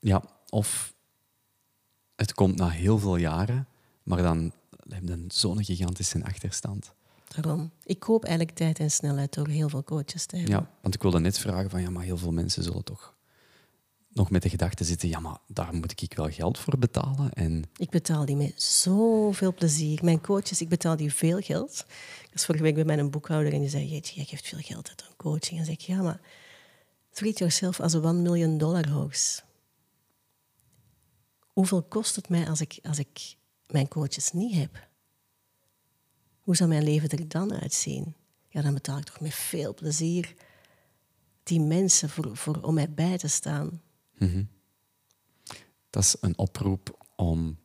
ja. 0.00 0.22
Of 0.48 0.94
het 2.16 2.34
komt 2.34 2.56
na 2.56 2.68
heel 2.68 2.98
veel 2.98 3.16
jaren, 3.16 3.66
maar 4.02 4.22
dan 4.22 4.52
heb 4.88 5.02
je 5.02 5.24
zo'n 5.28 5.64
gigantische 5.64 6.24
achterstand. 6.24 6.92
Daarom. 7.28 7.70
Ik 7.84 7.98
koop 7.98 8.24
eigenlijk 8.24 8.56
tijd 8.56 8.78
en 8.78 8.90
snelheid 8.90 9.34
door 9.34 9.48
heel 9.48 9.68
veel 9.68 9.84
coaches 9.84 10.26
te 10.26 10.36
hebben. 10.36 10.54
Ja, 10.54 10.70
want 10.82 10.94
ik 10.94 11.02
wilde 11.02 11.20
net 11.20 11.38
vragen 11.38 11.70
van 11.70 11.80
ja, 11.80 11.90
maar 11.90 12.04
heel 12.04 12.18
veel 12.18 12.32
mensen 12.32 12.62
zullen 12.62 12.84
toch 12.84 13.16
nog 14.08 14.30
met 14.30 14.42
de 14.42 14.48
gedachte 14.48 14.84
zitten, 14.84 15.08
ja, 15.08 15.20
maar 15.20 15.38
daar 15.46 15.74
moet 15.74 16.02
ik 16.02 16.14
wel 16.14 16.30
geld 16.30 16.58
voor 16.58 16.78
betalen. 16.78 17.32
En 17.32 17.64
Ik 17.76 17.90
betaal 17.90 18.24
die 18.24 18.36
met 18.36 18.62
zoveel 18.62 19.54
plezier. 19.54 20.04
Mijn 20.04 20.20
coaches, 20.20 20.60
ik 20.60 20.68
betaal 20.68 20.96
die 20.96 21.12
veel 21.12 21.40
geld. 21.40 21.84
Ik 22.22 22.30
was 22.32 22.44
vorige 22.44 22.64
week 22.64 22.74
bij 22.74 22.84
mijn 22.84 23.10
boekhouder 23.10 23.52
en 23.52 23.60
die 23.60 23.68
zei, 23.68 23.88
jeetje, 23.88 24.14
jij 24.14 24.24
geeft 24.24 24.48
veel 24.48 24.58
geld 24.58 24.88
uit 24.88 25.02
aan 25.02 25.16
coaching. 25.16 25.50
En 25.50 25.56
dan 25.56 25.64
zeg 25.64 25.74
ik, 25.74 25.80
ja, 25.80 26.02
maar 26.02 26.20
treat 27.10 27.38
yourself 27.38 27.80
as 27.80 27.94
a 27.94 27.98
one 27.98 28.20
million 28.20 28.58
dollar 28.58 28.88
house. 28.88 29.42
Hoeveel 31.46 31.82
kost 31.82 32.16
het 32.16 32.28
mij 32.28 32.48
als 32.48 32.60
ik, 32.60 32.78
als 32.82 32.98
ik 32.98 33.36
mijn 33.66 33.88
coaches 33.88 34.32
niet 34.32 34.54
heb? 34.54 34.88
Hoe 36.40 36.56
zou 36.56 36.68
mijn 36.68 36.84
leven 36.84 37.08
er 37.08 37.28
dan 37.28 37.52
uitzien? 37.52 38.14
Ja, 38.48 38.62
dan 38.62 38.74
betaal 38.74 38.98
ik 38.98 39.04
toch 39.04 39.20
met 39.20 39.34
veel 39.34 39.74
plezier 39.74 40.34
die 41.42 41.60
mensen 41.60 42.08
voor, 42.08 42.36
voor, 42.36 42.60
om 42.60 42.74
mij 42.74 42.90
bij 42.90 43.18
te 43.18 43.28
staan. 43.28 43.82
Dat 45.90 46.02
is 46.02 46.16
een 46.20 46.38
oproep 46.38 47.06
om 47.16 47.58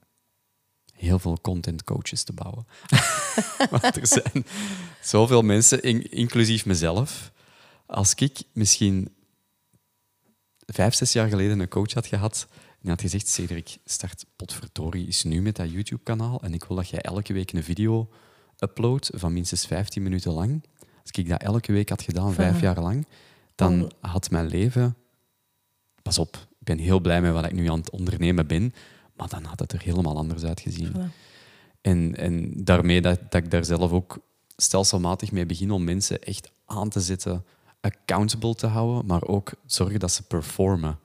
heel 0.93 1.19
veel 1.19 1.41
content 1.41 1.83
coaches 1.83 2.23
te 2.23 2.33
bouwen. 2.33 2.65
Want 3.81 3.95
er 3.97 4.07
zijn 4.07 4.45
zoveel 5.01 5.41
mensen, 5.41 5.81
in- 5.81 6.11
inclusief 6.11 6.65
mezelf. 6.65 7.31
Als 7.85 8.13
ik 8.13 8.41
misschien 8.53 9.15
vijf, 10.65 10.93
zes 10.93 11.11
jaar 11.13 11.29
geleden 11.29 11.59
een 11.59 11.67
coach 11.67 11.93
had 11.93 12.07
gehad 12.07 12.47
en 12.81 12.89
had 12.89 13.01
gezegd, 13.01 13.27
Cedric, 13.27 13.77
start 13.85 14.25
potverdorie 14.35 15.07
is 15.07 15.23
nu 15.23 15.41
met 15.41 15.55
dat 15.55 15.71
YouTube-kanaal 15.71 16.41
en 16.41 16.53
ik 16.53 16.63
wil 16.63 16.77
dat 16.77 16.89
jij 16.89 17.01
elke 17.01 17.33
week 17.33 17.51
een 17.51 17.63
video 17.63 18.09
uploadt 18.59 19.09
van 19.13 19.33
minstens 19.33 19.65
15 19.65 20.03
minuten 20.03 20.31
lang. 20.31 20.63
Als 21.01 21.11
ik 21.11 21.29
dat 21.29 21.41
elke 21.41 21.71
week 21.71 21.89
had 21.89 22.01
gedaan, 22.01 22.33
vijf 22.33 22.61
jaar 22.61 22.79
lang, 22.79 23.07
dan 23.55 23.91
had 23.99 24.29
mijn 24.29 24.47
leven... 24.47 24.95
Pas 26.03 26.17
op, 26.17 26.35
ik 26.35 26.65
ben 26.65 26.77
heel 26.77 26.99
blij 26.99 27.21
met 27.21 27.33
wat 27.33 27.45
ik 27.45 27.53
nu 27.53 27.69
aan 27.69 27.79
het 27.79 27.89
ondernemen 27.89 28.47
ben, 28.47 28.73
maar 29.15 29.29
dan 29.29 29.43
had 29.43 29.59
het 29.59 29.71
er 29.71 29.81
helemaal 29.81 30.17
anders 30.17 30.43
uitgezien. 30.43 30.91
Voilà. 30.91 31.23
En, 31.81 32.15
en 32.15 32.51
daarmee 32.63 33.01
dat, 33.01 33.19
dat 33.29 33.43
ik 33.43 33.51
daar 33.51 33.65
zelf 33.65 33.91
ook 33.91 34.17
stelselmatig 34.57 35.31
mee 35.31 35.45
begin 35.45 35.71
om 35.71 35.83
mensen 35.83 36.23
echt 36.23 36.51
aan 36.65 36.89
te 36.89 36.99
zetten, 36.99 37.45
accountable 37.81 38.55
te 38.55 38.67
houden, 38.67 39.05
maar 39.05 39.23
ook 39.23 39.51
zorgen 39.65 39.99
dat 39.99 40.11
ze 40.11 40.23
performen. 40.23 40.99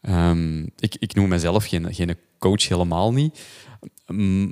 Ehm, 0.00 0.62
ik, 0.62 0.96
ik 0.98 1.14
noem 1.14 1.28
mezelf 1.28 1.64
geen, 1.64 1.94
geen 1.94 2.16
coach 2.38 2.68
helemaal 2.68 3.12
niet, 3.12 3.40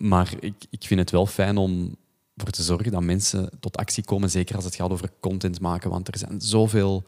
maar 0.01 0.33
ik, 0.40 0.55
ik 0.70 0.83
vind 0.83 1.01
het 1.01 1.11
wel 1.11 1.27
fijn 1.27 1.57
om 1.57 1.97
ervoor 2.37 2.53
te 2.53 2.62
zorgen 2.62 2.92
dat 2.92 3.03
mensen 3.03 3.51
tot 3.61 3.77
actie 3.77 4.05
komen, 4.05 4.31
zeker 4.31 4.57
als 4.57 4.64
het 4.64 4.75
gaat 4.75 4.90
over 4.90 5.11
content 5.20 5.61
maken, 5.61 5.90
want 5.90 6.09
er 6.09 6.18
zijn 6.18 6.40
zoveel 6.40 7.05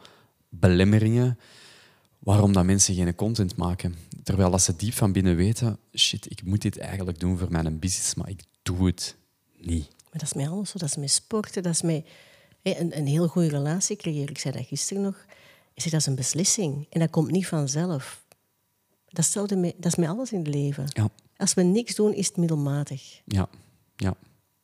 belemmeringen 0.49 1.37
waarom 2.19 2.53
dat 2.53 2.65
mensen 2.65 2.95
geen 2.95 3.15
content 3.15 3.55
maken. 3.55 3.95
Terwijl 4.23 4.51
dat 4.51 4.61
ze 4.61 4.75
diep 4.75 4.93
van 4.93 5.11
binnen 5.11 5.35
weten, 5.35 5.77
shit, 5.95 6.31
ik 6.31 6.43
moet 6.43 6.61
dit 6.61 6.77
eigenlijk 6.77 7.19
doen 7.19 7.37
voor 7.37 7.51
mijn 7.51 7.79
business, 7.79 8.15
maar 8.15 8.29
ik 8.29 8.41
doe 8.63 8.85
het 8.85 9.15
niet. 9.57 9.87
Maar 9.89 10.11
dat 10.11 10.21
is 10.21 10.33
met 10.33 10.47
alles 10.47 10.69
zo. 10.69 10.77
Dat 10.79 10.89
is 10.89 10.95
met 10.95 11.11
sporten, 11.11 11.63
dat 11.63 11.73
is 11.73 11.81
met 11.81 12.05
een, 12.61 12.97
een 12.97 13.07
heel 13.07 13.27
goede 13.27 13.47
relatie 13.49 13.95
creëren. 13.95 14.29
Ik 14.29 14.37
zei 14.37 14.57
dat 14.57 14.65
gisteren 14.65 15.03
nog. 15.03 15.25
Ik 15.73 15.81
zeg, 15.81 15.91
dat 15.91 16.01
is 16.01 16.07
een 16.07 16.15
beslissing. 16.15 16.85
En 16.89 16.99
dat 16.99 17.09
komt 17.09 17.31
niet 17.31 17.47
vanzelf. 17.47 18.25
Dat 19.09 19.19
is, 19.19 19.25
hetzelfde 19.25 19.55
met, 19.55 19.73
dat 19.77 19.85
is 19.91 19.95
met 19.97 20.09
alles 20.09 20.31
in 20.31 20.39
het 20.39 20.47
leven. 20.47 20.85
Ja, 20.87 21.09
Als 21.37 21.53
we 21.53 21.61
niks 21.63 21.95
doen, 21.95 22.13
is 22.13 22.27
het 22.27 22.37
middelmatig. 22.37 23.21
ja, 23.25 23.49
ja. 23.95 24.15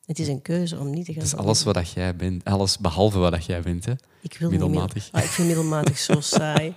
Het 0.06 0.18
is 0.18 0.28
een 0.28 0.42
keuze 0.42 0.78
om 0.78 0.90
niet 0.90 1.04
te 1.04 1.12
gaan 1.12 1.22
Dat 1.22 1.32
is 1.32 1.38
alles 1.38 1.62
wat 1.62 1.74
dat 1.74 1.90
jij 1.90 2.16
bent. 2.16 2.44
Alles 2.44 2.78
behalve 2.78 3.18
wat 3.18 3.32
dat 3.32 3.44
jij 3.44 3.62
bent. 3.62 3.84
Hè. 3.84 3.92
Ik 4.20 4.36
wil 4.38 4.50
niet 4.50 4.58
middelmatig. 4.60 4.94
middel- 5.02 5.20
Ah, 5.20 5.24
ik 5.26 5.30
vind 5.30 5.46
middelmatig 5.46 5.98
zo 5.98 6.20
saai. 6.36 6.74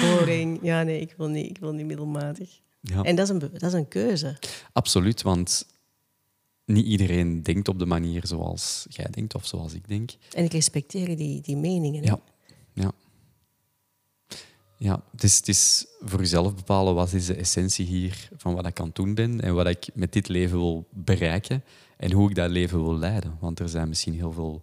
Boring. 0.00 0.58
Ja, 0.62 0.82
nee, 0.82 1.00
ik 1.00 1.14
wil 1.16 1.28
niet, 1.28 1.50
ik 1.50 1.58
wil 1.58 1.72
niet 1.72 1.86
middelmatig. 1.86 2.60
Ja. 2.80 3.02
En 3.02 3.16
dat 3.16 3.28
is, 3.28 3.34
een, 3.34 3.38
dat 3.38 3.62
is 3.62 3.72
een 3.72 3.88
keuze. 3.88 4.38
Absoluut, 4.72 5.22
want 5.22 5.66
niet 6.64 6.86
iedereen 6.86 7.42
denkt 7.42 7.68
op 7.68 7.78
de 7.78 7.86
manier 7.86 8.26
zoals 8.26 8.86
jij 8.88 9.06
denkt 9.10 9.34
of 9.34 9.46
zoals 9.46 9.72
ik 9.74 9.88
denk. 9.88 10.10
En 10.32 10.44
ik 10.44 10.52
respecteer 10.52 11.16
die, 11.16 11.40
die 11.40 11.56
meningen. 11.56 12.02
hè. 12.02 12.08
Ja, 12.08 12.20
ja. 12.72 12.92
Ja, 14.78 15.02
het 15.10 15.22
is, 15.22 15.36
het 15.36 15.48
is 15.48 15.86
voor 16.00 16.18
jezelf 16.18 16.54
bepalen 16.54 16.94
wat 16.94 17.12
is 17.12 17.26
de 17.26 17.34
essentie 17.34 17.86
hier 17.86 18.28
van 18.36 18.54
wat 18.54 18.66
ik 18.66 18.80
aan 18.80 18.86
het 18.86 18.94
doen 18.94 19.14
ben 19.14 19.40
en 19.40 19.54
wat 19.54 19.66
ik 19.66 19.88
met 19.94 20.12
dit 20.12 20.28
leven 20.28 20.58
wil 20.58 20.86
bereiken 20.90 21.64
en 21.96 22.12
hoe 22.12 22.28
ik 22.28 22.34
dat 22.34 22.50
leven 22.50 22.82
wil 22.82 22.98
leiden. 22.98 23.36
Want 23.40 23.58
er 23.58 23.68
zijn 23.68 23.88
misschien 23.88 24.14
heel 24.14 24.32
veel 24.32 24.62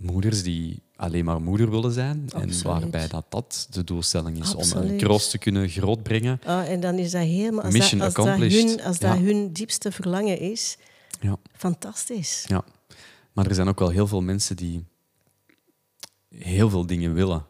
moeders 0.00 0.42
die 0.42 0.82
alleen 0.98 1.24
maar 1.24 1.40
moeder 1.42 1.70
willen 1.70 1.92
zijn 1.92 2.28
en 2.34 2.62
waarbij 2.62 3.08
dat, 3.08 3.24
dat 3.28 3.66
de 3.70 3.84
doelstelling 3.84 4.40
is 4.42 4.54
om 4.54 4.70
een 4.82 4.96
kroost 4.96 5.30
te 5.30 5.38
kunnen 5.38 5.68
grootbrengen. 5.68 6.40
Ah, 6.44 6.68
en 6.70 6.80
dan 6.80 6.94
is 6.98 7.10
dat 7.10 7.22
helemaal... 7.22 7.62
Als, 7.64 7.72
Mission 7.72 7.98
dat, 7.98 8.06
als, 8.06 8.14
dat, 8.16 8.26
accomplished. 8.26 8.68
hun, 8.68 8.82
als 8.86 8.98
dat 8.98 9.16
hun 9.18 9.52
diepste 9.52 9.92
verlangen 9.92 10.38
is, 10.40 10.76
Ja. 11.20 11.36
fantastisch. 11.56 12.44
Ja, 12.48 12.64
maar 13.32 13.46
er 13.46 13.54
zijn 13.54 13.68
ook 13.68 13.78
wel 13.78 13.88
heel 13.88 14.06
veel 14.06 14.20
mensen 14.22 14.56
die 14.56 14.84
heel 16.34 16.70
veel 16.70 16.86
dingen 16.86 17.14
willen. 17.14 17.46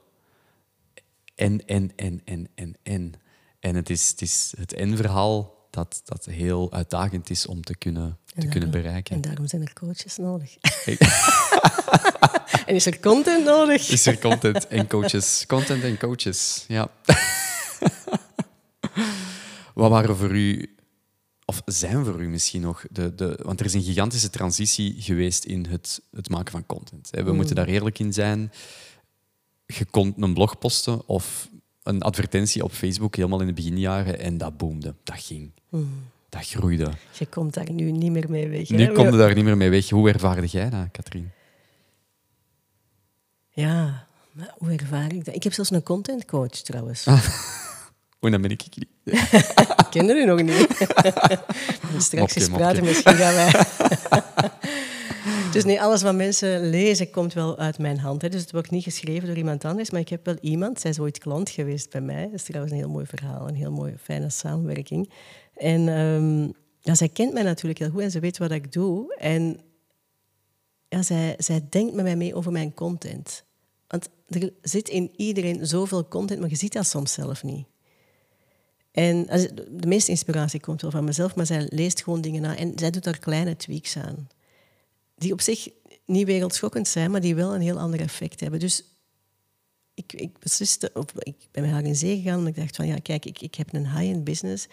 En, 1.34 1.66
en, 1.66 1.92
en, 1.96 2.20
en, 2.24 2.48
en, 2.54 2.76
en. 2.82 3.12
En 3.61 3.74
het 3.74 3.90
is 3.90 4.08
het, 4.08 4.22
is 4.22 4.52
het 4.58 4.72
en-verhaal 4.72 5.66
dat, 5.70 6.00
dat 6.04 6.24
heel 6.24 6.72
uitdagend 6.72 7.30
is 7.30 7.46
om 7.46 7.62
te 7.62 7.76
kunnen, 7.76 8.18
te 8.24 8.32
daarom- 8.34 8.50
kunnen 8.52 8.70
bereiken. 8.70 9.14
En 9.14 9.20
daarom 9.20 9.46
zijn 9.46 9.62
er 9.62 9.72
coaches 9.72 10.16
nodig. 10.16 10.56
en 12.66 12.74
is 12.74 12.87
er 12.87 13.00
content 13.00 13.44
nodig? 13.44 13.88
Is 13.88 14.06
er 14.06 14.18
content 14.18 14.66
en 14.66 14.87
coaches? 14.87 15.44
Content 15.46 15.82
en 15.82 15.98
coaches, 15.98 16.64
ja. 16.68 16.90
Wat 19.74 19.90
waren 19.90 20.16
voor 20.16 20.30
u, 20.30 20.74
of 21.44 21.62
zijn 21.64 22.04
voor 22.04 22.22
u 22.22 22.28
misschien 22.28 22.61
nog, 22.61 22.84
de, 22.90 23.14
de, 23.14 23.38
want 23.42 23.61
er 23.61 23.66
is 23.66 23.74
een 23.74 23.82
gigantische 23.82 24.30
transitie 24.30 24.94
geweest 24.98 25.44
in 25.44 25.66
het, 25.66 26.00
het 26.11 26.28
maken 26.28 26.52
van 26.52 26.66
content. 26.66 27.11
We 27.11 27.32
moeten 27.32 27.54
daar 27.54 27.66
eerlijk 27.66 27.98
in 27.98 28.12
zijn. 28.12 28.52
Je 29.66 29.84
kon 29.84 30.14
een 30.16 30.34
blog 30.34 30.58
posten 30.58 31.08
of 31.08 31.48
een 31.82 32.02
advertentie 32.02 32.64
op 32.64 32.72
Facebook 32.72 33.16
helemaal 33.16 33.40
in 33.40 33.46
de 33.46 33.52
beginjaren 33.52 34.18
en 34.18 34.38
dat 34.38 34.56
boomde. 34.56 34.94
Dat 35.04 35.20
ging. 35.20 35.50
Dat 36.28 36.46
groeide. 36.46 36.90
Je 37.18 37.26
komt 37.26 37.54
daar 37.54 37.72
nu 37.72 37.90
niet 37.90 38.12
meer 38.12 38.30
mee 38.30 38.48
weg. 38.48 38.68
Nu 38.68 38.82
hè? 38.82 38.92
kom 38.92 39.11
je 39.11 39.16
daar 39.16 39.34
niet 39.34 39.44
meer 39.44 39.56
mee 39.56 39.70
weg. 39.70 39.88
Hoe 39.88 40.08
ervaarde 40.08 40.46
jij 40.46 40.70
dat, 40.70 40.90
Katrien? 40.92 41.30
Ja, 43.59 44.07
maar 44.33 44.55
hoe 44.59 44.73
ervaar 44.73 45.12
ik 45.12 45.25
dat? 45.25 45.35
Ik 45.35 45.42
heb 45.42 45.53
zelfs 45.53 45.71
een 45.71 45.83
content 45.83 46.25
coach 46.25 46.49
trouwens. 46.49 47.07
Oei, 48.25 48.33
dan 48.33 48.40
ben 48.40 48.51
ik 48.51 48.64
niet. 48.77 48.88
Ik 49.79 49.87
ken 49.90 50.09
u 50.09 50.25
nog 50.25 50.42
niet. 50.42 50.66
straks 51.99 52.35
eens 52.35 52.49
praten, 52.49 52.85
misschien 52.85 53.14
gaan 53.14 53.35
wij. 53.35 53.64
dus 55.53 55.64
nee, 55.64 55.83
alles 55.83 56.03
wat 56.03 56.14
mensen 56.14 56.71
lezen 56.71 57.11
komt 57.11 57.33
wel 57.33 57.59
uit 57.59 57.79
mijn 57.79 57.99
hand. 57.99 58.23
Hè. 58.23 58.29
Dus 58.29 58.40
het 58.40 58.53
wordt 58.53 58.71
niet 58.71 58.83
geschreven 58.83 59.27
door 59.27 59.37
iemand 59.37 59.64
anders, 59.64 59.90
maar 59.90 60.01
ik 60.01 60.09
heb 60.09 60.25
wel 60.25 60.37
iemand. 60.40 60.81
Zij 60.81 60.90
is 60.90 60.99
ooit 60.99 61.18
klant 61.18 61.51
geweest 61.51 61.90
bij 61.90 62.01
mij. 62.01 62.25
Dat 62.25 62.35
is 62.35 62.42
trouwens 62.42 62.73
een 62.73 62.79
heel 62.79 62.90
mooi 62.90 63.07
verhaal, 63.07 63.49
een 63.49 63.55
heel 63.55 63.73
mooie, 63.73 63.99
fijne 64.03 64.31
samenwerking. 64.31 65.12
En 65.55 65.88
ehm, 65.88 66.42
ja, 66.81 66.94
zij 66.94 67.09
kent 67.09 67.33
mij 67.33 67.42
natuurlijk 67.42 67.79
heel 67.79 67.90
goed 67.90 68.03
en 68.03 68.11
ze 68.11 68.21
weet 68.21 68.38
wat 68.38 68.51
ik 68.51 68.73
doe. 68.73 69.14
En 69.16 69.61
ja, 70.88 71.03
zij, 71.03 71.35
zij 71.38 71.66
denkt 71.71 71.94
met 71.94 72.05
mij 72.05 72.16
mee 72.16 72.35
over 72.35 72.53
mijn 72.53 72.75
content. 72.75 73.47
Want 73.88 74.09
er 74.29 74.53
zit 74.62 74.88
in 74.88 75.11
iedereen 75.16 75.66
zoveel 75.66 76.09
content, 76.09 76.40
maar 76.40 76.48
je 76.48 76.57
ziet 76.57 76.72
dat 76.72 76.87
soms 76.87 77.12
zelf 77.12 77.42
niet. 77.42 77.66
En 78.90 79.27
de 79.70 79.87
meeste 79.87 80.11
inspiratie 80.11 80.61
komt 80.61 80.83
wel 80.83 80.90
van 80.90 81.05
mezelf, 81.05 81.35
maar 81.35 81.46
zij 81.46 81.66
leest 81.70 82.03
gewoon 82.03 82.20
dingen 82.20 82.42
na 82.42 82.57
en 82.57 82.72
zij 82.79 82.90
doet 82.90 83.05
daar 83.05 83.18
kleine 83.18 83.57
tweaks 83.57 83.96
aan. 83.96 84.29
Die 85.14 85.33
op 85.33 85.40
zich 85.40 85.68
niet 86.05 86.27
wereldschokkend 86.27 86.88
zijn, 86.88 87.11
maar 87.11 87.20
die 87.20 87.35
wel 87.35 87.55
een 87.55 87.61
heel 87.61 87.79
ander 87.79 88.01
effect 88.01 88.40
hebben. 88.40 88.61
Dus 88.61 88.85
ik, 89.94 90.12
ik 90.12 90.38
besliste, 90.38 90.90
of 90.94 91.05
ik 91.18 91.37
ben 91.51 91.62
met 91.62 91.72
haar 91.72 91.85
in 91.85 91.96
zee 91.96 92.16
gegaan 92.16 92.38
omdat 92.38 92.57
ik 92.57 92.61
dacht 92.62 92.77
van 92.77 92.87
ja, 92.87 92.96
kijk, 93.03 93.24
ik, 93.24 93.40
ik 93.40 93.55
heb 93.55 93.74
een 93.74 93.90
high-end 93.90 94.24
business. 94.24 94.66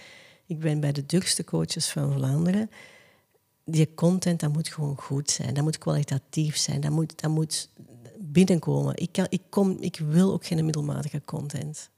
Ik 0.45 0.59
ben 0.59 0.79
bij 0.79 0.91
de 0.91 1.05
duurste 1.05 1.43
coaches 1.43 1.89
van 1.89 2.13
Vlaanderen. 2.13 2.69
Die 3.63 3.93
content, 3.93 4.39
dat 4.39 4.53
moet 4.53 4.67
gewoon 4.67 4.97
goed 4.97 5.31
zijn. 5.31 5.53
Dat 5.53 5.63
moet 5.63 5.77
kwalitatief 5.77 6.57
zijn. 6.57 6.81
Dat 6.81 6.91
moet, 6.91 7.21
dat 7.21 7.31
moet 7.31 7.69
binnenkomen. 8.31 8.97
Ik, 8.97 9.11
kan, 9.11 9.25
ik, 9.29 9.41
kom, 9.49 9.77
ik 9.79 9.97
wil 9.97 10.33
ook 10.33 10.45
geen 10.45 10.65
middelmatige 10.65 11.21
content. 11.25 11.89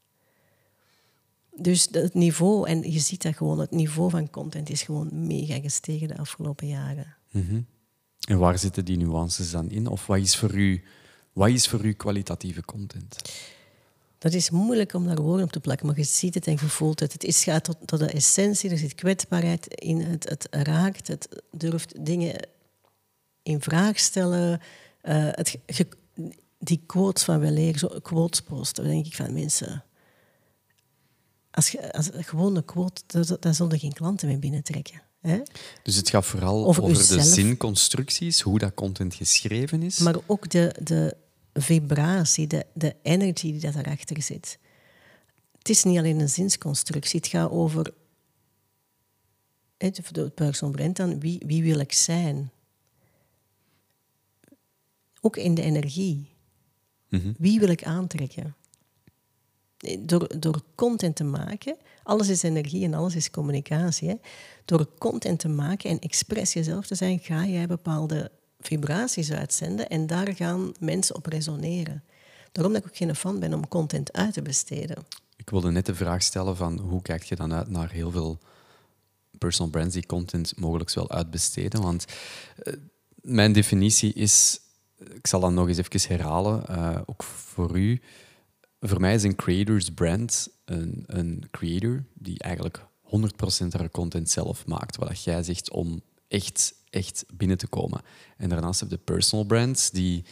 Dus 1.56 1.88
het 1.92 2.14
niveau, 2.14 2.68
en 2.68 2.92
je 2.92 3.00
ziet 3.00 3.22
dat 3.22 3.36
gewoon, 3.36 3.60
het 3.60 3.72
niveau 3.72 4.10
van 4.10 4.30
content 4.30 4.70
is 4.70 4.82
gewoon 4.82 5.28
mega 5.28 5.60
gestegen 5.60 6.08
de 6.08 6.18
afgelopen 6.18 6.68
jaren. 6.68 7.16
En 8.28 8.38
waar 8.38 8.60
zitten 8.60 8.86
die 8.86 8.98
nuances 8.98 9.52
dan 9.52 9.70
in? 9.70 9.88
Of 9.88 10.08
wat 10.08 10.18
is 10.18 10.36
voor 10.36 10.56
u, 10.56 10.84
wat 11.34 11.50
is 11.50 11.68
voor 11.68 11.86
u 11.86 11.94
kwalitatieve 11.94 12.66
content? 12.66 13.16
Dat 14.18 14.34
is 14.34 14.50
moeilijk 14.50 14.94
om 14.94 15.06
daar 15.06 15.22
woorden 15.22 15.46
op 15.46 15.52
te 15.52 15.60
plakken, 15.60 15.88
maar 15.88 15.98
je 15.98 16.04
ziet 16.04 16.34
het 16.34 16.48
en 16.48 16.52
je 16.52 16.58
voelt 16.58 17.00
het. 17.00 17.14
Het 17.14 17.24
is, 17.24 17.44
gaat 17.44 17.64
tot, 17.64 17.78
tot 17.86 18.00
de 18.00 18.12
essentie, 18.12 18.70
er 18.70 18.78
zit 18.78 18.96
kwetsbaarheid 18.96 19.68
in, 19.68 20.02
het, 20.02 20.30
het 20.30 20.48
raakt, 20.50 21.08
het 21.08 21.44
durft 21.52 22.06
dingen 22.06 22.48
in 23.44 23.62
vraag 23.62 24.00
stellen. 24.00 24.62
Eh, 25.02 25.28
het, 25.32 25.58
die 26.60 26.84
quotes 26.86 27.24
van 27.24 27.40
wel 27.40 27.52
leren, 27.52 27.80
zo 27.80 27.88
quotes 28.02 28.42
posten, 28.42 28.84
dan 28.84 28.94
denk 28.94 29.06
ik 29.06 29.16
van 29.16 29.34
mensen... 29.34 29.84
Als 31.52 31.70
je 31.70 31.94
als 31.94 32.10
gewoon 32.14 32.56
een 32.56 32.66
quote, 32.66 33.02
daar, 33.08 33.40
daar 33.40 33.54
zullen 33.54 33.80
geen 33.80 33.94
klanten 33.94 34.28
mee 34.28 34.38
binnentrekken. 34.38 35.02
Hè? 35.22 35.40
Dus 35.84 35.96
het 35.96 36.10
gaat 36.10 36.26
vooral 36.26 36.66
Over 36.66 36.84
over, 36.84 37.08
de 37.08 37.22
zinconstructies, 37.24 38.42
hoe 38.42 38.60
dat 38.60 38.74
content 38.74 39.14
geschreven 39.14 39.84
is. 39.84 40.00
Maar 40.00 40.16
ook 40.26 40.50
de, 40.50 40.76
de 40.84 41.18
vibratie, 41.54 42.48
de, 42.48 42.66
de 42.74 42.96
energy 43.02 43.52
die 43.52 43.60
dat 43.62 43.74
daarachter 43.74 44.22
zit. 44.22 44.60
Het 45.58 45.70
is 45.70 45.84
niet 45.84 45.98
alleen 45.98 46.20
een 46.20 46.30
zinsconstructie, 46.30 47.20
het 47.20 47.30
gaat 47.30 47.52
over 47.52 47.94
hè, 49.78 49.90
de- 49.90 50.02
de 50.12 50.30
personal 50.30 50.76
brand 50.76 50.96
dan, 50.96 51.20
wie, 51.20 51.44
wie 51.46 51.64
wil 51.64 51.80
ik 51.80 51.94
zijn? 51.94 52.52
Ook 55.22 55.38
in 55.38 55.56
de 55.56 55.62
energie. 55.62 56.36
Wie 57.38 57.60
wil 57.60 57.70
ik 57.70 57.84
aantrekken? 57.84 58.56
Door, 60.00 60.40
door 60.40 60.62
content 60.76 61.16
te 61.16 61.24
maken, 61.24 61.78
alles 62.04 62.28
is 62.28 62.44
energie 62.44 62.86
en 62.86 62.94
alles 62.94 63.16
is 63.16 63.30
communicatie. 63.30 64.10
Hè? 64.10 64.16
Door 64.66 64.90
content 64.98 65.40
te 65.40 65.48
maken 65.48 65.90
en 65.90 66.00
expres 66.00 66.54
jezelf 66.54 66.88
te 66.88 66.96
zijn, 66.96 67.20
ga 67.20 67.46
jij 67.46 67.68
bepaalde 67.68 68.32
vibraties 68.60 69.32
uitzenden 69.32 69.90
en 69.90 70.08
daar 70.08 70.36
gaan 70.36 70.72
mensen 70.80 71.16
op 71.16 71.26
resoneren. 71.26 72.04
Daarom 72.52 72.74
dat 72.74 72.82
ik 72.82 72.88
ook 72.88 72.98
geen 72.98 73.16
fan 73.16 73.40
ben 73.40 73.54
om 73.54 73.68
content 73.68 74.14
uit 74.14 74.34
te 74.34 74.42
besteden. 74.42 75.06
Ik 75.36 75.50
wilde 75.50 75.72
net 75.72 75.86
de 75.86 75.96
vraag 75.96 76.22
stellen 76.24 76.56
van 76.56 76.80
hoe 76.80 77.02
kijk 77.02 77.24
je 77.24 77.36
dan 77.36 77.54
uit 77.54 77.70
naar 77.70 77.92
heel 77.92 78.12
veel 78.12 78.40
personal 79.38 79.72
brands 79.72 79.94
die 79.94 80.06
content 80.06 80.60
mogelijk 80.60 80.94
wel 80.94 81.12
uitbesteden? 81.12 81.82
Want 81.82 82.06
eh, 82.64 82.74
mijn 83.16 83.54
definitie 83.54 84.14
is, 84.14 84.60
ik 84.98 85.28
zal 85.28 85.40
dat 85.40 85.52
nog 85.52 85.68
eens 85.68 85.78
even 85.78 86.10
herhalen, 86.16 86.68
eh, 86.68 87.00
ook 87.06 87.24
voor 87.24 87.78
u. 87.78 88.02
Voor 88.80 89.00
mij 89.00 89.14
is 89.14 89.24
een 89.24 89.36
creators 89.36 89.90
brand 89.90 90.48
een, 90.66 91.04
een 91.08 91.44
creator 91.52 92.04
die 92.14 92.40
eigenlijk 92.40 92.86
100% 93.02 93.74
haar 93.74 93.90
content 93.90 94.30
zelf 94.30 94.66
maakt. 94.66 94.96
Wat 94.96 95.24
jij 95.24 95.44
zegt 95.44 95.72
om 95.72 96.02
echt, 96.28 96.74
echt 96.90 97.26
binnen 97.34 97.58
te 97.58 97.68
komen. 97.68 98.02
En 98.38 98.50
daarnaast 98.50 98.80
heb 98.80 98.90
je 98.90 98.96
de 98.96 99.02
personal 99.04 99.46
brands 99.46 99.92
die 99.92 100.26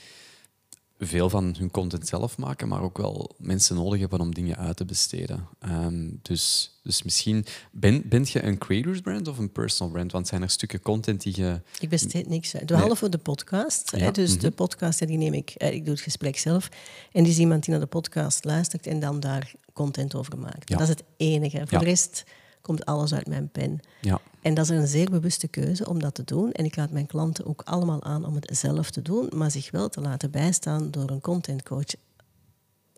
veel 1.00 1.30
van 1.30 1.56
hun 1.58 1.72
content 1.72 2.08
zelf 2.08 2.38
maken, 2.38 2.68
maar 2.68 2.82
ook 2.82 2.98
wel 2.98 3.36
mensen 3.38 3.76
nodig 3.76 4.00
hebben 4.00 4.20
om 4.20 4.34
dingen 4.34 4.58
uit 4.58 4.78
te 4.78 4.86
besteden. 4.86 5.48
Ehm, 5.60 6.10
dus, 6.22 6.72
dus 6.84 7.04
misschien, 7.04 7.46
ben, 7.72 8.10
bent 8.10 8.30
je 8.30 8.44
een 8.44 8.58
creators 8.58 9.02
brand 9.02 9.28
of 9.28 9.38
een 9.38 9.52
personal 9.52 9.92
brand? 9.94 10.12
Want 10.12 10.28
zijn 10.28 10.42
er 10.42 10.50
stukken 10.50 10.82
content 10.82 11.22
die 11.22 11.34
je... 11.36 11.62
Ik 11.80 11.90
besteed 11.90 12.28
niks 12.28 12.56
uit. 12.56 12.66
Behalve 12.66 12.96
voor 12.96 13.10
de 13.10 13.18
podcast. 13.18 13.92
Ja, 13.92 13.98
Hè, 13.98 14.12
dus 14.12 14.32
mhm. 14.32 14.40
de 14.40 14.52
podcast 14.52 15.08
die 15.08 15.18
neem 15.18 15.34
ik, 15.34 15.54
ik 15.54 15.86
doe 15.86 15.94
het 15.94 16.04
gesprek 16.04 16.38
zelf. 16.38 16.70
En 17.12 17.24
die 17.24 17.32
is 17.32 17.40
iemand 17.40 17.64
die 17.64 17.72
naar 17.72 17.84
de 17.84 17.88
podcast 17.88 18.44
luistert 18.44 18.88
en 18.88 19.00
dan 19.00 19.20
daar 19.20 19.54
content 19.74 20.16
over 20.16 20.38
maakt. 20.38 20.70
Ja. 20.70 20.78
Dat 20.78 20.88
is 20.88 20.94
het 20.94 21.04
enige. 21.18 21.58
Voor 21.58 21.68
Ja. 21.70 21.80
de 21.80 21.86
rest 21.86 22.24
komt 22.66 22.86
alles 22.86 23.14
uit 23.14 23.28
mijn 23.28 23.50
pen. 23.50 23.80
Ja, 24.02 24.20
En 24.42 24.54
dat 24.54 24.70
is 24.70 24.78
een 24.78 24.88
zeer 24.88 25.10
bewuste 25.10 25.48
keuze 25.48 25.90
om 25.90 26.00
dat 26.00 26.16
te 26.16 26.24
doen. 26.24 26.52
En 26.52 26.66
ik 26.66 26.76
laat 26.76 26.92
mijn 26.92 27.08
klanten 27.08 27.46
ook 27.46 27.62
allemaal 27.66 28.04
aan 28.04 28.26
om 28.26 28.36
het 28.36 28.58
zelf 28.58 28.92
te 28.92 29.02
doen, 29.02 29.30
maar 29.36 29.52
zich 29.52 29.72
wel 29.72 29.90
te 29.90 30.02
laten 30.02 30.32
bijstaan 30.32 30.92
door 30.92 31.10
een 31.10 31.22
contentcoach 31.22 31.94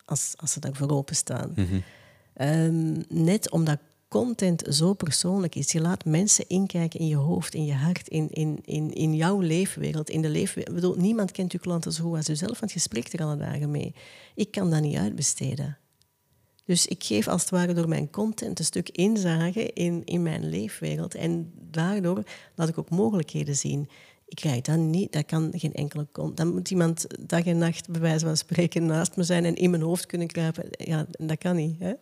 als, 0.06 0.34
als 0.36 0.52
ze 0.52 0.60
daarvoor 0.60 0.90
openstaan. 0.90 1.54
Ehm, 2.34 3.02
net 3.10 3.52
omdat 3.52 3.80
content 4.08 4.64
zo 4.70 4.94
persoonlijk 4.94 5.56
is. 5.56 5.72
Je 5.72 5.82
laat 5.82 6.06
mensen 6.06 6.48
inkijken 6.48 7.00
in 7.00 7.08
je 7.08 7.16
hoofd, 7.16 7.54
in 7.54 7.66
je 7.66 7.74
hart, 7.74 8.08
in, 8.08 8.30
in, 8.30 8.60
in, 8.66 8.94
in 8.94 9.16
jouw 9.16 9.40
leefwereld. 9.40 10.10
In 10.10 10.22
de 10.22 10.30
leefwereld. 10.30 10.76
Ik 10.76 10.82
bedoel, 10.82 10.96
niemand 10.96 11.32
kent 11.32 11.54
uw 11.54 11.60
klanten 11.60 11.92
zo 11.92 12.04
goed 12.04 12.18
als 12.18 12.30
uzelf, 12.30 12.60
want 12.60 12.72
je 12.72 12.80
spreekt 12.80 13.14
er 13.14 13.24
alle 13.24 13.38
dagen 13.38 13.72
mee. 13.72 13.96
Ik 14.36 14.52
kan 14.52 14.70
dat 14.70 14.82
niet 14.82 14.98
uitbesteden. 14.98 15.78
Dus 16.68 16.86
ik 16.86 17.04
geef 17.04 17.28
als 17.28 17.42
het 17.42 17.50
ware 17.50 17.74
door 17.74 17.88
mijn 17.88 18.10
content 18.10 18.60
een 18.60 18.66
stuk 18.66 18.90
inzage 18.90 19.74
in, 19.74 20.02
in 20.06 20.22
mijn 20.22 20.50
leefwereld. 20.50 21.16
En 21.16 21.52
daardoor 21.72 22.24
laat 22.56 22.70
ik 22.70 22.78
ook 22.78 22.90
mogelijkheden 22.90 23.56
zien. 23.56 23.90
Ik 24.26 24.36
krijg 24.36 24.62
dat 24.62 24.78
niet, 24.78 25.12
dat 25.12 25.26
kan 25.26 25.54
geen 25.56 25.74
enkele 25.74 26.08
kont. 26.12 26.38
Dan 26.38 26.54
moet 26.54 26.72
iemand 26.72 27.08
dag 27.20 27.46
en 27.46 27.58
nacht, 27.58 27.90
bij 27.90 28.02
wijze 28.02 28.26
van 28.26 28.38
spreken, 28.38 28.86
naast 28.86 29.16
me 29.16 29.24
zijn 29.24 29.46
en 29.46 29.56
in 29.56 29.70
mijn 29.70 29.82
hoofd 29.82 30.06
kunnen 30.06 30.28
kruipen. 30.28 30.66
Ja, 30.70 31.06
dat 31.12 31.38
kan 31.38 31.56
niet. 31.56 31.80
Hè? 31.80 31.94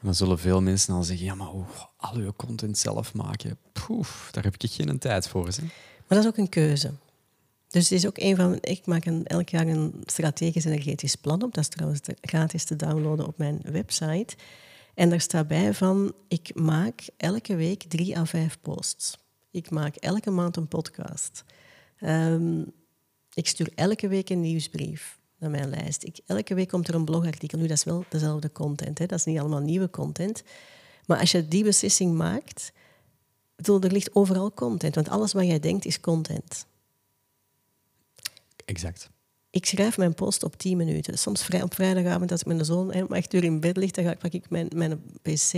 Dan 0.00 0.14
zullen 0.14 0.38
veel 0.38 0.60
mensen 0.60 0.94
al 0.94 1.02
zeggen, 1.02 1.26
ja, 1.26 1.34
maar 1.34 1.52
oh, 1.52 1.68
al 1.96 2.14
uw 2.14 2.32
content 2.36 2.78
zelf 2.78 3.14
maken, 3.14 3.58
poef, 3.72 4.28
daar 4.32 4.44
heb 4.44 4.54
ik 4.58 4.70
geen 4.70 4.98
tijd 4.98 5.28
voor. 5.28 5.46
Hè? 5.46 5.62
Maar 5.62 6.18
dat 6.18 6.18
is 6.18 6.26
ook 6.26 6.36
een 6.36 6.48
keuze. 6.48 6.92
Dus 7.70 7.88
het 7.88 7.92
is 7.92 8.06
ook 8.06 8.18
een 8.18 8.36
van. 8.36 8.58
Ik 8.60 8.86
maak 8.86 9.04
een, 9.04 9.26
elk 9.26 9.48
jaar 9.48 9.66
een 9.66 10.02
strategisch 10.04 10.64
energetisch 10.64 11.16
plan 11.16 11.42
op. 11.42 11.54
Dat 11.54 11.64
is 11.64 11.68
trouwens 11.68 12.00
gratis 12.20 12.64
te 12.64 12.76
downloaden 12.76 13.26
op 13.26 13.38
mijn 13.38 13.60
website. 13.62 14.36
En 14.94 15.10
daar 15.10 15.20
staat 15.20 15.48
bij 15.48 15.74
van: 15.74 16.14
ik 16.28 16.54
maak 16.54 17.08
elke 17.16 17.56
week 17.56 17.82
drie 17.82 18.18
à 18.18 18.24
vijf 18.24 18.58
posts. 18.60 19.18
Ik 19.50 19.70
maak 19.70 19.96
elke 19.96 20.30
maand 20.30 20.56
een 20.56 20.68
podcast. 20.68 21.44
Ehm, 21.98 22.60
ik 23.34 23.46
stuur 23.46 23.72
elke 23.74 24.08
week 24.08 24.30
een 24.30 24.40
nieuwsbrief 24.40 25.18
naar 25.38 25.50
mijn 25.50 25.68
lijst. 25.68 26.20
Elke 26.26 26.54
week 26.54 26.68
komt 26.68 26.88
er 26.88 26.94
een 26.94 27.04
blogartikel. 27.04 27.58
Nu, 27.58 27.66
dat 27.66 27.76
is 27.76 27.84
wel 27.84 28.04
dezelfde 28.08 28.52
content. 28.52 28.98
Hè? 28.98 29.06
Dat 29.06 29.18
is 29.18 29.24
niet 29.24 29.38
allemaal 29.38 29.60
nieuwe 29.60 29.90
content. 29.90 30.42
Maar 31.06 31.18
als 31.18 31.30
je 31.30 31.48
die 31.48 31.64
beslissing 31.64 32.16
maakt, 32.16 32.72
er 33.56 33.92
ligt 33.92 34.14
overal 34.14 34.52
content. 34.52 34.94
Want 34.94 35.08
alles 35.08 35.32
wat 35.32 35.46
jij 35.46 35.60
denkt 35.60 35.84
is 35.84 36.00
content. 36.00 36.66
Exact. 38.70 39.10
Ik 39.50 39.66
schrijf 39.66 39.96
mijn 39.96 40.14
post 40.14 40.42
op 40.42 40.56
10 40.56 40.76
minuten. 40.76 41.18
Soms 41.18 41.44
vrij, 41.44 41.62
op 41.62 41.74
vrijdagavond, 41.74 42.30
als 42.30 42.40
ik 42.40 42.46
met 42.46 42.54
mijn 42.54 42.68
zoon 42.68 42.94
om 42.94 43.12
echt 43.12 43.34
uur 43.34 43.44
in 43.44 43.60
bed 43.60 43.76
ligt, 43.76 43.94
dan 43.94 44.04
ga 44.04 44.10
ik, 44.10 44.18
pak 44.18 44.32
ik 44.32 44.50
mijn, 44.50 44.68
mijn 44.74 45.02
pc. 45.22 45.52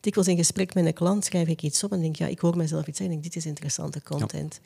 Dikwijls 0.00 0.28
in 0.30 0.36
gesprek 0.36 0.74
met 0.74 0.86
een 0.86 0.92
klant 0.92 1.24
schrijf 1.24 1.48
ik 1.48 1.62
iets 1.62 1.84
op 1.84 1.92
en 1.92 2.00
denk, 2.00 2.16
ja, 2.16 2.26
ik 2.26 2.38
hoor 2.38 2.56
mezelf 2.56 2.86
iets 2.86 2.98
zeggen. 2.98 3.20
Dit 3.20 3.36
is 3.36 3.46
interessante 3.46 4.02
content. 4.02 4.60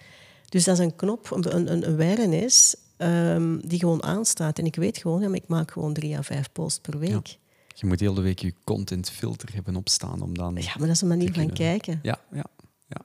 Dus 0.49 0.64
dat 0.64 0.78
is 0.78 0.84
een 0.84 0.97
knop, 0.97 1.30
een, 1.30 1.72
een 1.72 1.84
awareness 1.84 2.76
um, 2.99 3.68
die 3.68 3.78
gewoon 3.78 4.03
aanstaat. 4.03 4.59
En 4.59 4.66
ik 4.66 4.76
weet 4.76 4.99
gewoon, 4.99 5.20
ja, 5.20 5.34
ik 5.34 5.49
maak 5.49 5.70
gewoon 5.70 5.93
drie 5.93 6.16
à 6.16 6.22
vijf 6.22 6.53
posts 6.53 6.80
per 6.80 6.99
week. 6.99 7.36
Je 7.74 7.86
moet 7.86 8.01
heel 8.01 8.14
de 8.14 8.20
week 8.20 8.38
je 8.38 8.55
contentfilter 8.64 9.55
hebben 9.55 9.76
opstaan 9.76 10.22
om 10.22 10.38
dan... 10.38 10.55
Ja, 10.55 10.74
maar 10.78 10.86
dat 10.86 10.97
is 10.97 11.01
een 11.01 11.09
manier 11.09 11.32
van 11.32 11.53
kijken. 11.53 12.01
Ja, 12.03 12.20
ja, 12.32 12.45
ja. 12.86 13.01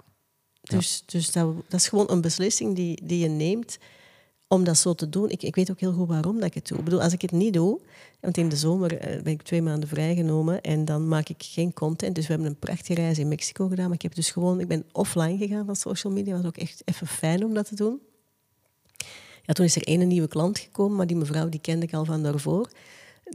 Dus, 0.62 1.04
dus 1.06 1.32
dat, 1.32 1.56
dat 1.68 1.80
is 1.80 1.88
gewoon 1.88 2.12
een 2.12 2.22
beslissing 2.22 2.76
die, 2.76 3.06
die 3.06 3.20
je 3.20 3.28
neemt 3.28 3.78
om 4.48 4.64
dat 4.64 4.78
zo 4.78 4.94
te 4.94 5.10
doen. 5.10 5.30
Ik, 5.30 5.44
ik 5.44 5.56
weet 5.56 5.72
ook 5.72 5.80
heel 5.80 5.94
goed 5.94 6.08
waarom 6.08 6.36
dat 6.36 6.46
ik 6.46 6.54
het 6.54 6.68
doe. 6.68 6.78
Ik 6.78 6.84
bedoel, 6.84 7.02
als 7.02 7.14
ik 7.14 7.22
het 7.22 7.32
niet 7.32 7.54
doe, 7.54 7.80
want 8.20 8.38
in 8.38 8.50
de 8.50 8.56
zomer 8.56 8.98
eh, 8.98 9.22
ben 9.22 9.34
ik 9.34 9.42
twee 9.42 9.62
maanden 9.62 9.90
vrijgenomen 9.90 10.62
en 10.62 10.86
dan 10.86 11.08
maak 11.08 11.30
ik 11.30 11.44
geen 11.44 11.74
content. 11.74 12.16
Dus 12.16 12.28
we 12.28 12.34
hebben 12.34 12.50
een 12.50 12.60
prachtige 12.60 13.02
reis 13.02 13.20
in 13.20 13.28
Mexico 13.28 13.68
gedaan, 13.68 13.86
maar 13.86 13.96
ik 13.96 14.02
heb 14.02 14.16
dus 14.16 14.32
gewoon, 14.32 14.60
ik 14.60 14.68
ben 14.68 14.86
offline 14.92 15.38
gegaan 15.38 15.66
van 15.66 15.76
social 15.76 16.14
media. 16.14 16.36
Was 16.36 16.46
ook 16.46 16.58
echt 16.58 16.82
even 16.86 17.08
fijn 17.08 17.46
om 17.46 17.54
dat 17.54 17.68
te 17.68 17.76
doen. 17.76 18.00
Ja, 19.44 19.54
toen 19.54 19.66
is 19.66 19.76
er 19.76 19.84
één 19.84 20.08
nieuwe 20.08 20.28
klant 20.28 20.60
gekomen, 20.60 20.98
maar 20.98 21.08
die 21.08 21.18
mevrouw 21.18 21.50
die 21.50 21.60
kende 21.60 21.86
ik 21.86 21.94
al 21.94 22.06
van 22.06 22.24
daarvoor. 22.24 22.70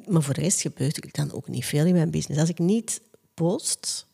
Maar 0.09 0.23
voor 0.23 0.35
de 0.35 0.41
rest 0.41 0.61
gebeurt 0.61 0.97
er 0.97 1.09
dan 1.13 1.33
ook 1.33 1.49
niet 1.49 1.65
veel 1.65 1.87
in 1.87 1.95
mijn 1.95 2.11
business. 2.11 2.41
Als 2.41 2.49
ik 2.49 2.59
niet 2.59 3.01
post, 3.35 4.07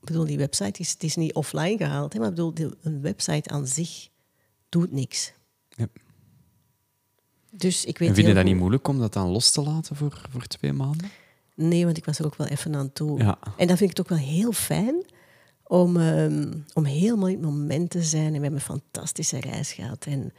ik 0.00 0.06
bedoel, 0.06 0.24
die 0.24 0.38
website 0.38 0.80
is, 0.80 0.94
is 0.98 1.16
niet 1.16 1.34
offline 1.34 1.76
gehaald, 1.76 2.12
hè, 2.12 2.18
maar 2.18 2.28
ik 2.28 2.34
bedoel, 2.34 2.70
een 2.82 3.00
website 3.00 3.50
aan 3.50 3.66
zich 3.66 4.08
doet 4.68 4.92
niks. 4.92 5.32
Dus 7.58 7.84
ik 7.84 7.98
weet 7.98 8.08
en 8.08 8.14
vind 8.14 8.26
je 8.26 8.34
dat 8.34 8.44
niet 8.44 8.56
moeilijk 8.56 8.88
om 8.88 8.98
dat 8.98 9.12
dan 9.12 9.28
los 9.28 9.50
te 9.50 9.62
laten 9.62 9.96
voor, 9.96 10.22
voor 10.30 10.46
twee 10.46 10.72
maanden? 10.72 11.10
Nee, 11.54 11.84
want 11.84 11.96
ik 11.96 12.04
was 12.04 12.18
er 12.18 12.24
ook 12.26 12.36
wel 12.36 12.46
even 12.46 12.74
aan 12.74 12.92
toe. 12.92 13.18
Ja. 13.18 13.38
En 13.56 13.66
dan 13.66 13.76
vind 13.76 13.90
ik 13.90 13.96
het 13.96 14.00
ook 14.00 14.18
wel 14.18 14.28
heel 14.28 14.52
fijn 14.52 15.04
om, 15.62 15.96
um, 15.96 16.64
om 16.74 16.84
helemaal 16.84 17.28
in 17.28 17.34
het 17.34 17.44
moment 17.44 17.90
te 17.90 18.02
zijn. 18.02 18.26
En 18.26 18.32
we 18.32 18.40
hebben 18.40 18.52
een 18.52 18.60
fantastische 18.60 19.40
reis 19.40 19.72
gehad. 19.72 20.04
En 20.06 20.32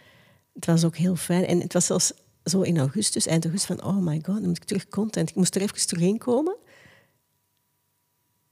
het 0.54 0.66
was 0.66 0.84
ook 0.84 0.98
heel 0.98 1.16
fijn. 1.16 1.46
En 1.46 1.60
het 1.60 1.74
was 1.74 1.86
zelfs 1.86 2.14
zo 2.44 2.62
in 2.62 2.78
augustus, 2.78 3.26
eind 3.26 3.44
augustus, 3.44 3.78
van 3.78 3.88
oh 3.88 4.06
my 4.06 4.16
god, 4.16 4.36
dan 4.36 4.46
moet 4.46 4.58
ik 4.58 4.64
terug 4.64 4.88
content. 4.88 5.30
Ik 5.30 5.36
moest 5.36 5.56
er 5.56 5.62
even 5.62 5.88
terug 5.88 6.18
komen. 6.18 6.56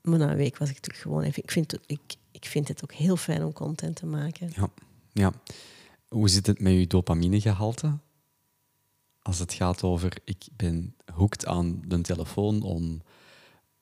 Maar 0.01 0.19
na 0.19 0.31
een 0.31 0.37
week 0.37 0.57
was 0.57 0.69
ik 0.69 0.79
terug 0.79 1.01
gewoon. 1.01 1.23
Ik 1.23 1.51
vind, 1.51 1.71
het, 1.71 1.81
ik, 1.85 2.15
ik 2.31 2.45
vind 2.45 2.67
het 2.67 2.83
ook 2.83 2.93
heel 2.93 3.17
fijn 3.17 3.43
om 3.43 3.53
content 3.53 3.95
te 3.95 4.05
maken. 4.05 4.51
Ja, 4.55 4.69
ja. 5.13 5.31
Hoe 6.07 6.29
zit 6.29 6.47
het 6.47 6.59
met 6.59 6.73
je 6.73 6.87
dopaminegehalte? 6.87 7.97
Als 9.27 9.39
het 9.39 9.53
gaat 9.53 9.83
over, 9.83 10.17
ik 10.23 10.47
ben 10.55 10.95
hoekt 11.13 11.45
aan 11.45 11.81
de 11.85 12.01
telefoon 12.01 12.61
om 12.61 13.01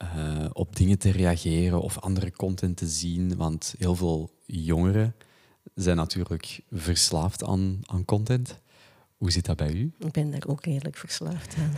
uh, 0.03 0.49
op 0.53 0.75
dingen 0.75 0.97
te 0.97 1.11
reageren 1.11 1.81
of 1.81 1.99
andere 1.99 2.31
content 2.31 2.77
te 2.77 2.87
zien. 2.87 3.35
Want 3.35 3.75
heel 3.77 3.95
veel 3.95 4.31
jongeren 4.45 5.15
zijn 5.75 5.97
natuurlijk 5.97 6.61
verslaafd 6.71 7.43
aan, 7.43 7.79
aan 7.81 8.05
content. 8.05 8.59
Hoe 9.17 9.31
zit 9.31 9.45
dat 9.45 9.57
bij 9.57 9.73
u? 9.73 9.93
Ik 9.99 10.11
ben 10.11 10.31
daar 10.31 10.47
ook 10.47 10.65
redelijk 10.65 10.97
verslaafd 10.97 11.55
aan. 11.55 11.73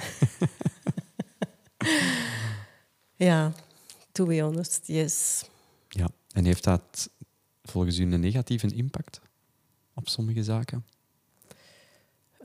ja, 3.27 3.53
to 4.11 4.25
be 4.25 4.41
honest, 4.41 4.87
yes. 4.87 5.45
Ja, 5.89 6.09
en 6.31 6.45
heeft 6.45 6.63
dat 6.63 7.09
volgens 7.63 7.97
u 7.97 8.13
een 8.13 8.19
negatieve 8.19 8.67
impact? 8.67 9.21
op 9.97 10.09
sommige 10.09 10.43
zaken? 10.43 10.85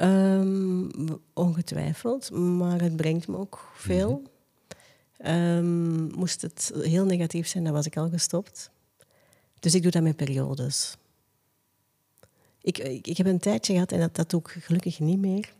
Um, 0.03 0.91
ongetwijfeld, 1.33 2.31
maar 2.31 2.81
het 2.81 2.97
brengt 2.97 3.29
me 3.29 3.37
ook 3.37 3.69
veel. 3.75 4.11
Mhm. 4.11 4.31
Ehm, 5.29 6.05
moest 6.05 6.43
het 6.43 6.73
heel 6.75 7.05
negatief 7.05 7.47
zijn, 7.47 7.65
dan 7.65 7.73
was 7.73 7.87
ik 7.87 7.97
al 7.97 8.09
gestopt. 8.09 8.71
Dus 9.61 9.75
ik 9.75 9.83
doe 9.83 9.91
dat 9.91 10.03
met 10.03 10.17
periodes. 10.17 10.97
Ik, 12.61 12.79
ik, 12.79 13.07
ik 13.07 13.17
heb 13.17 13.27
een 13.27 13.39
tijdje 13.39 13.73
gehad, 13.73 13.93
en 13.93 14.01
dat, 14.01 14.17
dat 14.17 14.31
doe 14.31 14.41
ik 14.41 14.49
gelukkig 14.49 15.01
niet 15.01 15.19
meer. 15.19 15.53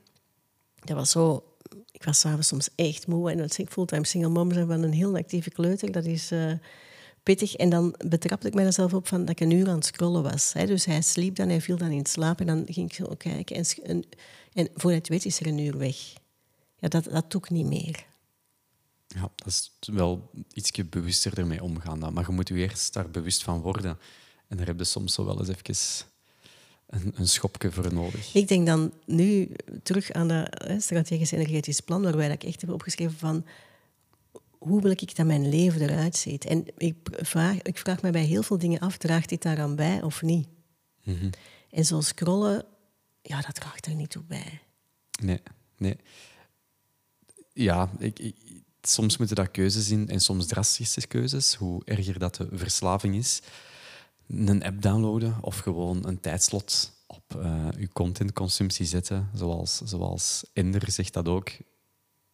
Dat 0.85 0.97
was 0.97 1.11
zo... 1.11 1.45
Ik 1.91 2.05
was 2.05 2.21
s'avonds 2.21 2.49
soms 2.49 2.69
echt 2.75 3.07
moe. 3.07 3.31
En 3.31 3.41
als 3.41 3.59
ik 3.59 3.71
fulltime 3.71 4.07
single 4.07 4.31
mom 4.31 4.53
zijn 4.53 4.67
van 4.67 4.83
een 4.83 4.93
heel 4.93 5.17
actieve 5.17 5.51
kleuter, 5.51 5.93
dat 5.93 6.05
is... 6.05 6.33
Uh, 6.33 6.53
pittig. 7.23 7.55
En 7.55 7.71
dan 7.71 7.95
betrapte 8.07 8.47
ik 8.47 8.55
mezelf 8.55 8.95
op 8.95 9.09
van 9.09 9.21
dat 9.21 9.31
ik 9.31 9.41
een 9.41 9.51
uur 9.51 9.69
aan 9.69 9.75
het 9.75 9.87
scrollen 9.87 10.23
was. 10.23 10.53
Hè. 10.53 10.67
Dus 10.67 10.85
hij 10.85 11.03
sliep 11.03 11.37
dan, 11.37 11.49
hij 11.49 11.61
viel 11.61 11.77
dan 11.77 11.91
in 11.91 12.07
slaap 12.07 12.41
en 12.41 12.47
dan 12.47 12.65
ging 12.69 12.91
ik 12.91 12.95
zo 12.95 13.15
kijken. 13.19 13.57
En, 13.57 13.65
en, 13.83 14.05
en 14.53 14.69
voordat 14.75 15.07
je 15.07 15.13
weet 15.13 15.25
is 15.25 15.41
er 15.41 15.47
een 15.47 15.59
uur 15.59 15.79
weg. 15.79 15.97
Ja, 16.79 16.89
dat, 16.89 17.05
dat 17.05 17.31
doe 17.31 17.41
ik 17.41 17.51
niet 17.51 17.67
meer. 17.67 18.07
Ja, 19.07 19.31
dat 19.37 19.47
is 19.47 19.73
wel 19.81 20.31
ietsje 20.53 20.85
bewuster 20.85 21.39
ermee 21.39 21.63
omgaan. 21.63 22.01
Dan. 22.01 22.13
Maar 22.13 22.25
je 22.27 22.33
moet 22.33 22.49
je 22.49 22.55
eerst 22.55 22.93
daar 22.93 23.11
bewust 23.11 23.43
van 23.43 23.61
worden. 23.61 23.99
En 24.49 24.57
daar 24.57 24.67
heb 24.67 24.79
je 24.79 24.85
soms 24.85 25.15
zo 25.15 25.25
wel 25.25 25.39
eens 25.39 25.49
even 25.49 26.07
een, 26.87 27.13
een 27.17 27.29
schopje 27.29 27.73
voor 27.73 27.95
nodig. 27.95 28.35
Ik 28.35 28.49
denk 28.49 28.67
dan 28.67 28.93
nu 29.07 29.51
terug 29.83 30.13
aan 30.13 30.29
dat 30.29 30.49
strategisch 30.79 31.33
energetisch 31.33 31.81
plan, 31.81 32.03
waar 32.03 32.17
wij 32.17 32.29
dat 32.29 32.45
echt 32.45 32.57
hebben 32.57 32.75
opgeschreven 32.75 33.19
van 33.19 33.45
hoe 34.63 34.83
wil 34.83 34.91
ik 34.91 35.17
dat 35.17 35.27
mijn 35.27 35.49
leven 35.49 35.81
eruit 35.81 36.17
ziet? 36.17 36.45
En 36.45 36.65
ik 36.77 36.97
vraag, 37.11 37.63
ik 37.63 37.79
vraag 37.79 38.03
me 38.03 38.11
bij 38.11 38.25
heel 38.25 38.43
veel 38.43 38.59
dingen 38.59 38.81
af, 38.81 38.97
draagt 38.97 39.29
dit 39.29 39.43
daaraan 39.43 39.77
bij 39.77 40.03
of 40.03 40.23
niet? 40.23 40.49
Mhm. 41.03 41.31
En 41.71 41.85
zo 41.85 42.01
scrollen, 42.01 42.65
ja, 43.23 43.41
dat 43.41 43.55
draagt 43.55 43.87
er 43.87 43.95
niet 43.95 44.11
toe 44.11 44.23
bij. 44.23 44.61
Nee, 45.23 45.41
nee. 45.77 45.97
Ja, 47.53 47.91
ik, 47.99 48.19
ik, 48.19 48.37
soms 48.83 49.17
moeten 49.17 49.37
dat 49.37 49.51
keuzes 49.51 49.91
in 49.91 50.09
en 50.09 50.21
soms 50.21 50.47
drastische 50.47 51.07
keuzes, 51.07 51.55
hoe 51.55 51.83
erger 51.85 52.19
dat 52.19 52.35
de 52.35 52.49
verslaving 52.53 53.15
is. 53.15 53.41
Een 54.29 54.65
app 54.65 54.83
downloaden 54.83 55.37
of 55.41 55.59
gewoon 55.59 56.07
een 56.07 56.21
tijdslot 56.21 56.93
op 57.07 57.35
uh, 57.37 57.69
uw 57.77 57.89
contentconsumptie 57.93 58.87
zetten, 58.87 59.31
zoals, 59.35 59.81
zoals 59.85 60.45
Ender 60.53 60.91
zegt 60.91 61.13
dat 61.13 61.29
ook 61.29 61.51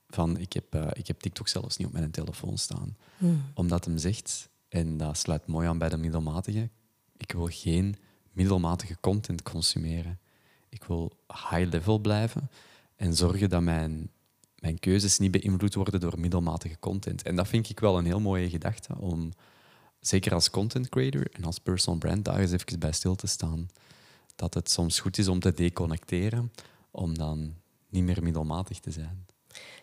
van 0.08 0.38
ik 0.38 0.52
heb, 0.52 0.74
uh, 0.74 0.88
ik 0.92 1.06
heb 1.06 1.20
TikTok 1.20 1.48
zelfs 1.48 1.76
niet 1.76 1.86
op 1.86 1.92
mijn 1.92 2.10
telefoon 2.10 2.58
staan. 2.58 2.96
Hmm. 3.18 3.42
Omdat 3.54 3.84
hem 3.84 3.98
zegt, 3.98 4.48
en 4.68 4.96
dat 4.96 5.18
sluit 5.18 5.46
mooi 5.46 5.68
aan 5.68 5.78
bij 5.78 5.88
de 5.88 5.96
middelmatige, 5.96 6.68
ik 7.16 7.32
wil 7.32 7.48
geen 7.50 7.96
middelmatige 8.32 8.96
content 9.00 9.42
consumeren. 9.42 10.18
Ik 10.68 10.84
wil 10.84 11.12
high 11.26 11.70
level 11.70 11.98
blijven 11.98 12.50
en 12.96 13.16
zorgen 13.16 13.48
dat 13.48 13.62
mijn, 13.62 14.10
mijn 14.58 14.78
keuzes 14.78 15.18
niet 15.18 15.30
beïnvloed 15.30 15.74
worden 15.74 16.00
door 16.00 16.20
middelmatige 16.20 16.78
content. 16.78 17.22
En 17.22 17.36
dat 17.36 17.48
vind 17.48 17.68
ik 17.68 17.80
wel 17.80 17.98
een 17.98 18.04
heel 18.04 18.20
mooie 18.20 18.50
gedachte 18.50 18.98
om, 18.98 19.32
zeker 20.00 20.34
als 20.34 20.50
content 20.50 20.88
creator 20.88 21.26
en 21.32 21.44
als 21.44 21.58
personal 21.58 21.98
brand, 21.98 22.24
daar 22.24 22.38
eens 22.38 22.52
even 22.52 22.78
bij 22.78 22.92
stil 22.92 23.14
te 23.14 23.26
staan. 23.26 23.68
Dat 24.36 24.54
het 24.54 24.70
soms 24.70 25.00
goed 25.00 25.18
is 25.18 25.28
om 25.28 25.40
te 25.40 25.52
deconnecteren, 25.52 26.52
om 26.90 27.14
dan 27.14 27.54
niet 27.88 28.04
meer 28.04 28.22
middelmatig 28.22 28.78
te 28.78 28.90
zijn. 28.90 29.26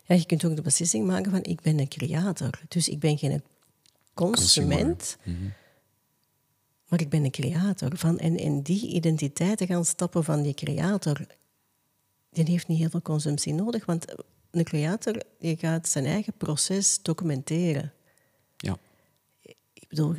Ja, 0.04 0.16
je 0.16 0.26
kunt 0.26 0.46
ook 0.46 0.56
de 0.56 0.62
beslissing 0.62 1.08
maken 1.08 1.32
van 1.32 1.44
ik 1.44 1.62
ben 1.62 1.80
een 1.80 1.88
creator. 1.88 2.60
Dus 2.68 2.90
ik 2.90 3.00
ben 3.00 3.18
geen 3.18 3.44
consument, 4.14 5.18
mhm. 5.24 5.36
maar 6.88 7.02
ik 7.02 7.10
ben 7.10 7.24
een 7.24 7.32
creator. 7.32 7.98
Van, 7.98 8.20
en 8.20 8.38
in 8.38 8.62
die 8.62 8.88
identiteit 8.88 9.58
te 9.58 9.66
gaan 9.66 9.86
stappen 9.86 10.24
van 10.24 10.42
die 10.42 10.54
creator, 10.54 11.26
die 12.30 12.44
heeft 12.46 12.68
niet 12.68 12.80
heel 12.80 12.90
veel 12.90 13.02
consumptie 13.02 13.54
nodig, 13.54 13.86
want 13.86 14.06
een 14.52 14.64
creator 14.64 15.22
die 15.40 15.58
gaat 15.58 15.90
zijn 15.90 16.06
eigen 16.06 16.34
proces 16.38 17.00
documenteren. 17.02 17.94
Ja. 18.58 18.78
Ik 19.74 19.88
bedoel, 19.88 20.16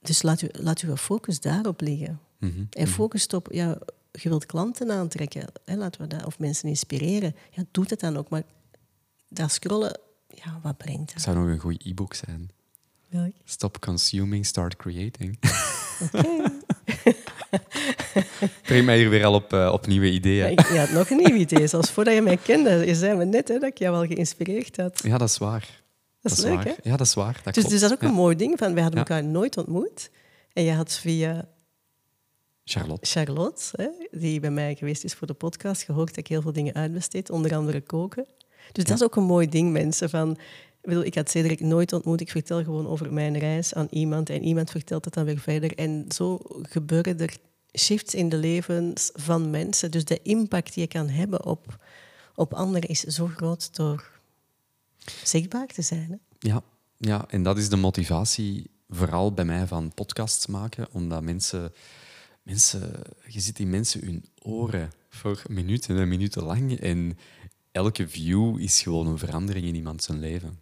dus 0.00 0.22
laat, 0.22 0.42
u, 0.42 0.48
laat 0.52 0.80
uw 0.80 0.96
focus 0.96 1.40
daarop 1.40 1.80
liggen. 1.80 2.20
Mhm, 2.38 2.64
En 2.70 2.86
focust 2.86 3.32
op, 3.32 3.48
ja, 3.52 3.78
je 4.12 4.28
wilt 4.28 4.46
klanten 4.46 4.90
aantrekken, 4.90 5.44
hè, 5.64 5.76
laten 5.76 6.00
we 6.00 6.06
dat, 6.06 6.26
of 6.26 6.38
mensen 6.38 6.68
inspireren. 6.68 7.34
Ja, 7.50 7.64
doe 7.70 7.84
het 7.88 8.00
dan 8.00 8.16
ook. 8.16 8.28
Maar 8.28 8.42
dat 9.30 9.52
scrollen, 9.52 9.98
ja, 10.28 10.60
wat 10.62 10.76
brengt 10.76 11.00
Het 11.00 11.12
dat? 11.12 11.22
zou 11.22 11.36
nog 11.36 11.46
een 11.46 11.58
goed 11.58 11.84
e-book 11.86 12.14
zijn. 12.14 12.50
Welk? 13.08 13.32
Stop 13.44 13.80
consuming, 13.80 14.46
start 14.46 14.76
creating. 14.76 15.38
Oké. 16.14 16.52
Breng 18.62 18.84
mij 18.84 18.98
hier 18.98 19.10
weer 19.10 19.24
al 19.24 19.34
op, 19.34 19.52
eh, 19.52 19.70
op 19.72 19.86
nieuwe 19.86 20.06
Ja, 20.06 20.12
ideeën. 20.12 20.50
ik- 20.50 20.68
je 20.72 20.78
had 20.78 20.90
nog 20.90 21.10
een 21.10 21.16
nieuw 21.16 21.34
idee. 21.36 21.66
Zoals 21.66 21.90
voordat 21.90 22.14
je 22.14 22.22
mij 22.22 22.36
kende, 22.36 22.70
je 22.86 22.94
zei 22.94 23.16
me 23.16 23.24
net 23.24 23.48
hè, 23.48 23.58
dat 23.58 23.70
ik 23.70 23.78
jou 23.78 23.92
wel 23.96 24.06
geïnspireerd 24.06 24.76
had. 24.76 25.02
Ja, 25.02 25.18
dat 25.18 25.28
is 25.28 25.38
waar. 25.38 25.82
Dat 26.20 26.32
is 26.32 26.38
leuk, 26.40 26.54
waar. 26.54 26.64
hè? 26.64 26.72
Ja, 26.82 26.96
dat 26.96 27.06
is 27.06 27.14
waar. 27.14 27.40
Dat 27.44 27.54
Dus, 27.54 27.64
dus 27.64 27.80
dat 27.80 27.90
is 27.90 27.96
ook 27.96 28.02
Ja. 28.02 28.08
een 28.08 28.14
mooi 28.14 28.36
ding. 28.36 28.58
Van, 28.58 28.72
wij 28.74 28.82
hadden 28.82 29.00
Ja. 29.00 29.06
elkaar 29.06 29.24
nooit 29.30 29.56
ontmoet. 29.56 30.10
En 30.52 30.62
je 30.62 30.72
had 30.72 30.92
via 30.92 31.48
Charlotte. 32.64 33.06
Charlotte, 33.10 33.64
hè, 33.72 33.88
die 34.18 34.40
bij 34.40 34.50
mij 34.50 34.74
geweest 34.74 35.04
is 35.04 35.14
voor 35.14 35.26
de 35.26 35.34
podcast, 35.34 35.82
gehoord 35.82 36.08
dat 36.08 36.16
ik 36.16 36.26
heel 36.26 36.42
veel 36.42 36.52
dingen 36.52 36.74
uitbesteed, 36.74 37.30
onder 37.30 37.54
andere 37.56 37.80
koken. 37.80 38.26
Dus 38.72 38.84
dat 38.84 38.96
is 38.96 39.02
ook 39.02 39.16
een 39.16 39.22
mooi 39.22 39.48
ding, 39.48 39.72
mensen. 39.72 40.10
Van, 40.10 40.38
ik, 40.82 41.04
ik 41.04 41.14
had 41.14 41.30
Cedric 41.30 41.60
nooit 41.60 41.92
ontmoet. 41.92 42.20
Ik 42.20 42.30
vertel 42.30 42.64
gewoon 42.64 42.86
over 42.86 43.12
mijn 43.12 43.38
reis 43.38 43.74
aan 43.74 43.86
iemand 43.90 44.30
en 44.30 44.42
iemand 44.42 44.70
vertelt 44.70 45.04
het 45.04 45.14
dan 45.14 45.24
weer 45.24 45.38
verder. 45.38 45.74
En 45.76 46.04
zo 46.08 46.38
gebeuren 46.62 47.20
er 47.20 47.36
shifts 47.78 48.14
in 48.14 48.28
de 48.28 48.36
levens 48.36 49.10
van 49.14 49.50
mensen. 49.50 49.90
Dus 49.90 50.04
de 50.04 50.22
impact 50.22 50.74
die 50.74 50.82
je 50.82 50.88
kan 50.88 51.08
hebben 51.08 51.44
op, 51.44 51.84
op 52.34 52.54
anderen 52.54 52.88
is 52.88 53.00
zo 53.00 53.26
groot 53.26 53.76
door 53.76 54.10
zichtbaar 55.24 55.66
te 55.66 55.82
zijn. 55.82 56.20
Ja, 56.38 56.62
ja, 56.96 57.24
en 57.28 57.42
dat 57.42 57.58
is 57.58 57.68
de 57.68 57.76
motivatie 57.76 58.70
vooral 58.88 59.32
bij 59.32 59.44
mij 59.44 59.66
van 59.66 59.94
podcasts 59.94 60.46
maken, 60.46 60.88
omdat 60.92 61.22
mensen, 61.22 61.72
mensen 62.42 63.02
je 63.26 63.40
zit 63.40 63.58
in 63.58 63.70
mensen 63.70 64.04
hun 64.04 64.24
oren 64.42 64.92
voor 65.08 65.42
minuten 65.48 65.98
en 65.98 66.08
minuten 66.08 66.42
lang 66.42 66.80
en 66.80 67.18
elke 67.72 68.08
view 68.08 68.60
is 68.60 68.82
gewoon 68.82 69.06
een 69.06 69.18
verandering 69.18 69.66
in 69.66 69.74
iemand 69.74 70.02
zijn 70.02 70.18
leven. 70.18 70.60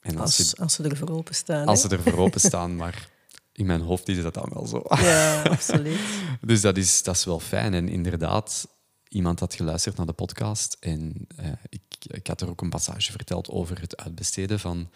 En 0.00 0.18
als, 0.18 0.38
Als, 0.38 0.50
je, 0.50 0.56
als 0.56 0.74
ze 0.74 0.82
ervoor 0.82 1.10
openstaan. 1.10 1.66
als 1.66 1.82
hè? 1.82 1.88
ze 1.88 1.96
ervoor 1.96 2.18
openstaan, 2.26 2.76
maar 2.76 3.08
in 3.52 3.66
mijn 3.66 3.80
hoofd 3.80 4.08
is 4.08 4.22
dat 4.22 4.34
dan 4.34 4.50
wel 4.52 4.66
zo. 4.66 4.82
Ja, 4.88 5.42
absoluut. 5.42 6.00
Dus 6.40 6.60
dat 6.60 6.76
is, 6.76 7.02
dat 7.02 7.16
is 7.16 7.24
wel 7.24 7.40
fijn. 7.40 7.74
En 7.74 7.88
inderdaad, 7.88 8.68
iemand 9.08 9.40
had 9.40 9.54
geluisterd 9.54 9.96
naar 9.96 10.06
de 10.06 10.12
podcast 10.12 10.76
en 10.80 11.26
eh, 11.36 11.48
ik, 11.68 11.82
ik 12.00 12.26
had 12.26 12.40
er 12.40 12.48
ook 12.48 12.60
een 12.60 12.70
passage 12.70 13.12
verteld 13.12 13.48
over 13.48 13.80
het 13.80 13.96
uitbesteden 13.96 14.60
van, 14.60 14.90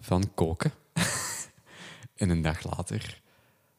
van 0.00 0.34
koken. 0.34 0.72
en 2.16 2.28
een 2.28 2.42
dag 2.42 2.76
later 2.76 3.20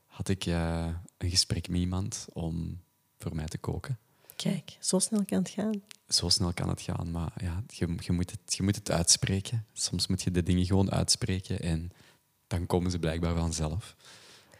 had 0.06 0.30
ik 0.30 0.46
eh, 0.46 0.88
een 1.18 1.30
gesprek 1.30 1.68
met 1.68 1.80
iemand 1.80 2.26
om 2.34 2.82
voor 3.18 3.36
mij 3.36 3.46
te 3.46 3.58
koken. 3.58 3.98
Kijk, 4.36 4.78
zo 4.80 5.00
snel 5.00 5.26
kan 5.26 5.38
het 5.38 5.50
gaan. 5.50 5.82
Zo 6.08 6.30
snel 6.30 6.54
kan 6.54 6.70
het 6.70 6.82
gaan, 6.82 7.12
maar 7.12 7.34
ja, 7.42 7.64
je, 7.68 7.96
je, 8.00 8.12
moet 8.12 8.32
het, 8.32 8.56
je 8.56 8.64
moet 8.64 8.76
het 8.76 8.92
uitspreken. 8.92 9.66
Soms 9.74 10.08
moet 10.08 10.22
je 10.22 10.32
de 10.32 10.44
dingen 10.44 10.66
gewoon 10.66 10.92
uitspreken 10.92 11.60
en 11.60 11.92
dan 12.48 12.66
komen 12.66 12.92
ze 12.92 13.00
blijkbaar 13.00 13.36
vanzelf. 13.36 13.96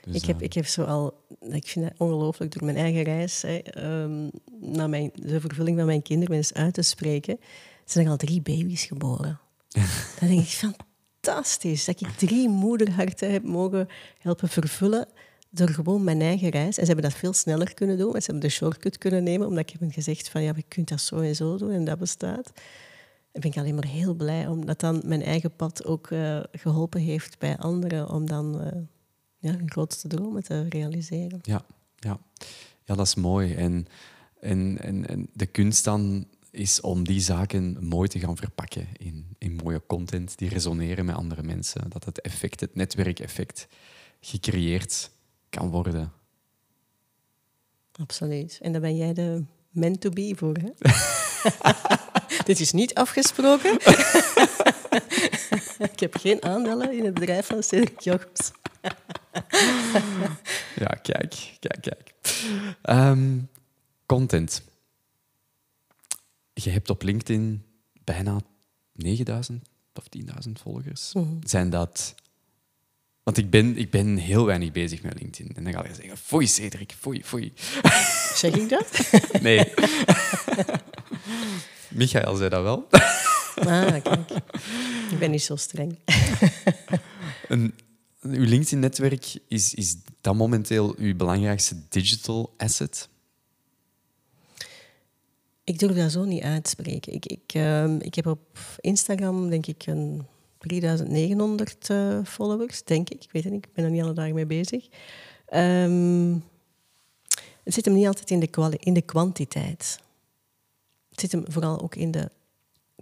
Dus, 0.06 0.16
ik, 0.16 0.26
heb, 0.26 0.40
eh, 0.40 0.46
ik 0.46 0.54
heb 0.54 0.66
zo 0.66 0.84
al, 0.84 1.26
ik 1.40 1.68
vind 1.68 1.86
het 1.86 1.94
ongelooflijk 1.98 2.52
door 2.52 2.64
mijn 2.64 2.78
eigen 2.78 3.04
reis 3.04 3.42
hè, 3.42 3.58
ehm, 3.58 4.30
naar 4.60 4.90
mijn, 4.90 5.12
de 5.14 5.40
vervulling 5.40 5.78
van 5.78 5.86
mijn 5.86 6.02
kinderwens 6.02 6.54
uit 6.54 6.74
te 6.74 6.82
spreken, 6.82 7.40
zijn 7.86 8.06
er 8.06 8.12
al 8.12 8.18
drie 8.18 8.42
baby's 8.42 8.84
geboren. 8.84 9.40
Dan 10.20 10.30
denk 10.30 10.42
ik, 10.42 10.74
fantastisch 11.22 11.86
dat 11.86 12.02
ik 12.02 12.10
drie 12.10 12.50
moederharten 12.50 13.32
heb 13.32 13.44
mogen 13.44 13.88
helpen 14.18 14.50
vervullen 14.50 15.08
door 15.56 15.70
gewoon 15.70 16.04
mijn 16.04 16.22
eigen 16.22 16.50
reis. 16.50 16.78
En 16.78 16.86
ze 16.86 16.92
hebben 16.92 17.10
dat 17.10 17.20
veel 17.20 17.34
sneller 17.34 17.74
kunnen 17.74 17.98
doen, 17.98 18.12
ze 18.12 18.32
hebben 18.32 18.40
de 18.40 18.50
shortcut 18.50 18.98
kunnen 18.98 19.24
nemen, 19.24 19.48
omdat 19.48 19.70
ik 19.70 19.76
heb 19.80 19.92
gezegd 19.92 20.30
van 20.30 20.44
ja, 20.44 20.54
je 20.56 20.64
kunt 20.68 20.90
dat 20.90 21.02
zo 21.02 21.20
en 21.20 21.36
zo 21.36 21.58
doen 21.58 21.72
en 21.72 21.86
dat 21.86 22.00
bestaat. 22.00 22.52
En 23.32 23.42
ben 23.42 23.52
ik 23.52 23.58
alleen 23.58 23.76
maar 23.76 23.88
heel 23.88 24.14
blij 24.14 24.48
omdat 24.48 24.80
dan 24.80 25.02
mijn 25.06 25.24
eigen 25.24 25.56
pad 25.56 25.86
ook 25.86 26.12
eh, 26.12 26.40
geholpen 26.52 27.02
heeft 27.02 27.40
bij 27.40 27.58
anderen 27.58 28.10
om 28.10 28.28
dan 28.28 28.62
eh, 28.62 28.82
ja, 29.38 29.52
hun 29.52 29.72
grootste 29.72 30.08
dromen 30.08 30.44
te 30.44 30.66
realiseren. 30.70 31.40
Ja, 31.42 31.66
ja. 31.96 32.20
ja 32.84 32.96
dat 32.96 33.06
is 33.06 33.16
mooi. 33.16 33.54
En, 33.54 33.88
en, 34.40 34.78
en, 34.82 35.08
en 35.08 35.30
de 35.34 35.46
kunst 35.46 35.84
dan 35.84 36.28
is 36.52 36.82
om 36.82 37.04
die 37.04 37.20
zaken 37.20 37.78
mooi 37.88 38.08
te 38.08 38.20
gaan 38.20 38.38
verpakken 38.38 38.88
in, 38.98 39.36
in 39.38 39.60
mooie 39.64 39.82
content 39.88 40.38
die 40.38 40.50
resoneren 40.50 41.06
met 41.06 41.16
andere 41.16 41.44
mensen. 41.44 41.90
Dat 41.90 42.06
het 42.06 42.22
effect, 42.22 42.60
het 42.60 42.76
netwerkeffect, 42.76 43.68
gecreëerd 44.20 45.12
kan 45.56 45.70
worden. 45.70 46.12
Absoluut. 48.02 48.60
En 48.62 48.72
daar 48.72 48.82
ben 48.82 48.98
jij 48.98 49.14
de 49.14 49.44
man 49.70 49.98
to 49.98 50.10
be 50.10 50.34
voor, 50.38 50.58
hè? 50.58 50.70
Dit 52.50 52.60
is 52.60 52.72
niet 52.72 52.94
afgesproken. 52.94 53.74
ik 55.92 56.00
heb 56.00 56.18
geen 56.18 56.44
aandelen 56.44 56.98
in 56.98 57.06
het 57.06 57.14
bedrijf 57.14 57.46
van 57.46 57.64
Cedric 57.64 58.00
Jochems. 58.00 58.52
Ja, 60.76 60.88
kijk, 60.88 61.58
kijk, 61.60 61.82
kijk. 61.82 62.14
Ehm, 62.82 63.40
content. 64.06 64.64
Je 66.54 66.70
hebt 66.70 66.90
op 66.90 67.02
LinkedIn 67.02 67.66
bijna 68.04 68.40
9000 68.94 69.70
of 69.94 70.04
10.000 70.48 70.52
volgers. 70.52 71.14
Zijn 71.44 71.70
dat... 71.70 72.16
Want 73.26 73.38
ik 73.38 73.50
ben, 73.50 73.78
ik 73.78 73.90
ben 73.90 74.18
heel 74.18 74.46
weinig 74.46 74.72
bezig 74.72 75.02
met 75.02 75.20
LinkedIn. 75.20 75.56
En 75.56 75.64
dan 75.64 75.74
ga 75.74 75.88
je 75.88 75.96
zeggen, 75.96 76.18
foei 76.18 76.48
Cedric, 76.48 76.94
foei, 77.00 77.24
foei. 77.24 77.54
Zeg 78.42 78.56
ik 78.56 78.70
dat? 78.70 79.10
Nee. 79.42 79.74
Michael 81.90 82.36
zei 82.36 82.50
dat 82.50 82.64
wel. 82.64 82.88
Ah, 83.56 84.02
kijk. 84.04 84.32
Ik 85.12 85.20
ben 85.20 85.32
niet 85.32 85.44
zo 85.44 85.56
streng. 85.56 85.98
Een, 87.48 87.74
uw 88.22 88.46
LinkedIn-netwerk, 88.46 89.38
is, 89.48 89.74
is 89.74 89.96
dat 90.22 90.36
momenteel 90.36 90.96
uw 90.98 91.16
belangrijkste 91.16 91.76
digital 91.90 92.54
asset? 92.58 93.10
Ik 95.64 95.80
durf 95.80 95.96
dat 95.96 96.12
zo 96.12 96.24
niet 96.24 96.44
uitspreken. 96.44 97.14
Ik, 97.14 97.26
ik, 97.26 97.54
ehm, 97.54 97.96
ik 98.00 98.16
heb 98.16 98.26
op 98.26 98.60
Instagram, 98.80 99.50
denk 99.50 99.66
ik, 99.66 99.88
een 99.88 100.28
3900 100.68 101.90
eh, 101.90 102.20
followers, 102.24 102.84
denk 102.84 103.10
ik. 103.10 103.24
Ik 103.24 103.32
weet 103.32 103.44
het 103.44 103.54
niet, 103.54 103.66
ik 103.66 103.74
ben 103.74 103.86
er 103.86 103.92
niet 103.92 104.02
alle 104.02 104.14
dagen 104.14 104.34
mee 104.34 104.46
bezig. 104.46 104.88
Ehm, 105.46 106.34
het 107.64 107.74
zit 107.74 107.86
hem 107.86 107.94
niet 107.94 108.08
altijd 108.08 108.32
in 108.32 108.40
de, 108.40 108.78
in 108.80 108.94
de 108.94 109.02
kwantiteit. 109.02 110.00
Het 111.10 111.20
zit 111.20 111.32
hem 111.32 111.44
vooral 111.48 111.82
ook 111.82 111.96
in 111.96 112.12
de 112.12 112.30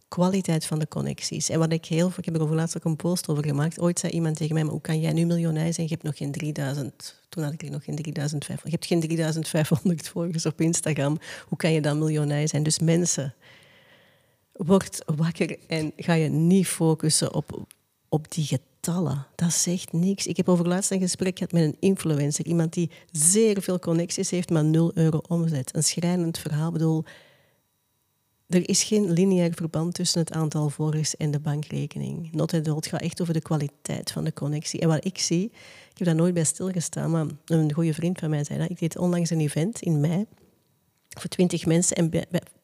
kwaliteit 0.08 0.66
van 0.66 0.80
de 0.80 0.88
connecties. 0.88 1.50
En 1.50 1.60
wat 1.60 1.72
ik 1.72 1.86
heel 1.86 2.12
ik 2.18 2.26
heb 2.26 2.36
er 2.36 2.56
laatst 2.56 2.78
ook 2.78 2.84
een 2.84 2.96
post 2.96 3.28
over 3.28 3.46
gemaakt. 3.46 3.80
Ooit 3.80 4.00
zei 4.00 4.14
iemand 4.14 4.38
tegen 4.38 4.54
mij, 4.54 4.64
maar 4.64 4.72
hoe 4.72 4.82
kan 4.82 5.00
jij 5.00 5.14
nu 5.14 5.26
miljonair 5.26 5.74
zijn? 5.74 5.88
Je 5.88 5.94
hebt 5.94 6.06
nog 6.06 6.18
geen 6.18 6.32
3000... 6.32 7.22
Toen 7.30 7.44
had 7.44 7.54
ik 7.54 7.70
nog 7.70 7.84
geen 7.84 7.96
3500. 7.96 8.64
Je 8.64 8.70
hebt 8.70 8.86
geen 8.86 9.00
3500 9.00 10.08
volgers 10.08 10.46
op 10.46 10.62
Instagram. 10.62 11.20
Hoe 11.48 11.58
kan 11.58 11.72
je 11.72 11.82
dan 11.82 11.98
miljonair 11.98 12.48
zijn? 12.48 12.64
Dus 12.64 12.80
mensen, 12.80 13.34
word 14.54 15.04
wakker 15.16 15.58
en 15.68 15.92
ga 15.96 16.14
je 16.14 16.30
niet 16.30 16.68
focussen 16.68 17.34
op, 17.34 17.66
op 18.10 18.32
die 18.32 18.46
getallen. 18.46 19.28
Dat 19.36 19.54
zegt 19.54 19.94
niks. 19.94 20.28
Ik 20.28 20.38
heb 20.38 20.50
over 20.50 20.68
laatst 20.68 20.92
een 20.92 21.00
gesprek 21.00 21.38
gehad 21.38 21.54
met 21.54 21.64
een 21.64 21.78
influencer. 21.80 22.46
Iemand 22.46 22.74
die 22.74 22.92
zeer 23.12 23.62
veel 23.62 23.80
connecties 23.80 24.30
heeft, 24.30 24.50
maar 24.50 24.66
0 24.66 24.92
euro 24.94 25.22
omzet. 25.28 25.76
Een 25.76 25.84
schrijnend 25.84 26.38
verhaal. 26.38 26.68
Ik 26.68 26.74
bedoel, 26.74 27.04
er 28.48 28.70
is 28.70 28.84
geen 28.84 29.12
lineair 29.12 29.54
verband 29.54 29.94
tussen 29.94 30.20
het 30.20 30.32
aantal 30.32 30.70
volgers 30.70 31.18
en 31.18 31.32
de 31.32 31.40
bankrekening. 31.40 32.32
Not. 32.32 32.52
Het 32.52 32.88
gaat 32.88 33.02
echt 33.02 33.22
over 33.22 33.34
de 33.34 33.42
kwaliteit 33.42 34.12
van 34.12 34.24
de 34.24 34.34
connectie. 34.34 34.80
En 34.80 34.88
wat 34.88 35.06
ik 35.06 35.18
zie, 35.18 35.46
ik 35.92 35.98
heb 35.98 36.08
daar 36.08 36.16
nooit 36.16 36.34
bij 36.34 36.44
stilgestaan, 36.44 37.12
maar 37.12 37.26
een 37.46 37.74
goede 37.74 37.94
vriend 37.94 38.20
van 38.20 38.30
mij 38.30 38.44
zei 38.44 38.60
dat. 38.60 38.70
Ik 38.70 38.80
deed 38.80 38.98
onlangs 38.98 39.30
een 39.30 39.40
event 39.40 39.82
in 39.82 40.00
mei 40.00 40.26
voor 41.10 41.30
twintig 41.30 41.66
mensen. 41.66 41.96
En 41.96 42.12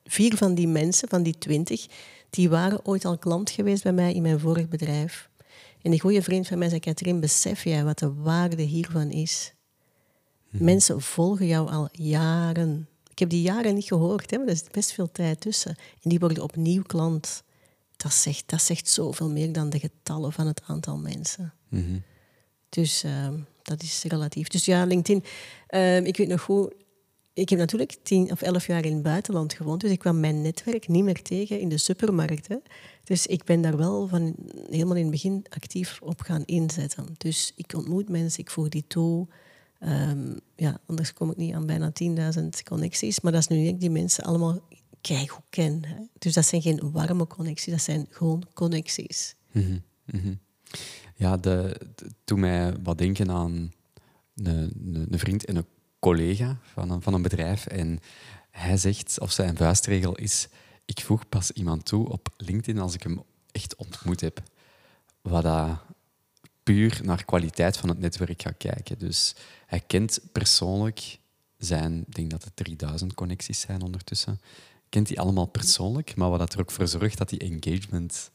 vier 0.09 0.37
van 0.37 0.55
die 0.55 0.67
mensen, 0.67 1.09
van 1.09 1.23
die 1.23 1.37
twintig, 1.37 1.87
die 2.29 2.49
waren 2.49 2.85
ooit 2.85 3.05
al 3.05 3.17
klant 3.17 3.49
geweest 3.49 3.83
bij 3.83 3.93
mij 3.93 4.13
in 4.13 4.21
mijn 4.21 4.39
vorig 4.39 4.67
bedrijf. 4.67 5.29
En 5.81 5.91
die 5.91 5.99
goede 5.99 6.21
vriend 6.21 6.47
van 6.47 6.57
mij 6.57 6.69
zei, 6.69 6.79
Katrien, 6.79 7.19
besef 7.19 7.63
jij 7.63 7.83
wat 7.83 7.99
de 7.99 8.13
waarde 8.13 8.61
hiervan 8.61 9.11
is? 9.11 9.53
Mensen 10.49 11.01
volgen 11.01 11.47
jou 11.47 11.69
al 11.69 11.89
jaren. 11.91 12.87
Ik 13.11 13.19
heb 13.19 13.29
die 13.29 13.41
jaren 13.41 13.73
niet 13.75 13.85
gehoord, 13.85 14.31
hè, 14.31 14.37
maar 14.37 14.47
er 14.47 14.53
is 14.53 14.63
best 14.71 14.91
veel 14.91 15.11
tijd 15.11 15.41
tussen. 15.41 15.75
En 16.01 16.09
die 16.09 16.19
worden 16.19 16.43
opnieuw 16.43 16.81
klant. 16.81 17.43
Dat 17.97 18.13
zegt, 18.13 18.43
dat 18.49 18.61
zegt 18.61 18.89
zoveel 18.89 19.29
meer 19.29 19.53
dan 19.53 19.69
de 19.69 19.79
getallen 19.79 20.31
van 20.33 20.47
het 20.47 20.61
aantal 20.65 20.97
mensen. 20.97 21.53
Dus 22.69 23.03
ehm, 23.03 23.33
dat 23.63 23.83
is 23.83 24.03
relatief. 24.03 24.47
Dus 24.47 24.65
ja, 24.65 24.85
LinkedIn. 24.85 25.23
ehm, 25.67 26.05
ik 26.05 26.17
weet 26.17 26.27
nog 26.27 26.41
goed, 26.41 26.73
ik 27.39 27.49
heb 27.49 27.59
natuurlijk 27.59 27.97
tien 28.03 28.31
of 28.31 28.41
elf 28.41 28.67
jaar 28.67 28.85
in 28.85 28.93
het 28.93 29.03
buitenland 29.03 29.53
gewoond, 29.53 29.81
dus 29.81 29.91
ik 29.91 29.99
kwam 29.99 30.19
mijn 30.19 30.41
netwerk 30.41 30.87
niet 30.87 31.03
meer 31.03 31.21
tegen 31.21 31.59
in 31.59 31.69
de 31.69 31.77
supermarkten. 31.77 32.61
Dus 33.03 33.27
ik 33.27 33.43
ben 33.43 33.61
daar 33.61 33.77
wel 33.77 34.07
van 34.07 34.35
helemaal 34.69 34.95
in 34.95 35.01
het 35.01 35.11
begin 35.11 35.45
actief 35.49 35.99
op 36.03 36.21
gaan 36.21 36.45
inzetten. 36.45 37.05
Dus 37.17 37.53
ik 37.55 37.73
ontmoet 37.73 38.09
mensen, 38.09 38.39
ik 38.39 38.49
voeg 38.49 38.69
die 38.69 38.83
toe. 38.87 39.27
Ehm, 39.79 40.37
ja, 40.55 40.79
anders 40.85 41.13
kom 41.13 41.31
ik 41.31 41.37
niet 41.37 41.53
aan 41.53 41.65
bijna 41.65 41.91
10.000 41.91 42.63
connecties. 42.63 43.19
Maar 43.19 43.31
dat 43.31 43.41
is 43.41 43.47
nu 43.47 43.57
niet 43.57 43.79
die 43.79 43.89
mensen 43.89 44.23
allemaal 44.23 44.59
keigoed 45.01 45.45
ken. 45.49 45.85
Hè. 45.85 45.95
Dus 46.17 46.33
dat 46.33 46.45
zijn 46.45 46.61
geen 46.61 46.91
warme 46.91 47.27
connecties, 47.27 47.73
dat 47.73 47.81
zijn 47.81 48.07
gewoon 48.09 48.43
connecties. 48.53 49.35
Mhm, 49.51 49.77
mhm. 50.05 50.33
Ja, 51.15 51.37
de, 51.37 51.81
doe 52.23 52.37
mij 52.37 52.73
wat 52.83 52.97
denken 52.97 53.31
aan 53.31 53.71
een, 54.35 54.45
een, 54.45 55.07
een 55.09 55.19
vriend 55.19 55.45
en 55.45 55.55
een 55.55 55.65
collega 55.99 56.57
van 56.73 56.91
een, 56.91 57.01
van 57.01 57.13
een 57.13 57.21
bedrijf. 57.21 57.65
En 57.65 57.99
hij 58.51 58.77
zegt, 58.77 59.19
of 59.19 59.31
zijn 59.31 59.57
vuistregel 59.57 60.15
is, 60.15 60.47
ik 60.85 61.01
voeg 61.01 61.29
pas 61.29 61.51
iemand 61.51 61.85
toe 61.85 62.09
op 62.09 62.33
LinkedIn 62.37 62.81
als 62.81 62.93
ik 62.93 63.03
hem 63.03 63.23
echt 63.51 63.75
ontmoet 63.75 64.21
heb. 64.21 64.41
Wat 65.21 65.43
dat 65.43 65.77
puur 66.63 66.99
naar 67.03 67.25
kwaliteit 67.25 67.77
van 67.77 67.89
het 67.89 67.99
netwerk 67.99 68.41
gaat 68.41 68.57
kijken. 68.57 68.99
Dus 68.99 69.35
hij 69.65 69.79
kent 69.87 70.19
persoonlijk 70.31 71.19
zijn, 71.57 72.03
ik 72.07 72.15
denk 72.15 72.31
dat 72.31 72.43
het 72.43 72.55
3000 72.55 73.13
connecties 73.13 73.59
zijn 73.59 73.81
ondertussen, 73.81 74.41
kent 74.89 75.07
hij 75.07 75.17
allemaal 75.17 75.45
persoonlijk, 75.45 76.15
maar 76.15 76.29
wat 76.29 76.39
dat 76.39 76.53
er 76.53 76.59
ook 76.59 76.71
voor 76.71 76.87
zorgt 76.87 77.17
dat 77.17 77.29
die 77.29 77.39
engagement 77.39 78.31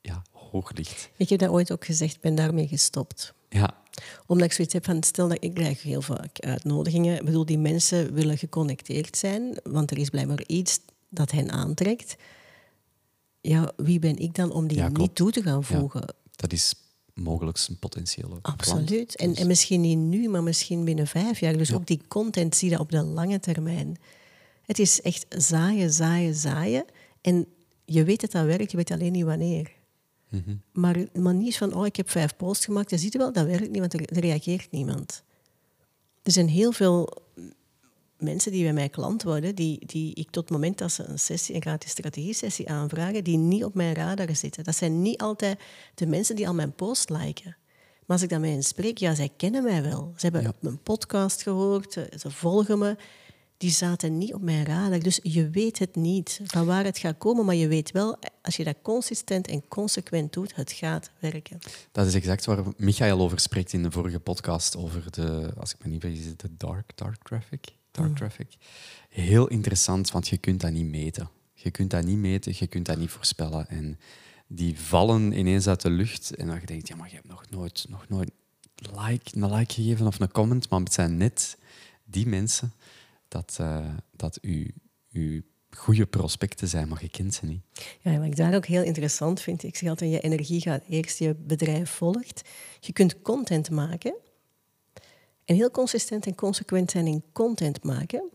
ja, 0.00 0.22
hoog 0.30 0.72
ligt. 0.72 1.10
Ik 1.16 1.28
heb 1.28 1.38
dat 1.38 1.48
ooit 1.48 1.72
ook 1.72 1.84
gezegd, 1.84 2.20
ben 2.20 2.34
daarmee 2.34 2.68
gestopt. 2.68 3.34
Ja. 3.52 3.76
Omdat 4.26 4.46
ik 4.46 4.52
zoiets 4.52 4.74
heb 4.74 4.84
van, 4.84 5.02
stel 5.02 5.28
dat 5.28 5.36
ik 5.44 5.54
krijg 5.54 5.82
heel 5.82 6.02
vaak 6.02 6.40
uitnodigingen. 6.40 7.16
Ik 7.18 7.24
bedoel, 7.24 7.46
die 7.46 7.58
mensen 7.58 8.12
willen 8.14 8.38
geconnecteerd 8.38 9.16
zijn, 9.16 9.58
want 9.62 9.90
er 9.90 9.98
is 9.98 10.08
blijkbaar 10.08 10.44
iets 10.46 10.80
dat 11.08 11.30
hen 11.30 11.50
aantrekt. 11.50 12.16
Ja, 13.40 13.72
wie 13.76 13.98
ben 13.98 14.18
ik 14.18 14.34
dan 14.34 14.52
om 14.52 14.66
die 14.66 14.76
Ja, 14.76 14.88
niet 14.88 15.14
toe 15.14 15.30
te 15.30 15.42
gaan 15.42 15.64
voegen? 15.64 16.14
Dat 16.30 16.52
is 16.52 16.74
mogelijk 17.14 17.58
een 17.68 17.78
potentiële. 17.78 18.38
Absoluut. 18.42 19.16
En, 19.16 19.28
Dus- 19.28 19.38
en 19.38 19.46
misschien 19.46 19.80
niet 19.80 19.98
nu, 19.98 20.28
maar 20.28 20.42
misschien 20.42 20.84
binnen 20.84 21.06
vijf 21.06 21.40
jaar. 21.40 21.56
Dus 21.56 21.72
ook 21.74 21.86
die 21.86 22.00
content 22.08 22.56
zie 22.56 22.70
je 22.70 22.78
op 22.78 22.90
de 22.90 23.02
lange 23.02 23.40
termijn. 23.40 23.96
Het 24.62 24.78
is 24.78 25.00
echt 25.00 25.26
zaaien, 25.28 25.92
zaaien, 25.92 26.34
zaaien. 26.34 26.84
En 27.20 27.46
je 27.84 28.04
weet 28.04 28.20
dat 28.20 28.30
dat 28.30 28.44
werkt, 28.44 28.70
je 28.70 28.76
weet 28.76 28.90
alleen 28.90 29.12
niet 29.12 29.24
wanneer. 29.24 29.72
Maar, 30.72 30.96
maar 31.12 31.34
niet 31.34 31.56
van, 31.56 31.74
oh, 31.74 31.86
ik 31.86 31.96
heb 31.96 32.10
vijf 32.10 32.36
posts 32.36 32.64
gemaakt. 32.64 32.90
Je 32.90 32.98
ziet 32.98 33.16
wel, 33.16 33.32
dat 33.32 33.46
werkt 33.46 33.70
niet, 33.70 33.80
want 33.80 33.94
er, 33.94 34.00
er 34.06 34.20
reageert 34.20 34.70
niemand. 34.70 35.22
Er 36.22 36.32
zijn 36.32 36.48
heel 36.48 36.72
veel 36.72 37.22
mensen 38.18 38.52
die 38.52 38.62
bij 38.62 38.72
mij 38.72 38.88
klant 38.88 39.22
worden, 39.22 39.54
die, 39.54 39.86
die 39.86 40.14
ik 40.14 40.30
tot 40.30 40.42
het 40.42 40.52
moment 40.52 40.78
dat 40.78 40.92
ze 40.92 41.04
een 41.04 41.18
sessie, 41.18 41.54
een 41.54 41.60
gratis 41.60 41.90
strategie-sessie 41.90 42.68
aanvragen, 42.70 43.24
die 43.24 43.36
niet 43.36 43.64
op 43.64 43.74
mijn 43.74 43.94
radar 43.94 44.36
zitten. 44.36 44.64
Dat 44.64 44.76
zijn 44.76 45.02
niet 45.02 45.20
altijd 45.20 45.60
de 45.94 46.06
mensen 46.06 46.36
die 46.36 46.48
al 46.48 46.54
mijn 46.54 46.74
post 46.74 47.10
liken. 47.10 47.56
Maar 48.06 48.16
als 48.16 48.22
ik 48.22 48.28
dan 48.28 48.40
met 48.40 48.50
hen 48.50 48.62
spreek, 48.62 48.98
ja, 48.98 49.14
zij 49.14 49.30
kennen 49.36 49.62
mij 49.62 49.82
wel. 49.82 50.12
Ze 50.16 50.22
hebben 50.26 50.42
Ja. 50.42 50.52
mijn 50.60 50.82
podcast 50.82 51.42
gehoord, 51.42 51.92
ze 51.92 52.30
volgen 52.30 52.78
me. 52.78 52.96
Die 53.62 53.70
zaten 53.70 54.18
niet 54.18 54.34
op 54.34 54.42
mijn 54.42 54.64
radar. 54.64 54.98
Dus 54.98 55.20
je 55.22 55.50
weet 55.50 55.78
het 55.78 55.96
niet 55.96 56.40
van 56.44 56.66
waar 56.66 56.84
het 56.84 56.98
gaat 56.98 57.18
komen, 57.18 57.44
maar 57.44 57.54
je 57.54 57.68
weet 57.68 57.90
wel, 57.90 58.18
als 58.42 58.56
je 58.56 58.64
dat 58.64 58.76
consistent 58.82 59.46
en 59.46 59.68
consequent 59.68 60.32
doet, 60.32 60.54
het 60.54 60.72
gaat 60.72 61.10
werken. 61.18 61.58
Dat 61.92 62.06
is 62.06 62.14
exact 62.14 62.44
waar 62.44 62.64
Michael 62.76 63.20
over 63.20 63.40
spreekt 63.40 63.72
in 63.72 63.82
de 63.82 63.90
vorige 63.90 64.20
podcast 64.20 64.76
over 64.76 65.10
de, 65.10 65.52
als 65.56 65.74
ik 65.74 65.84
me 65.84 65.90
niet 65.90 66.00
vergis, 66.00 66.36
de 66.36 66.56
dark, 66.56 66.92
dark 66.94 67.22
traffic. 67.22 67.68
Dark 67.90 68.16
traffic. 68.16 68.56
Heel 69.08 69.48
interessant, 69.48 70.10
want 70.10 70.28
je 70.28 70.36
kunt 70.36 70.60
dat 70.60 70.70
niet 70.70 70.90
meten. 70.90 71.28
Je 71.52 71.70
kunt 71.70 71.90
dat 71.90 72.04
niet 72.04 72.18
meten, 72.18 72.52
je 72.58 72.66
kunt 72.66 72.86
dat 72.86 72.98
niet 72.98 73.10
voorspellen. 73.10 73.68
En 73.68 73.98
die 74.46 74.80
vallen 74.80 75.38
ineens 75.38 75.66
uit 75.66 75.80
de 75.80 75.90
lucht. 75.90 76.34
En 76.34 76.46
dan 76.46 76.60
je 76.60 76.66
denkt, 76.66 76.88
ja, 76.88 76.96
maar 76.96 77.08
je 77.08 77.14
hebt 77.14 77.28
nog 77.28 77.50
nooit, 77.50 77.86
nog 77.88 78.08
nooit 78.08 78.30
like, 78.74 79.36
een 79.36 79.54
like 79.54 79.74
gegeven 79.74 80.06
of 80.06 80.20
een 80.20 80.32
comment. 80.32 80.68
Maar 80.68 80.80
het 80.80 80.92
zijn 80.92 81.16
net 81.16 81.56
die 82.04 82.26
mensen 82.26 82.72
dat, 83.32 83.56
eh, 83.60 83.94
dat 84.16 84.40
uw, 84.40 84.66
uw 85.12 85.40
goede 85.70 86.06
prospecten 86.06 86.68
zijn, 86.68 86.88
maar 86.88 87.02
je 87.02 87.08
kent 87.08 87.34
ze 87.34 87.46
niet. 87.46 87.62
Ja, 88.00 88.16
wat 88.16 88.26
ik 88.26 88.36
daar 88.36 88.54
ook 88.54 88.66
heel 88.66 88.82
interessant 88.82 89.40
vind, 89.40 89.62
ik 89.62 89.76
zeg 89.76 89.88
altijd, 89.88 90.10
je 90.10 90.20
energie 90.20 90.60
gaat 90.60 90.82
eerst 90.88 91.18
je 91.18 91.34
bedrijf 91.34 91.90
volgt. 91.90 92.42
Je 92.80 92.92
kunt 92.92 93.22
content 93.22 93.70
maken 93.70 94.14
en 95.44 95.54
heel 95.54 95.70
consistent 95.70 96.26
en 96.26 96.34
consequent 96.34 96.90
zijn 96.90 97.06
in 97.06 97.24
content 97.32 97.82
maken. 97.84 98.30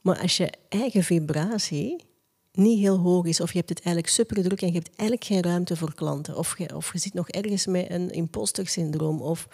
Maar 0.00 0.18
als 0.18 0.36
je 0.36 0.52
eigen 0.68 1.02
vibratie 1.02 2.04
niet 2.52 2.78
heel 2.78 2.98
hoog 2.98 3.26
is, 3.26 3.40
of 3.40 3.52
je 3.52 3.58
hebt 3.58 3.68
het 3.68 3.80
eigenlijk 3.80 4.14
super 4.14 4.42
druk 4.42 4.62
en 4.62 4.66
je 4.66 4.72
hebt 4.72 4.90
eigenlijk 4.96 5.28
geen 5.28 5.42
ruimte 5.42 5.76
voor 5.76 5.94
klanten, 5.94 6.36
of 6.36 6.58
je, 6.58 6.76
of 6.76 6.92
je 6.92 6.98
zit 6.98 7.14
nog 7.14 7.28
ergens 7.28 7.66
met 7.66 7.90
een 7.90 8.10
imposter 8.10 8.66
syndroom 8.66 9.20
of, 9.20 9.48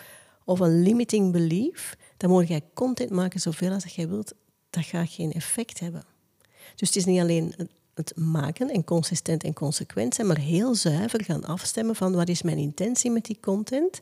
of 0.44 0.60
een 0.60 0.82
limiting 0.82 1.32
belief, 1.32 1.96
dan 2.16 2.30
moet 2.30 2.48
jij 2.48 2.62
content 2.74 3.10
maken 3.10 3.40
zoveel 3.40 3.72
als 3.72 3.84
jij 3.84 4.08
wilt. 4.08 4.34
Dat 4.70 4.84
gaat 4.84 5.10
geen 5.10 5.32
effect 5.32 5.80
hebben. 5.80 6.04
Dus 6.76 6.88
het 6.88 6.96
is 6.96 7.04
niet 7.04 7.20
alleen 7.20 7.54
het- 7.94 8.16
maken 8.16 8.70
en 8.70 8.84
consistent 8.84 9.44
en 9.44 9.52
consequent 9.52 10.14
zijn, 10.14 10.26
maar 10.26 10.38
heel 10.38 10.74
zuiver 10.74 11.24
gaan 11.24 11.44
afstemmen 11.44 11.96
van 11.96 12.12
wat 12.12 12.28
is 12.28 12.42
mijn 12.42 12.58
intentie 12.58 13.10
met 13.10 13.24
die 13.24 13.38
content 13.40 14.00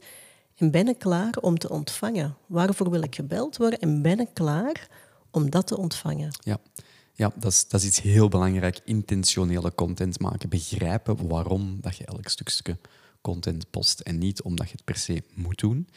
en 0.57 0.71
ben 0.71 0.89
ik 0.89 0.99
klaar 0.99 1.35
om 1.41 1.59
te 1.59 1.69
ontvangen? 1.69 2.37
Waarvoor 2.47 2.91
wil 2.91 3.03
ik 3.03 3.15
gebeld 3.15 3.57
worden 3.57 3.79
en 3.79 4.03
ben 4.03 4.21
ik 4.21 4.29
klaar 4.33 4.89
om 5.31 5.51
dat 5.51 5.67
te 5.67 5.77
ontvangen? 5.77 6.39
Ja, 6.41 6.59
ja 7.13 7.33
dat, 7.37 7.53
is, 7.53 7.69
dat 7.69 7.81
is 7.81 7.87
iets 7.87 8.01
heel 8.01 8.29
belangrijk. 8.29 8.81
Intentionele 8.85 9.75
content 9.75 10.21
maken. 10.21 10.49
Begrijpen 10.49 11.29
waarom 11.29 11.79
dat 11.81 11.97
je 11.97 12.05
elk 12.05 12.29
stukje 12.29 12.79
content 13.21 13.71
post. 13.71 14.01
En 14.01 14.19
niet 14.19 14.43
omdat 14.43 14.67
je 14.67 14.73
het 14.73 14.85
per 14.85 14.97
se 14.97 15.23
moet 15.35 15.59
doen. 15.59 15.89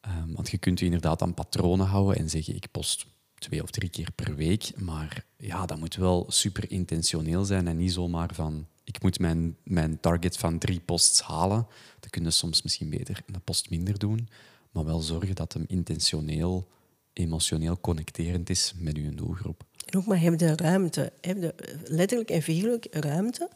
Ehm, 0.00 0.32
want 0.32 0.50
je 0.50 0.58
kunt 0.58 0.78
je 0.78 0.84
inderdaad 0.84 1.22
aan 1.22 1.34
patronen 1.34 1.86
houden 1.86 2.16
en 2.16 2.30
zeggen: 2.30 2.54
ik 2.54 2.70
post 2.70 3.06
twee 3.38 3.62
of 3.62 3.70
drie 3.70 3.88
keer 3.88 4.12
per 4.14 4.34
week. 4.34 4.72
Maar 4.76 5.24
ja, 5.36 5.66
dat 5.66 5.78
moet 5.78 5.96
wel 5.96 6.24
super 6.28 6.70
intentioneel 6.70 7.44
zijn 7.44 7.68
en 7.68 7.76
niet 7.76 7.92
zomaar 7.92 8.34
van. 8.34 8.66
Ik 8.84 9.02
moet 9.02 9.18
mijn, 9.18 9.56
mijn 9.62 10.00
target 10.00 10.36
van 10.36 10.58
drie 10.58 10.80
posts 10.80 11.22
halen. 11.22 11.66
Dan 12.00 12.10
kun 12.10 12.24
je 12.24 12.30
soms 12.30 12.62
misschien 12.62 12.90
beter 12.90 13.22
een 13.26 13.42
post 13.44 13.70
minder 13.70 13.98
doen. 13.98 14.28
Maar 14.70 14.84
wel 14.84 15.00
zorgen 15.00 15.34
dat 15.34 15.52
hem 15.52 15.64
intentioneel, 15.66 16.68
emotioneel 17.12 17.80
connecterend 17.80 18.50
is 18.50 18.74
met 18.76 18.96
uw 18.96 19.14
doelgroep. 19.14 19.64
En 19.84 19.98
ook 19.98 20.06
maar 20.06 20.20
heb 20.20 20.38
de 20.38 20.56
ruimte, 20.56 21.12
heb 21.20 21.40
de 21.40 21.54
letterlijk 21.84 22.30
en 22.30 22.42
figuurlijk 22.42 22.86
ruimte 22.90 23.50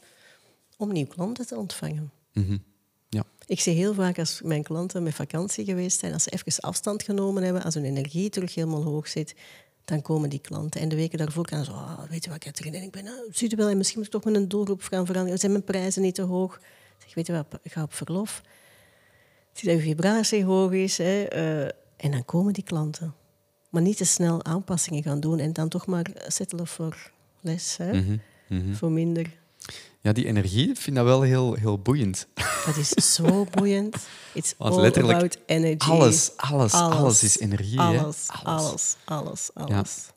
om 0.77 0.91
nieuwe 0.91 1.09
klanten 1.09 1.47
te 1.47 1.57
ontvangen. 1.57 2.11
Mhm. 2.33 2.57
Ja. 3.09 3.23
Ik 3.45 3.59
zie 3.59 3.73
heel 3.73 3.93
vaak 3.93 4.19
als 4.19 4.41
mijn 4.41 4.63
klanten 4.63 5.03
met 5.03 5.13
vakantie 5.13 5.65
geweest 5.65 5.99
zijn, 5.99 6.13
als 6.13 6.23
ze 6.23 6.29
even 6.29 6.61
afstand 6.61 7.03
genomen 7.03 7.43
hebben, 7.43 7.63
als 7.63 7.73
hun 7.73 7.85
energie 7.85 8.29
terug 8.29 8.55
helemaal 8.55 8.83
hoog 8.83 9.07
zit, 9.07 9.35
dan 9.85 10.01
komen 10.01 10.29
die 10.29 10.39
klanten. 10.39 10.81
En 10.81 10.89
de 10.89 10.95
weken 10.95 11.17
daarvoor 11.17 11.45
kan 11.45 11.65
ze, 11.65 11.71
oh, 11.71 12.03
weet 12.09 12.23
je 12.23 12.29
wat, 12.29 12.39
Katrien, 12.39 12.73
en 12.73 12.81
ik 12.81 12.91
ben, 12.91 13.03
nou, 13.03 13.27
zie 13.31 13.49
je 13.49 13.55
wel, 13.55 13.69
en 13.69 13.77
misschien 13.77 13.97
moet 13.97 14.07
ik 14.07 14.13
toch 14.13 14.23
met 14.23 14.35
een 14.35 14.47
doelgroep 14.47 14.81
gaan 14.81 15.05
veranderen. 15.05 15.39
Zijn 15.39 15.51
mijn 15.51 15.63
prijzen 15.63 16.01
niet 16.01 16.15
te 16.15 16.21
hoog? 16.21 16.55
Ik 16.55 17.05
zeg, 17.05 17.13
weet 17.13 17.27
je 17.27 17.33
wat, 17.33 17.59
ga 17.63 17.83
op 17.83 17.93
verlof. 17.93 18.41
Zie 19.53 19.69
dat 19.69 19.77
je 19.77 19.83
vibratie 19.83 20.43
hoog 20.43 20.71
is. 20.71 20.97
Hè, 20.97 21.23
eh, 21.23 21.63
en 21.95 22.11
dan 22.11 22.25
komen 22.25 22.53
die 22.53 22.63
klanten. 22.63 23.13
Maar 23.69 23.81
niet 23.81 23.97
te 23.97 24.05
snel 24.05 24.43
aanpassingen 24.43 25.03
gaan 25.03 25.19
doen 25.19 25.39
en 25.39 25.53
dan 25.53 25.69
toch 25.69 25.85
maar 25.85 26.05
settelen 26.27 26.67
voor 26.67 27.11
les, 27.41 27.77
hè. 27.77 28.17
Mhm. 28.47 28.73
voor 28.73 28.91
minder. 28.91 29.41
Ja, 30.01 30.11
die 30.11 30.25
energie 30.25 30.69
ik 30.69 30.77
vind 30.77 30.95
dat 30.95 31.05
wel 31.05 31.21
heel, 31.21 31.53
heel 31.53 31.79
boeiend. 31.79 32.27
Dat 32.65 32.77
is 32.77 32.89
zo 33.15 33.45
boeiend. 33.51 33.95
It's 34.33 34.53
Want 34.57 34.75
all 34.75 34.81
letterlijk 34.81 35.17
about 35.17 35.37
energy. 35.45 35.89
Alles, 35.89 36.31
alles, 36.35 36.73
alles, 36.73 37.23
is 37.23 37.39
energie. 37.39 37.81
hè? 37.81 37.99
Alles, 37.99 38.27
alles, 38.43 38.95
alles, 39.05 39.49
alles. 39.53 40.07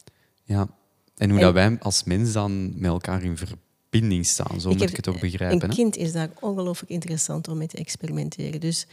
Ja. 0.44 0.68
En 1.16 1.30
hoe 1.30 1.38
En- 1.38 1.44
dat 1.44 1.54
wij 1.54 1.78
als 1.80 2.04
mens 2.04 2.32
dan 2.32 2.78
met 2.80 2.90
elkaar 2.90 3.22
in 3.22 3.36
verbinding 3.36 4.26
staan, 4.26 4.60
zo 4.60 4.68
moet 4.70 4.80
heb- 4.80 4.88
ik 4.88 4.96
het 4.96 5.08
ook 5.08 5.20
begrijpen. 5.20 5.62
Een 5.62 5.68
hè? 5.68 5.74
kind 5.74 5.96
is 5.96 6.12
daar 6.12 6.30
ongelooflijk 6.40 6.90
interessant 6.92 7.48
om 7.48 7.56
mee 7.58 7.66
te 7.66 7.76
experimenteren. 7.76 8.60
Dus 8.60 8.86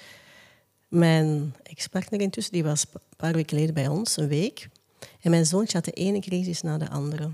mijn 0.87 1.55
ex-partner 1.63 2.21
intussen, 2.21 2.53
die 2.53 2.63
was 2.63 2.85
een 2.93 2.99
paar 3.17 3.33
weken 3.33 3.49
geleden 3.49 3.73
bij 3.73 3.87
ons, 3.87 4.17
een 4.17 4.27
week. 4.27 4.69
En 5.21 5.29
mijn 5.29 5.45
zoontje 5.45 5.77
had 5.77 5.85
de 5.85 5.91
ene 5.91 6.19
crisis 6.19 6.61
na 6.61 6.77
de 6.77 6.89
andere. 6.89 7.29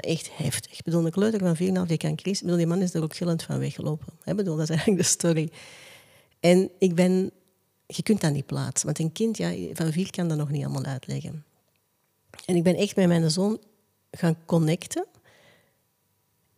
Echt 0.00 0.36
heftig. 0.36 0.78
Ik 0.78 0.84
bedoel, 0.84 1.04
een 1.04 1.10
kleuter 1.10 1.40
van 1.40 1.84
4,5 1.84 1.88
die 1.88 1.96
kan 1.96 2.16
crisis. 2.16 2.40
Bedoel, 2.40 2.56
die 2.56 2.66
man 2.66 2.82
is 2.82 2.94
er 2.94 3.02
ook 3.02 3.16
gillend 3.16 3.42
van 3.42 3.58
weggelopen. 3.58 4.06
Ik 4.24 4.36
bedoel, 4.36 4.56
dat 4.56 4.64
is 4.64 4.76
eigenlijk 4.76 5.00
de 5.00 5.08
story. 5.08 5.50
En 6.40 6.70
ik 6.78 6.94
ben... 6.94 7.30
Je 7.86 8.02
kunt 8.02 8.20
dat 8.20 8.32
niet 8.32 8.46
plaatsen. 8.46 8.86
Want 8.86 8.98
een 8.98 9.12
kind 9.12 9.36
ja, 9.36 9.54
van 9.72 9.92
vier 9.92 10.10
kan 10.10 10.28
dat 10.28 10.38
nog 10.38 10.50
niet 10.50 10.64
allemaal 10.64 10.84
uitleggen. 10.84 11.44
En 12.44 12.56
ik 12.56 12.62
ben 12.62 12.74
echt 12.74 12.96
met 12.96 13.06
mijn 13.06 13.30
zoon 13.30 13.60
gaan 14.10 14.36
connecten. 14.44 15.06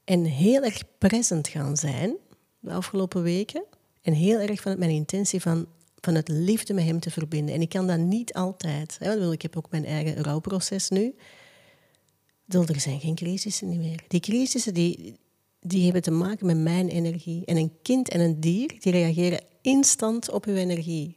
En 0.04 0.24
heel 0.24 0.62
erg 0.62 0.82
present 0.98 1.48
gaan 1.48 1.76
zijn 1.76 2.16
de 2.60 2.72
afgelopen 2.72 3.22
weken. 3.22 3.64
En 4.02 4.12
heel 4.12 4.38
erg 4.38 4.60
vanuit 4.60 4.78
mijn 4.78 4.90
intentie 4.90 5.40
van, 5.40 5.66
het 6.00 6.28
liefde 6.28 6.74
met 6.74 6.84
hem 6.84 7.00
te 7.00 7.10
verbinden. 7.10 7.54
En 7.54 7.60
ik 7.60 7.68
kan 7.68 7.86
dat 7.86 7.98
niet 7.98 8.32
altijd. 8.32 8.96
Hè, 8.98 9.32
ik 9.32 9.42
heb 9.42 9.56
ook 9.56 9.70
mijn 9.70 9.84
eigen 9.84 10.22
rouwproces 10.22 10.88
nu. 10.88 11.14
Er 12.48 12.80
zijn 12.80 13.00
geen 13.00 13.14
crisissen 13.14 13.78
meer. 13.78 14.04
Die 14.08 14.20
crisissen 14.20 14.74
die, 14.74 15.14
die 15.60 15.84
hebben 15.84 16.02
te 16.02 16.10
maken 16.10 16.46
met 16.46 16.58
mijn 16.58 16.88
energie. 16.88 17.44
En 17.44 17.56
een 17.56 17.72
kind 17.82 18.08
en 18.08 18.20
een 18.20 18.40
dier 18.40 18.76
die 18.78 18.92
reageren 18.92 19.40
instant 19.62 20.30
op 20.30 20.44
uw 20.44 20.54
energie. 20.54 21.16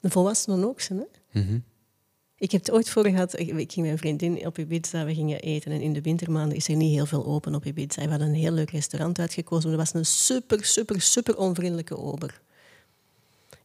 De 0.00 0.10
volwassenen 0.10 0.64
ook, 0.64 0.82
hè? 0.82 0.96
Mhm. 1.32 1.58
Ik 2.38 2.50
heb 2.50 2.60
het 2.60 2.70
ooit 2.70 2.90
voor 2.90 3.06
gehad, 3.06 3.38
ik 3.38 3.48
ik 3.48 3.72
ging 3.72 3.86
met 3.86 3.94
een 3.94 3.98
vriendin 3.98 4.46
op 4.46 4.58
Ibiza, 4.58 5.04
we 5.04 5.14
gingen 5.14 5.40
eten. 5.40 5.72
En 5.72 5.80
in 5.80 5.92
de 5.92 6.00
wintermaanden 6.00 6.56
is 6.56 6.68
er 6.68 6.76
niet 6.76 6.94
heel 6.94 7.06
veel 7.06 7.26
open 7.26 7.54
op 7.54 7.64
Ibiza. 7.64 8.02
We 8.02 8.10
hadden 8.10 8.28
een 8.28 8.34
heel 8.34 8.52
leuk 8.52 8.70
restaurant 8.70 9.18
uitgekozen, 9.18 9.70
maar 9.70 9.78
er 9.78 9.84
was 9.84 9.94
een 9.94 10.06
super, 10.06 10.64
super, 10.64 11.00
super 11.00 11.36
onvriendelijke 11.36 11.96
ober. 11.96 12.40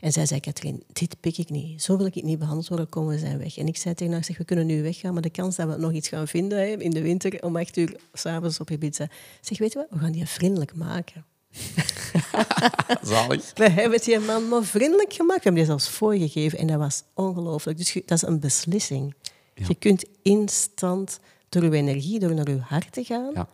En 0.01 0.11
zij 0.11 0.25
zei, 0.25 0.39
Katrien, 0.39 0.83
dit 0.93 1.19
pik 1.19 1.37
ik 1.37 1.49
niet. 1.49 1.83
Zo 1.83 1.97
wil 1.97 2.05
ik 2.05 2.13
het 2.13 2.23
niet 2.23 2.39
behandeld 2.39 2.67
worden, 2.67 2.89
komen 2.89 3.13
we 3.13 3.19
zijn 3.19 3.37
weg. 3.37 3.57
En 3.57 3.67
ik 3.67 3.77
zei 3.77 3.95
tegen 3.95 4.13
haar, 4.13 4.23
zeg, 4.23 4.37
we 4.37 4.43
kunnen 4.45 4.65
nu 4.65 4.81
weggaan, 4.81 5.13
maar 5.13 5.21
de 5.21 5.29
kans 5.29 5.55
dat 5.55 5.67
we 5.67 5.77
nog 5.77 5.91
iets 5.91 6.07
gaan 6.07 6.27
vinden 6.27 6.57
hè, 6.57 6.65
in 6.65 6.91
de 6.91 7.01
winter 7.01 7.43
om 7.43 7.55
acht 7.57 7.77
uur 7.77 7.95
s'avonds 8.13 8.59
op 8.59 8.69
Ibiza. 8.69 9.07
Zeg, 9.41 9.57
weet 9.57 9.71
je 9.73 9.77
wat, 9.79 9.87
we 9.89 9.97
gaan 9.99 10.11
die 10.11 10.25
vriendelijk 10.25 10.75
maken. 10.75 11.25
Zalig. 13.03 13.51
We 13.55 13.69
hebben 13.69 14.01
die 14.01 14.19
man 14.19 14.47
maar 14.47 14.63
vriendelijk 14.63 15.13
gemaakt. 15.13 15.37
We 15.37 15.43
hebben 15.43 15.61
die 15.61 15.71
zelfs 15.71 15.89
voorgegeven 15.89 16.57
en 16.59 16.67
dat 16.67 16.77
was 16.77 17.03
ongelooflijk. 17.13 17.77
Dus 17.77 17.93
je- 17.93 18.03
dat 18.05 18.17
is 18.23 18.27
een 18.27 18.39
beslissing. 18.39 19.13
Ja. 19.55 19.65
Je 19.67 19.75
kunt 19.75 20.05
instant, 20.21 21.19
door 21.49 21.63
je 21.63 21.71
energie, 21.71 22.19
door 22.19 22.33
naar 22.33 22.49
je 22.49 22.57
hart 22.59 22.91
te 22.91 23.03
gaan, 23.03 23.31
Ja. 23.33 23.47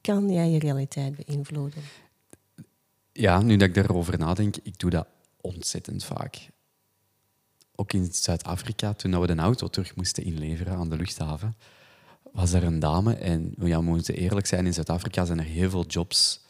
kan 0.00 0.32
jij 0.32 0.50
je 0.50 0.58
realiteit 0.58 1.26
beïnvloeden. 1.26 1.82
Ja, 3.20 3.40
nu 3.40 3.56
dat 3.56 3.68
ik 3.68 3.74
daarover 3.74 4.18
nadenk, 4.18 4.56
ik 4.62 4.78
doe 4.78 4.90
dat 4.90 5.06
ontzettend 5.40 6.04
vaak. 6.04 6.48
Ook 7.74 7.92
in 7.92 8.08
Zuid-Afrika, 8.12 8.92
toen 8.92 9.20
we 9.20 9.26
de 9.26 9.34
auto 9.34 9.68
terug 9.68 9.96
moesten 9.96 10.24
inleveren 10.24 10.76
aan 10.76 10.88
de 10.88 10.96
luchthaven, 10.96 11.56
was 12.32 12.52
er 12.52 12.64
een 12.64 12.78
dame. 12.78 13.14
En 13.14 13.54
ja, 13.58 13.78
we 13.78 13.84
moeten 13.84 14.14
eerlijk 14.14 14.46
zijn, 14.46 14.66
in 14.66 14.74
Zuid-Afrika 14.74 15.24
zijn 15.24 15.38
er 15.38 15.44
heel 15.44 15.70
veel 15.70 15.86
jobs 15.86 16.44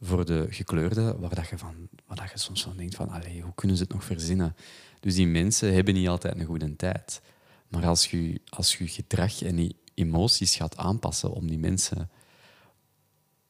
voor 0.00 0.24
de 0.24 0.46
gekleurden, 0.50 1.20
waar, 1.20 1.34
dat 1.34 1.48
je, 1.48 1.58
van, 1.58 1.74
waar 2.06 2.16
dat 2.16 2.30
je 2.30 2.38
soms 2.38 2.62
van 2.62 2.76
denkt 2.76 2.94
van, 2.94 3.08
allee, 3.08 3.40
hoe 3.40 3.54
kunnen 3.54 3.76
ze 3.76 3.82
het 3.82 3.92
nog 3.92 4.04
verzinnen? 4.04 4.56
Dus 5.00 5.14
die 5.14 5.26
mensen 5.26 5.74
hebben 5.74 5.94
niet 5.94 6.08
altijd 6.08 6.38
een 6.38 6.46
goede 6.46 6.76
tijd. 6.76 7.20
Maar 7.68 7.86
als 7.86 8.10
je 8.10 8.40
als 8.48 8.76
je 8.76 8.88
gedrag 8.88 9.42
en 9.42 9.64
je 9.64 9.74
emoties 9.94 10.56
gaat 10.56 10.76
aanpassen 10.76 11.32
om 11.32 11.48
die 11.48 11.58
mensen 11.58 12.10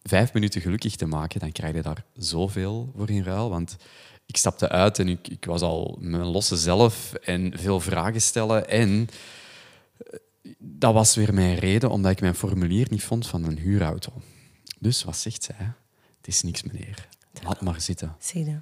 vijf 0.08 0.32
minuten 0.32 0.60
gelukkig 0.60 0.96
te 0.96 1.06
maken, 1.06 1.40
dan 1.40 1.52
krijg 1.52 1.74
je 1.74 1.82
daar 1.82 2.04
zoveel 2.14 2.92
voor 2.96 3.10
in 3.10 3.22
ruil. 3.22 3.50
Want 3.50 3.76
ik 4.26 4.36
stapte 4.36 4.68
uit 4.68 4.98
en 4.98 5.08
ik, 5.08 5.28
ik 5.28 5.44
was 5.44 5.60
al 5.60 5.98
mijn 6.00 6.24
losse 6.24 6.56
zelf 6.56 7.14
en 7.14 7.58
veel 7.58 7.80
vragen 7.80 8.22
stellen. 8.22 8.68
En 8.68 9.08
eh, 9.96 10.18
dat 10.58 10.94
was 10.94 11.14
weer 11.14 11.34
mijn 11.34 11.58
reden, 11.58 11.90
omdat 11.90 12.12
ik 12.12 12.20
mijn 12.20 12.34
formulier 12.34 12.86
niet 12.90 13.04
vond 13.04 13.26
van 13.26 13.44
een 13.44 13.58
huurauto. 13.58 14.12
Dus 14.78 15.04
wat 15.04 15.16
zegt 15.16 15.42
zij? 15.42 15.72
Het 16.16 16.26
is 16.26 16.42
niks, 16.42 16.62
meneer. 16.62 17.08
Laat 17.42 17.60
maar 17.60 17.80
zitten. 17.80 18.16
Zie 18.18 18.44
je? 18.44 18.60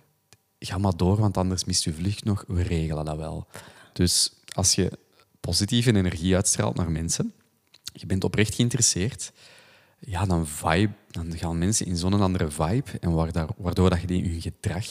Ga 0.58 0.78
maar 0.78 0.96
door, 0.96 1.16
want 1.16 1.36
anders 1.36 1.64
mist 1.64 1.84
je 1.84 1.92
vlucht 1.92 2.24
nog. 2.24 2.44
We 2.46 2.62
regelen 2.62 3.04
dat 3.04 3.16
wel. 3.16 3.46
Dus 3.92 4.32
als 4.52 4.74
je 4.74 4.98
positieve 5.40 5.94
energie 5.94 6.34
uitstraalt 6.34 6.76
naar 6.76 6.90
mensen, 6.90 7.32
je 7.92 8.06
bent 8.06 8.24
oprecht 8.24 8.54
geïnteresseerd, 8.54 9.32
ja, 10.06 10.24
dan, 10.24 10.46
vibe, 10.46 10.92
dan 11.10 11.38
gaan 11.38 11.58
mensen 11.58 11.86
in 11.86 11.96
zo'n 11.96 12.20
andere 12.20 12.50
vibe. 12.50 12.90
En 13.00 13.12
waardoor, 13.12 13.48
waardoor 13.56 13.90
dat 13.90 14.00
je 14.00 14.06
die 14.06 14.22
in 14.22 14.30
hun 14.30 14.40
gedrag, 14.40 14.86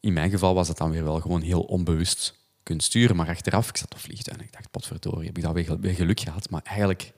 in 0.00 0.12
mijn 0.12 0.30
geval 0.30 0.54
was 0.54 0.66
dat 0.66 0.78
dan 0.78 0.90
weer 0.90 1.04
wel 1.04 1.20
gewoon 1.20 1.42
heel 1.42 1.62
onbewust 1.62 2.38
kunt 2.62 2.82
sturen. 2.82 3.16
Maar 3.16 3.28
achteraf, 3.28 3.68
ik 3.68 3.76
zat 3.76 3.92
op 3.92 3.98
vliegtuig 3.98 4.38
en 4.38 4.44
ik 4.44 4.52
dacht, 4.52 4.70
potverdorie, 4.70 5.26
heb 5.26 5.36
ik 5.36 5.42
dat 5.42 5.52
weer, 5.52 5.80
weer 5.80 5.94
geluk 5.94 6.20
gehad. 6.20 6.50
Maar 6.50 6.62
eigenlijk 6.62 7.12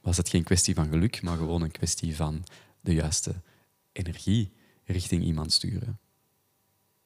was 0.00 0.16
het 0.16 0.28
geen 0.28 0.44
kwestie 0.44 0.74
van 0.74 0.88
geluk, 0.88 1.22
maar 1.22 1.36
gewoon 1.36 1.62
een 1.62 1.70
kwestie 1.70 2.16
van 2.16 2.44
de 2.80 2.94
juiste 2.94 3.34
energie 3.92 4.52
richting 4.84 5.24
iemand 5.24 5.52
sturen. 5.52 5.98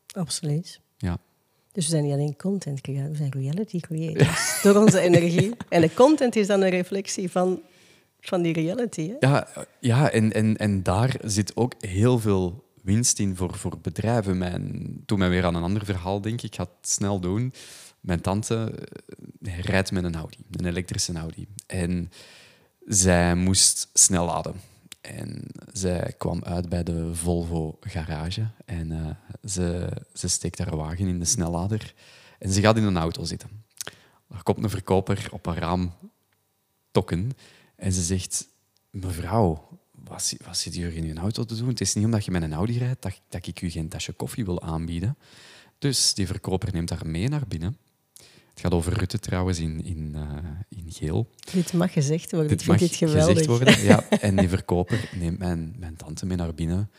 Absoluut. 0.07 0.80
Ja. 0.97 1.18
Dus 1.72 1.84
we 1.84 1.90
zijn 1.90 2.05
niet 2.05 2.12
alleen 2.12 2.36
content 2.36 2.80
creators, 2.80 3.11
we 3.11 3.16
zijn 3.16 3.30
reality 3.30 3.80
creators. 3.80 4.62
door 4.62 4.76
onze 4.76 5.01
energie. 5.01 5.55
En 5.68 5.80
de 5.80 5.95
content 5.95 6.36
is 6.36 6.47
dan 6.47 6.61
een 6.61 6.70
reflectie 6.70 7.30
van, 7.30 7.61
van 8.27 8.43
die 8.43 8.53
reality. 8.53 9.12
Ja, 9.20 9.49
ja 9.81 10.11
en, 10.11 10.33
en, 10.33 10.57
en 10.57 10.83
daar 10.83 11.16
zit 11.23 11.57
ook 11.57 11.75
heel 11.81 12.18
veel 12.18 12.64
winst 12.83 13.18
in 13.18 13.37
voor, 13.37 13.55
voor 13.55 13.79
bedrijven. 13.83 14.39
Mijn, 14.39 15.03
toen 15.07 15.18
mij 15.18 15.29
weer 15.29 15.45
aan 15.45 15.55
een 15.55 15.62
ander 15.62 15.85
verhaal 15.85 16.20
denk, 16.20 16.43
ik 16.43 16.55
ga 16.55 16.62
het 16.62 16.91
snel 16.91 17.20
doen. 17.20 17.53
Mijn 18.01 18.20
tante 18.20 18.75
eh, 19.43 19.59
rijdt 19.59 19.93
met 19.93 20.05
een 20.05 20.14
Audi, 20.14 20.37
een 20.51 20.66
elektrische 20.66 21.12
Audi. 21.12 21.47
En 21.66 22.11
zij 22.87 23.35
moest 23.35 23.89
snel 23.93 24.25
laden. 24.27 24.55
En 25.01 25.43
zij 25.73 26.14
kwam 26.18 26.45
uit 26.45 26.68
bij 26.68 26.83
de 26.83 27.14
Volvo 27.14 27.79
garage 27.81 28.47
en 28.64 28.93
eh, 28.93 29.51
ze, 29.51 29.89
ze 30.14 30.29
steekt 30.29 30.59
haar 30.59 30.77
wagen 30.77 31.07
in 31.07 31.18
de 31.18 31.25
snellader 31.25 31.95
en 32.39 32.51
ze 32.51 32.61
gaat 32.61 32.77
in 32.77 32.83
een 32.83 32.97
auto 32.97 33.25
zitten. 33.25 33.64
Er 34.31 34.43
komt 34.43 34.62
een 34.62 34.70
verkoper 34.70 35.29
op 35.31 35.47
haar 35.47 35.59
raam 35.59 35.93
tokken 36.91 37.33
en 37.83 37.93
ze 37.93 38.03
zegt: 38.03 38.49
Mevrouw, 38.91 39.68
wat, 39.91 40.35
wat 40.45 40.57
zit 40.57 40.74
hier 40.74 40.95
in 40.95 41.05
uw 41.05 41.16
auto 41.16 41.45
te 41.45 41.57
doen? 41.57 41.68
Het 41.68 41.80
is 41.80 41.95
niet 41.95 42.05
omdat 42.05 42.24
je 42.24 42.30
met 42.30 42.43
een 42.43 42.53
Audi 42.53 42.78
rijdt 42.78 43.03
dat, 43.03 43.20
dat 43.28 43.47
ik 43.47 43.62
u 43.62 43.70
geen 43.70 43.89
tasje 43.89 44.12
koffie 44.12 44.45
wil 44.45 44.62
aanbieden. 44.62 45.16
Dus 45.78 46.14
die 46.14 46.26
verkoper 46.26 46.72
neemt 46.72 46.91
haar 46.91 47.07
mee 47.07 47.28
naar 47.28 47.47
binnen. 47.49 47.76
Het 48.51 48.61
gaat 48.61 48.72
over 48.72 48.93
Rutte 48.93 49.18
trouwens 49.18 49.59
in, 49.59 49.85
in, 49.85 50.12
eh, 50.14 50.78
in 50.78 50.93
geel. 50.93 51.28
Dit 51.53 51.72
mag 51.72 51.93
gezegd 51.93 52.30
worden. 52.30 52.49
Dit 52.49 52.61
ik 52.61 52.66
vind 52.66 52.80
mag 52.80 52.89
dit 52.89 52.99
geweldig. 52.99 53.28
gezegd 53.28 53.47
worden. 53.47 53.80
Ja. 53.91 54.09
En 54.09 54.37
die 54.37 54.49
verkoper 54.49 55.11
neemt 55.14 55.39
mijn, 55.39 55.74
mijn 55.78 55.97
tante 55.97 56.26
mee 56.26 56.37
naar 56.37 56.55
binnen. 56.55 56.91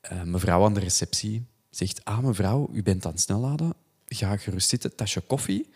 Eh, 0.00 0.22
mevrouw 0.22 0.64
aan 0.64 0.74
de 0.74 0.80
receptie 0.80 1.46
zegt, 1.70 2.04
ah 2.04 2.18
mevrouw, 2.18 2.68
u 2.72 2.82
bent 2.82 3.06
aan 3.06 3.12
het 3.12 3.20
snelladen. 3.20 3.74
Ga 4.06 4.36
gerust 4.36 4.68
zitten, 4.68 4.96
tasje 4.96 5.20
koffie. 5.20 5.68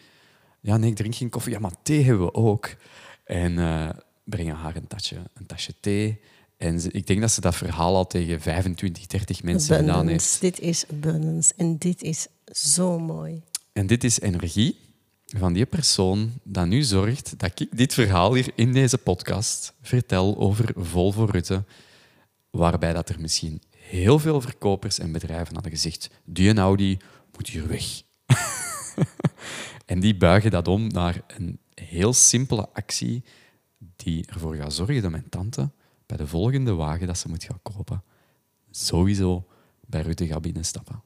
Ja, 0.61 0.77
nee, 0.77 0.91
ik 0.91 0.97
drink 0.97 1.15
geen 1.15 1.31
koffie. 1.31 1.53
Ja, 1.53 1.59
maar 1.59 1.83
thee 1.83 2.05
hebben 2.05 2.27
we 2.27 2.35
ook. 2.35 2.77
En 3.25 3.59
eh, 3.59 3.89
brengen 4.29 4.55
haar 4.57 4.77
een 4.77 4.87
tasje, 4.87 5.17
een 5.35 5.47
tasje 5.47 5.75
thee. 5.81 6.21
En 6.57 6.81
ze- 6.81 6.91
ik 6.91 7.07
denk 7.07 7.21
dat 7.21 7.31
ze 7.31 7.41
dat 7.41 7.57
verhaal 7.57 7.97
al 7.97 8.07
tegen 8.07 8.41
25, 8.41 9.07
30 9.07 9.43
mensen 9.43 9.77
gedaan 9.77 10.09
heeft. 10.09 10.41
Dit 10.41 10.61
is 10.61 10.85
abundance. 10.91 11.53
En 11.57 11.77
dit 11.79 12.03
is 12.03 12.27
zo 12.53 12.99
mooi. 12.99 13.43
En 13.73 13.87
dit 13.87 14.05
is 14.05 14.21
energie 14.21 14.77
van 15.27 15.53
die 15.53 15.67
persoon 15.67 16.33
dat 16.43 16.67
nu 16.67 16.83
zorgt 16.83 17.39
dat 17.39 17.61
ik 17.61 17.69
dit 17.77 17.95
verhaal 17.95 18.35
hier 18.35 18.51
in 18.55 18.73
deze 18.73 18.99
podcast 18.99 19.73
vertel 19.83 20.39
over 20.39 20.71
Volvo 20.77 21.25
Rutte, 21.25 21.65
waarbij 22.51 22.93
dat 22.93 23.09
er 23.09 23.21
misschien 23.21 23.63
heel 23.77 24.19
veel 24.19 24.41
verkopers 24.41 24.99
en 24.99 25.13
bedrijven 25.13 25.55
hadden 25.55 25.73
gezegd 25.73 26.11
die 26.25 26.49
een 26.51 26.59
Audi 26.59 26.99
moet 27.37 27.49
hier 27.49 27.69
weg. 27.69 27.85
en 29.87 30.01
die 30.01 30.17
buigen 30.17 30.51
dat 30.51 30.69
om 30.69 30.87
naar 30.87 31.21
een 31.27 31.59
heel 31.75 32.13
simpele 32.13 32.69
actie 32.73 33.23
die 33.97 34.27
ervoor 34.27 34.55
gaat 34.55 34.73
zorgen 34.73 35.03
dat 35.03 35.11
mijn 35.11 35.29
tante 35.29 35.71
bij 36.07 36.17
de 36.17 36.27
volgende 36.27 36.75
wagen 36.75 37.07
dat 37.07 37.19
ze 37.19 37.29
moet 37.29 37.45
gaan 37.45 37.61
kopen, 37.63 38.03
sowieso 38.71 39.47
bij 39.87 40.01
Rutte 40.01 40.27
gaat 40.27 40.43
binnenstappen. 40.43 41.03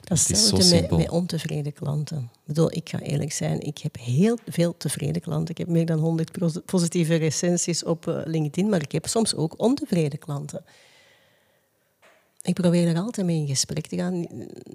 Dat 0.00 0.18
is 0.18 0.48
zo 0.48 0.56
hetzelfde 0.56 0.80
met, 0.80 0.90
met 0.98 1.10
ontevreden 1.10 1.72
klanten. 1.72 2.18
Ik 2.18 2.40
bedoel, 2.44 2.72
ik 2.72 2.88
ga 2.88 3.00
eerlijk 3.00 3.32
zijn, 3.32 3.60
ik 3.60 3.78
heb 3.78 3.96
heel 3.96 4.38
veel 4.46 4.76
tevreden 4.76 5.22
klanten. 5.22 5.50
Ik 5.50 5.58
heb 5.58 5.68
meer 5.68 5.86
dan 5.86 5.98
100 5.98 6.32
pos- 6.32 6.60
positieve 6.64 7.14
recensies 7.14 7.84
op 7.84 8.08
eh, 8.08 8.20
LinkedIn, 8.24 8.68
maar 8.68 8.82
ik 8.82 8.92
heb 8.92 9.06
soms 9.06 9.34
ook 9.34 9.60
ontevreden 9.60 10.18
klanten. 10.18 10.64
Ik 12.42 12.54
probeer 12.54 12.88
er 12.88 12.98
altijd 12.98 13.26
mee 13.26 13.40
in 13.40 13.46
gesprek 13.46 13.86
te 13.86 13.96
gaan. 13.96 14.26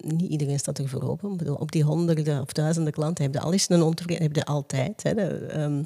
Niet 0.01 0.29
iedereen 0.29 0.59
staat 0.59 0.77
er 0.77 0.89
voor 0.89 1.09
open. 1.09 1.31
Ik 1.31 1.37
bedoel, 1.37 1.55
op 1.55 1.71
die 1.71 1.83
honderden 1.83 2.41
of 2.41 2.51
duizenden 2.51 2.93
klanten 2.93 3.23
heb 3.23 3.33
je 3.33 3.39
al 3.39 3.53
eens 3.53 3.69
een 3.69 3.81
ontevreden, 3.81 4.23
heb 4.23 4.35
je 4.35 4.45
altijd. 4.45 5.03
Hè. 5.03 5.13
De, 5.13 5.27
ehm, 5.27 5.83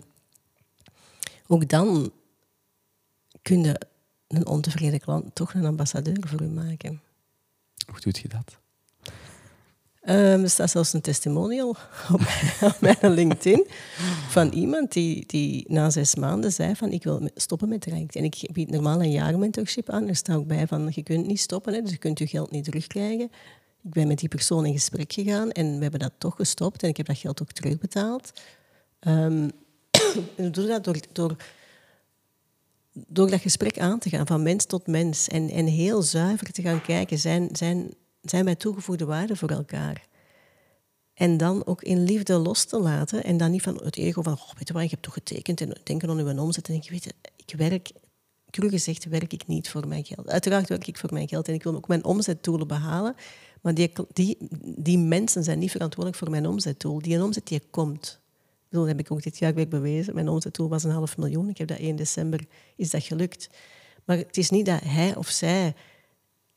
ook 1.48 1.70
dan 1.70 2.12
kun 3.42 3.64
je 3.64 3.80
een 4.28 4.48
ontevreden 4.48 5.00
klant 5.00 5.36
toch 5.36 5.54
een 5.54 5.66
ambassadeur 5.66 6.28
voor 6.28 6.42
u 6.42 6.48
maken. 6.48 7.02
Hoe 7.92 8.00
doet 8.00 8.18
je 8.18 8.28
dat? 8.28 8.62
Ehm, 10.04 10.42
er 10.42 10.50
staat 10.50 10.70
zelfs 10.70 10.94
een 10.94 11.02
testimonial 11.02 11.70
op, 12.12 12.22
op 12.62 12.78
mijn 12.80 13.14
LinkedIn 13.14 13.68
van 14.30 14.50
iemand 14.50 14.92
die, 14.92 15.24
die 15.26 15.66
na 15.68 15.90
zes 15.90 16.16
maanden 16.16 16.52
zei 16.52 16.76
van 16.76 16.92
ik 16.92 17.04
wil 17.04 17.30
stoppen 17.36 17.70
met 17.70 17.86
Rijk. 17.86 18.16
En 18.16 18.24
ik 18.24 18.50
bied 18.52 18.70
normaal 18.70 19.02
een 19.02 19.12
jaar 19.12 19.40
mentorship 19.40 19.90
aan. 19.90 20.08
Er 20.08 20.16
staat 20.16 20.36
ook 20.36 20.48
bij 20.48 20.68
van 20.68 20.92
je 20.92 21.04
kunt 21.04 21.28
niet 21.28 21.40
stoppen, 21.40 21.74
hè, 21.74 21.82
dus 21.82 21.92
je 21.92 21.98
kunt 21.98 22.20
je 22.20 22.28
geld 22.28 22.52
niet 22.52 22.64
terugkrijgen. 22.64 23.32
Ik 23.84 23.92
ben 23.92 24.08
met 24.08 24.20
die 24.20 24.30
persoon 24.30 24.66
in 24.66 24.74
gesprek 24.74 25.14
gegaan 25.14 25.52
en 25.52 25.76
we 25.76 25.82
hebben 25.82 26.00
dat 26.00 26.14
toch 26.18 26.36
gestopt 26.36 26.84
en 26.84 26.90
ik 26.90 26.98
heb 26.98 27.06
dat 27.06 27.18
geld 27.18 27.42
ook 27.42 27.52
terugbetaald. 27.52 28.32
Ehm, 29.00 29.50
en 30.36 30.44
we 30.44 30.50
doen 30.50 30.68
dat 30.68 30.84
door, 30.84 30.98
door, 31.12 31.36
door 32.94 33.30
dat 33.30 33.42
gesprek 33.42 33.80
aan 33.80 34.00
te 34.00 34.10
gaan, 34.10 34.28
van 34.28 34.44
mens 34.44 34.66
tot 34.66 34.88
mens. 34.88 35.28
En, 35.28 35.50
en 35.50 35.66
heel 35.66 36.02
zuiver 36.02 36.52
te 36.52 36.62
gaan 36.62 36.82
kijken, 36.82 37.20
zijn, 37.20 37.50
zijn, 37.52 37.94
zijn 38.22 38.46
wij 38.46 38.56
toegevoegde 38.56 39.06
waarde 39.06 39.36
voor 39.36 39.50
elkaar? 39.50 40.08
En 41.14 41.38
dan 41.38 41.66
ook 41.66 41.84
in 41.84 42.04
liefde 42.04 42.38
los 42.38 42.66
te 42.66 42.80
laten. 42.80 43.24
En 43.24 43.38
dan 43.38 43.52
niet 43.52 43.62
van 43.62 43.84
het 43.84 43.98
ego 43.98 44.22
van, 44.22 44.34
oh, 44.34 44.52
weet 44.58 44.68
je 44.68 44.90
hebt 44.90 45.02
toch 45.02 45.14
getekend 45.14 45.62
en 45.62 45.78
denken 45.84 46.10
aan 46.10 46.20
uw 46.20 46.38
omzet. 46.38 46.70
En 46.70 46.80
je, 46.82 46.92
weet 46.92 47.04
je, 47.04 47.14
ik 47.46 47.54
werk, 47.58 47.92
cru 48.50 48.70
gezegd, 48.70 49.06
werk 49.06 49.34
ik 49.34 49.48
niet 49.48 49.70
voor 49.70 49.88
mijn 49.88 50.06
geld. 50.06 50.28
Uiteraard 50.28 50.70
werk 50.70 50.88
ik 50.88 50.98
voor 50.98 51.14
mijn 51.14 51.28
geld 51.28 51.48
en 51.48 51.54
ik 51.54 51.64
wil 51.64 51.76
ook 51.76 51.88
mijn 51.88 52.04
omzetdoelen 52.04 52.68
behalen. 52.68 53.16
Maar 53.62 53.74
die, 53.74 53.92
die, 54.14 54.38
die 54.76 54.98
mensen 54.98 55.44
zijn 55.44 55.60
niet 55.60 55.72
verantwoordelijk 55.72 56.24
voor 56.24 56.30
mijn 56.30 56.48
omzetdoel. 56.48 57.02
Die 57.02 57.24
omzet 57.24 57.48
die 57.48 57.62
komt. 57.70 58.22
Dat 58.80 58.88
heb 58.88 59.00
ik 59.00 59.12
ook 59.12 59.24
dit 59.24 59.38
jaar 59.38 59.54
weer 59.54 59.68
bewezen. 59.68 60.14
Mijn 60.14 60.30
omzetdoel 60.30 60.70
was 60.70 60.84
een 60.84 60.92
half 60.92 61.18
miljoen. 61.18 61.50
Ik 61.50 61.58
heb 61.58 61.68
dat 61.68 61.78
1 61.78 61.96
december, 61.96 62.46
is 62.76 62.90
dat 62.90 63.04
gelukt. 63.04 63.50
Maar 64.06 64.18
het 64.18 64.38
is 64.38 64.50
niet 64.50 64.66
dat 64.66 64.82
hij 64.84 65.16
of 65.16 65.30
zij 65.30 65.74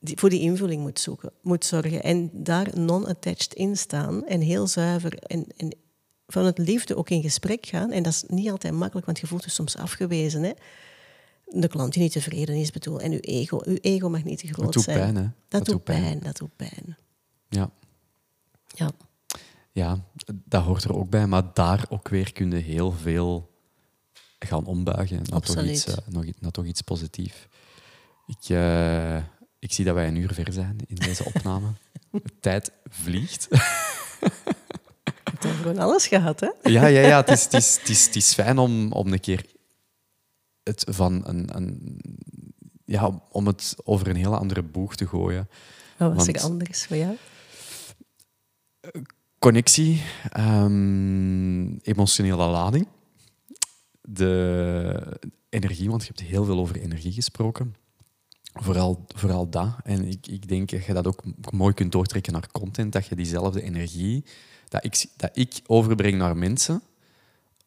voor 0.01 0.31
die 0.31 0.41
invulling 0.41 0.83
moet, 0.83 1.01
zoeken, 1.01 1.33
moet 1.43 1.65
zorgen. 1.65 2.03
En 2.03 2.31
daar 2.33 2.79
non-attached 2.79 3.55
in 3.55 3.77
staan 3.77 4.27
en 4.27 4.41
heel 4.41 4.67
zuiver 4.67 5.19
en, 5.19 5.47
en 5.57 5.77
van 6.27 6.45
het 6.45 6.59
liefde 6.59 6.97
ook 6.97 7.11
in 7.11 7.23
gesprek 7.23 7.67
gaan. 7.67 7.93
En 7.93 8.03
dat 8.03 8.13
is 8.13 8.25
niet 8.27 8.51
altijd 8.51 8.75
makkelijk, 8.75 9.07
want 9.07 9.19
je 9.19 9.27
voelt 9.27 9.45
je 9.45 9.51
soms 9.51 9.77
afgewezen. 9.77 10.43
Hè? 10.43 10.53
De 11.45 11.69
klant 11.69 11.93
die 11.93 12.03
niet 12.03 12.13
tevreden 12.13 12.55
is, 12.55 12.71
bedoel. 12.71 13.01
En 13.01 13.13
uw 13.13 13.19
ego, 13.21 13.61
uw 13.65 13.79
ego 13.81 14.09
mag 14.09 14.25
niet 14.25 14.39
te 14.39 14.47
groot 14.47 14.73
dat 14.73 14.83
zijn. 14.83 14.99
Pijn, 14.99 15.17
hè? 15.17 15.23
Dat, 15.23 15.33
dat 15.49 15.65
doet 15.65 15.85
pijn. 15.85 16.03
pijn. 16.03 16.21
Dat 16.21 16.37
doet 16.37 16.57
pijn. 16.57 16.97
Ja. 17.49 17.71
Ja. 18.67 18.91
Ja, 19.77 20.05
dat 20.45 20.63
hoort 20.63 20.85
er 20.85 20.95
ook 20.95 21.11
bij. 21.11 21.27
Maar 21.27 21.43
daar 21.53 21.87
ook 21.89 22.09
weer 22.09 22.33
kun 22.33 22.51
je 22.51 22.57
heel 22.57 22.93
veel 22.93 23.55
gaan 24.39 24.65
ombuigen 24.65 25.23
naar, 25.23 25.41
toch 25.41 25.63
iets, 25.63 25.87
uh, 25.89 26.35
naar 26.39 26.51
toch 26.51 26.65
iets 26.65 26.81
positiefs. 26.81 27.47
Ik, 28.27 28.49
uh, 28.49 29.17
ik 29.59 29.73
zie 29.73 29.85
dat 29.85 29.95
wij 29.95 30.09
een 30.09 30.17
uur 30.17 30.33
ver 30.33 30.53
zijn 30.53 30.77
in 30.87 30.95
deze 30.95 31.25
opname. 31.35 31.69
De 32.11 32.39
tijd 32.41 32.73
vliegt. 32.85 33.47
Je 33.51 35.49
hebt 35.49 35.57
gewoon 35.57 35.79
alles 35.79 36.07
gehad, 36.07 36.41
hè? 36.41 36.51
Ja, 36.63 36.87
ja, 36.87 37.01
ja. 37.01 37.17
Het 37.17 37.29
is, 37.29 37.45
het 37.45 37.53
is, 37.55 37.77
het 37.79 37.89
is, 37.89 38.07
het 38.07 38.17
is 38.17 38.35
fijn 38.35 38.59
om, 38.59 38.93
om 38.93 39.13
een 39.13 39.21
keer 39.21 39.47
het 40.63 40.85
van 40.89 41.27
een, 41.27 41.57
een, 41.57 42.01
ja, 42.85 43.23
om 43.31 43.47
het 43.47 43.75
over 43.85 44.09
een 44.09 44.17
hele 44.17 44.37
andere 44.37 44.63
boeg 44.63 44.97
te 44.97 45.07
gooien. 45.07 45.49
Wat 45.97 46.15
was 46.15 46.29
er 46.29 46.41
anders 46.41 46.87
voor 46.87 46.97
jou? 46.97 47.17
Connectie, 49.47 50.03
um, 50.39 51.79
emotionele 51.83 52.47
lading, 52.47 52.89
de 54.01 55.21
energie, 55.49 55.91
want 55.91 56.03
je 56.03 56.09
hebt 56.09 56.21
heel 56.21 56.45
veel 56.45 56.59
over 56.59 56.77
energie 56.77 57.13
gesproken. 57.13 57.75
Vooral, 58.53 59.05
vooral 59.15 59.49
dat. 59.51 59.77
En 59.85 60.05
ik, 60.09 60.27
ik 60.27 60.49
denk 60.49 60.71
dat 60.71 60.85
je 60.85 60.93
dat 60.93 61.07
ook 61.07 61.23
mooi 61.51 61.75
kunt 61.75 61.93
doortrekken 61.93 62.33
naar 62.33 62.51
content, 62.53 62.93
dat 62.93 63.07
je 63.07 63.15
diezelfde 63.15 63.63
energie 63.63 64.25
dat 64.69 64.85
ik, 64.85 65.07
dat 65.17 65.31
ik 65.33 65.61
overbreng 65.67 66.19
naar 66.19 66.37
mensen, 66.37 66.83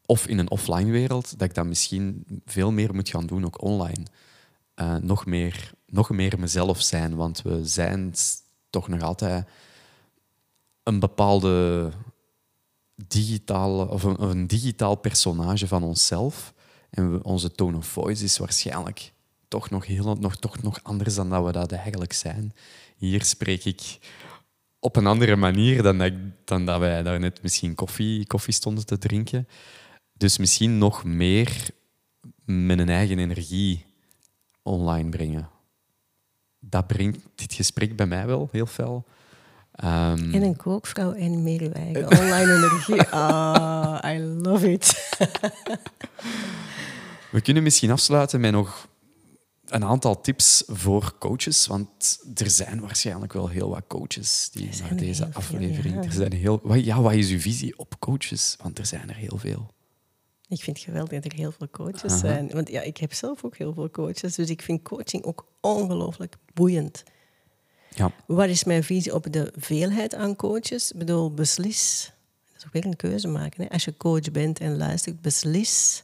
of 0.05 0.27
in 0.27 0.37
een 0.37 0.51
offline 0.51 0.91
wereld, 0.91 1.39
dat 1.39 1.49
ik 1.49 1.53
dat 1.53 1.65
misschien 1.65 2.25
veel 2.45 2.71
meer 2.71 2.95
moet 2.95 3.09
gaan 3.09 3.27
doen, 3.27 3.45
ook 3.45 3.61
online. 3.61 4.05
Uh, 4.75 4.95
nog, 4.95 5.25
meer, 5.25 5.71
nog 5.85 6.09
meer 6.09 6.39
mezelf 6.39 6.81
zijn, 6.81 7.15
want 7.15 7.41
we 7.41 7.65
zijn 7.65 8.13
toch 8.69 8.87
nog 8.87 9.01
altijd 9.01 9.47
een 10.83 10.99
bepaalde 10.99 11.91
digitale, 13.07 13.87
of 13.87 14.03
een, 14.03 14.23
een 14.23 14.47
digitaal 14.47 14.95
personage 14.95 15.67
van 15.67 15.83
onszelf. 15.83 16.53
En 16.89 17.23
onze 17.23 17.51
tone 17.51 17.77
of 17.77 17.85
voice 17.85 18.23
is 18.23 18.37
waarschijnlijk 18.37 19.13
toch 19.47 19.69
nog, 19.69 19.85
heel, 19.85 20.15
nog, 20.15 20.35
toch 20.35 20.61
nog 20.61 20.79
anders 20.83 21.15
dan 21.15 21.29
dat 21.29 21.45
we 21.45 21.51
dat 21.51 21.71
eigenlijk 21.71 22.13
zijn. 22.13 22.53
Hier 22.97 23.23
spreek 23.23 23.65
ik 23.65 23.97
op 24.79 24.95
een 24.95 25.07
andere 25.07 25.35
manier 25.35 25.83
dan 25.83 25.97
dat, 25.97 26.13
dan 26.45 26.65
dat 26.65 26.79
wij 26.79 27.03
daar 27.03 27.19
net 27.19 27.41
misschien 27.41 27.75
koffie, 27.75 28.27
koffie 28.27 28.53
stonden 28.53 28.85
te 28.85 28.97
drinken. 28.97 29.47
Dus 30.13 30.37
misschien 30.37 30.77
nog 30.77 31.03
meer 31.03 31.69
mijn 32.45 32.89
eigen 32.89 33.19
energie 33.19 33.85
online 34.61 35.09
brengen. 35.09 35.49
Dat 36.59 36.87
brengt 36.87 37.19
dit 37.35 37.53
gesprek 37.53 37.95
bij 37.95 38.05
mij 38.05 38.25
wel 38.25 38.49
heel 38.51 38.65
fel. 38.65 39.05
Um, 39.83 40.33
en 40.33 40.43
een 40.43 40.55
kookvrouw 40.55 41.11
en 41.11 41.45
eigen 41.73 42.11
online 42.19 42.53
energie. 42.53 43.01
Ah, 43.01 44.13
I 44.13 44.19
love 44.19 44.71
it. 44.71 45.17
We 47.31 47.41
kunnen 47.41 47.63
misschien 47.63 47.91
afsluiten 47.91 48.39
met 48.39 48.51
nog 48.51 48.87
een 49.65 49.83
aantal 49.83 50.21
tips 50.21 50.63
voor 50.67 51.15
coaches, 51.19 51.67
want 51.67 52.19
er 52.35 52.49
zijn 52.49 52.79
waarschijnlijk 52.79 53.33
wel 53.33 53.47
heel 53.47 53.69
wat 53.69 53.83
coaches 53.87 54.49
die 54.51 54.69
naar 54.81 54.95
deze 54.95 55.29
aflevering. 55.33 55.95
ja. 55.95 56.03
Er 56.03 56.11
zijn 56.11 56.33
heel, 56.33 56.59
wat, 56.63 56.83
ja, 56.83 57.01
wat 57.01 57.13
is 57.13 57.29
uw 57.29 57.39
visie 57.39 57.77
op 57.77 57.99
coaches? 57.99 58.55
Want 58.61 58.79
er 58.79 58.85
zijn 58.85 59.09
er 59.09 59.15
heel 59.15 59.37
veel. 59.37 59.73
Ik 60.47 60.63
vind 60.63 60.77
het 60.77 60.85
geweldig 60.85 61.21
dat 61.21 61.31
er 61.31 61.37
heel 61.37 61.51
veel 61.51 61.69
coaches 61.69 62.19
zijn. 62.19 62.49
Want 62.49 62.69
ja, 62.69 62.81
ik 62.81 62.97
heb 62.97 63.13
zelf 63.13 63.43
ook 63.43 63.57
heel 63.57 63.73
veel 63.73 63.89
coaches, 63.89 64.35
dus 64.35 64.49
ik 64.49 64.61
vind 64.61 64.81
coaching 64.81 65.23
ook 65.23 65.45
ongelooflijk 65.61 66.35
boeiend. 66.53 67.03
Ja. 67.95 68.11
Wat 68.25 68.49
is 68.49 68.63
mijn 68.63 68.83
visie 68.83 69.13
op 69.13 69.27
de 69.31 69.53
veelheid 69.55 70.15
aan 70.15 70.35
coaches? 70.35 70.91
Ik 70.91 70.97
bedoel, 70.97 71.33
beslis. 71.33 72.11
Dat 72.47 72.57
is 72.57 72.65
ook 72.65 72.73
weer 72.73 72.85
een 72.85 72.95
keuze 72.95 73.27
maken. 73.27 73.63
Hè? 73.63 73.69
Als 73.69 73.85
je 73.85 73.97
coach 73.97 74.31
bent 74.31 74.59
en 74.59 74.77
luistert, 74.77 75.21
beslis 75.21 76.03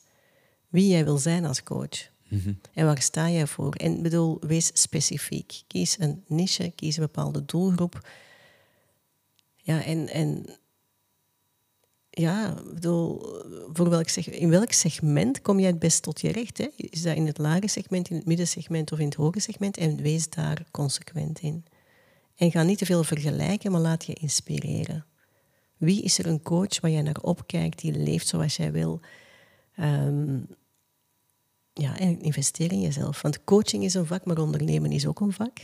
wie 0.70 0.88
jij 0.88 1.04
wil 1.04 1.18
zijn 1.18 1.46
als 1.46 1.64
coach. 1.64 2.10
Mhm. 2.28 2.54
En 2.74 2.86
waar 2.86 3.02
sta 3.02 3.30
jij 3.30 3.48
voor? 3.48 3.74
En 3.74 4.02
bedoel, 4.02 4.38
wees 4.40 4.70
specifiek. 4.74 5.62
Kies 5.68 6.00
een 6.00 6.24
niche, 6.28 6.72
kies 6.76 6.96
een 6.98 7.04
bepaalde 7.04 7.46
doelgroep. 7.46 8.10
Ja, 9.56 9.84
en, 9.84 10.10
en 10.10 10.46
ja, 12.10 12.54
bedoel, 12.74 13.22
voor 13.74 13.90
welk 13.90 14.10
in 14.10 14.50
welk 14.50 14.72
segment 14.72 15.42
kom 15.42 15.60
jij 15.60 15.70
het 15.70 15.80
best 15.80 16.02
tot 16.02 16.22
je 16.22 16.32
recht? 16.32 16.58
Hè? 16.58 16.68
Is 16.76 17.02
dat 17.02 17.16
in 17.16 17.28
het 17.28 17.38
lage 17.38 17.68
segment, 17.68 18.10
in 18.10 18.16
het 18.16 18.26
middensegment 18.26 18.92
of 18.92 19.00
in 19.00 19.06
het 19.06 19.16
hoge 19.16 19.40
segment? 19.40 19.78
En 19.78 20.02
wees 20.02 20.30
daar 20.30 20.66
consequent 20.72 21.40
in. 21.40 21.66
En 22.36 22.52
ga 22.52 22.64
niet 22.64 22.78
te 22.78 22.86
veel 22.86 23.04
vergelijken, 23.04 23.72
maar 23.72 23.82
laat 23.82 24.06
je 24.06 24.14
inspireren. 24.14 25.06
Wie 25.78 26.02
is 26.02 26.20
er 26.20 26.26
een 26.26 26.42
coach 26.42 26.80
waar 26.82 26.92
jij 26.92 27.02
naar 27.02 27.22
opkijkt, 27.22 27.82
die 27.82 27.92
leeft 27.92 28.28
zoals 28.28 28.56
jij 28.56 28.72
wil? 28.72 29.00
Um, 29.80 30.48
ja, 31.74 32.00
en 32.00 32.22
investeer 32.22 32.72
in 32.72 32.82
jezelf. 32.82 33.22
Want 33.22 33.44
coaching 33.44 33.84
is 33.84 33.94
een 33.94 34.06
vak, 34.06 34.26
maar 34.26 34.38
ondernemen 34.38 34.92
is 34.92 35.08
ook 35.08 35.20
een 35.20 35.34
vak. 35.34 35.58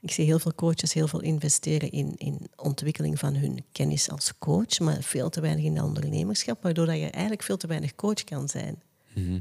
Ik 0.00 0.10
zie 0.10 0.24
heel 0.24 0.38
veel 0.38 0.54
coaches 0.54 0.92
heel 0.92 1.08
veel 1.08 1.20
investeren 1.20 1.90
in, 1.90 2.14
in 2.16 2.40
ontwikkeling 2.56 3.18
van 3.18 3.34
hun 3.34 3.64
kennis 3.72 4.10
als 4.10 4.38
coach, 4.38 4.78
maar 4.78 5.02
veel 5.02 5.28
te 5.28 5.40
weinig 5.40 5.64
in 5.64 5.74
de 5.74 5.82
ondernemerschap, 5.82 6.62
waardoor 6.62 6.86
dat 6.86 6.98
je 6.98 7.10
eigenlijk 7.10 7.42
veel 7.42 7.56
te 7.56 7.66
weinig 7.66 7.94
coach 7.94 8.24
kan 8.24 8.48
zijn. 8.48 8.82
Mhm. 9.14 9.38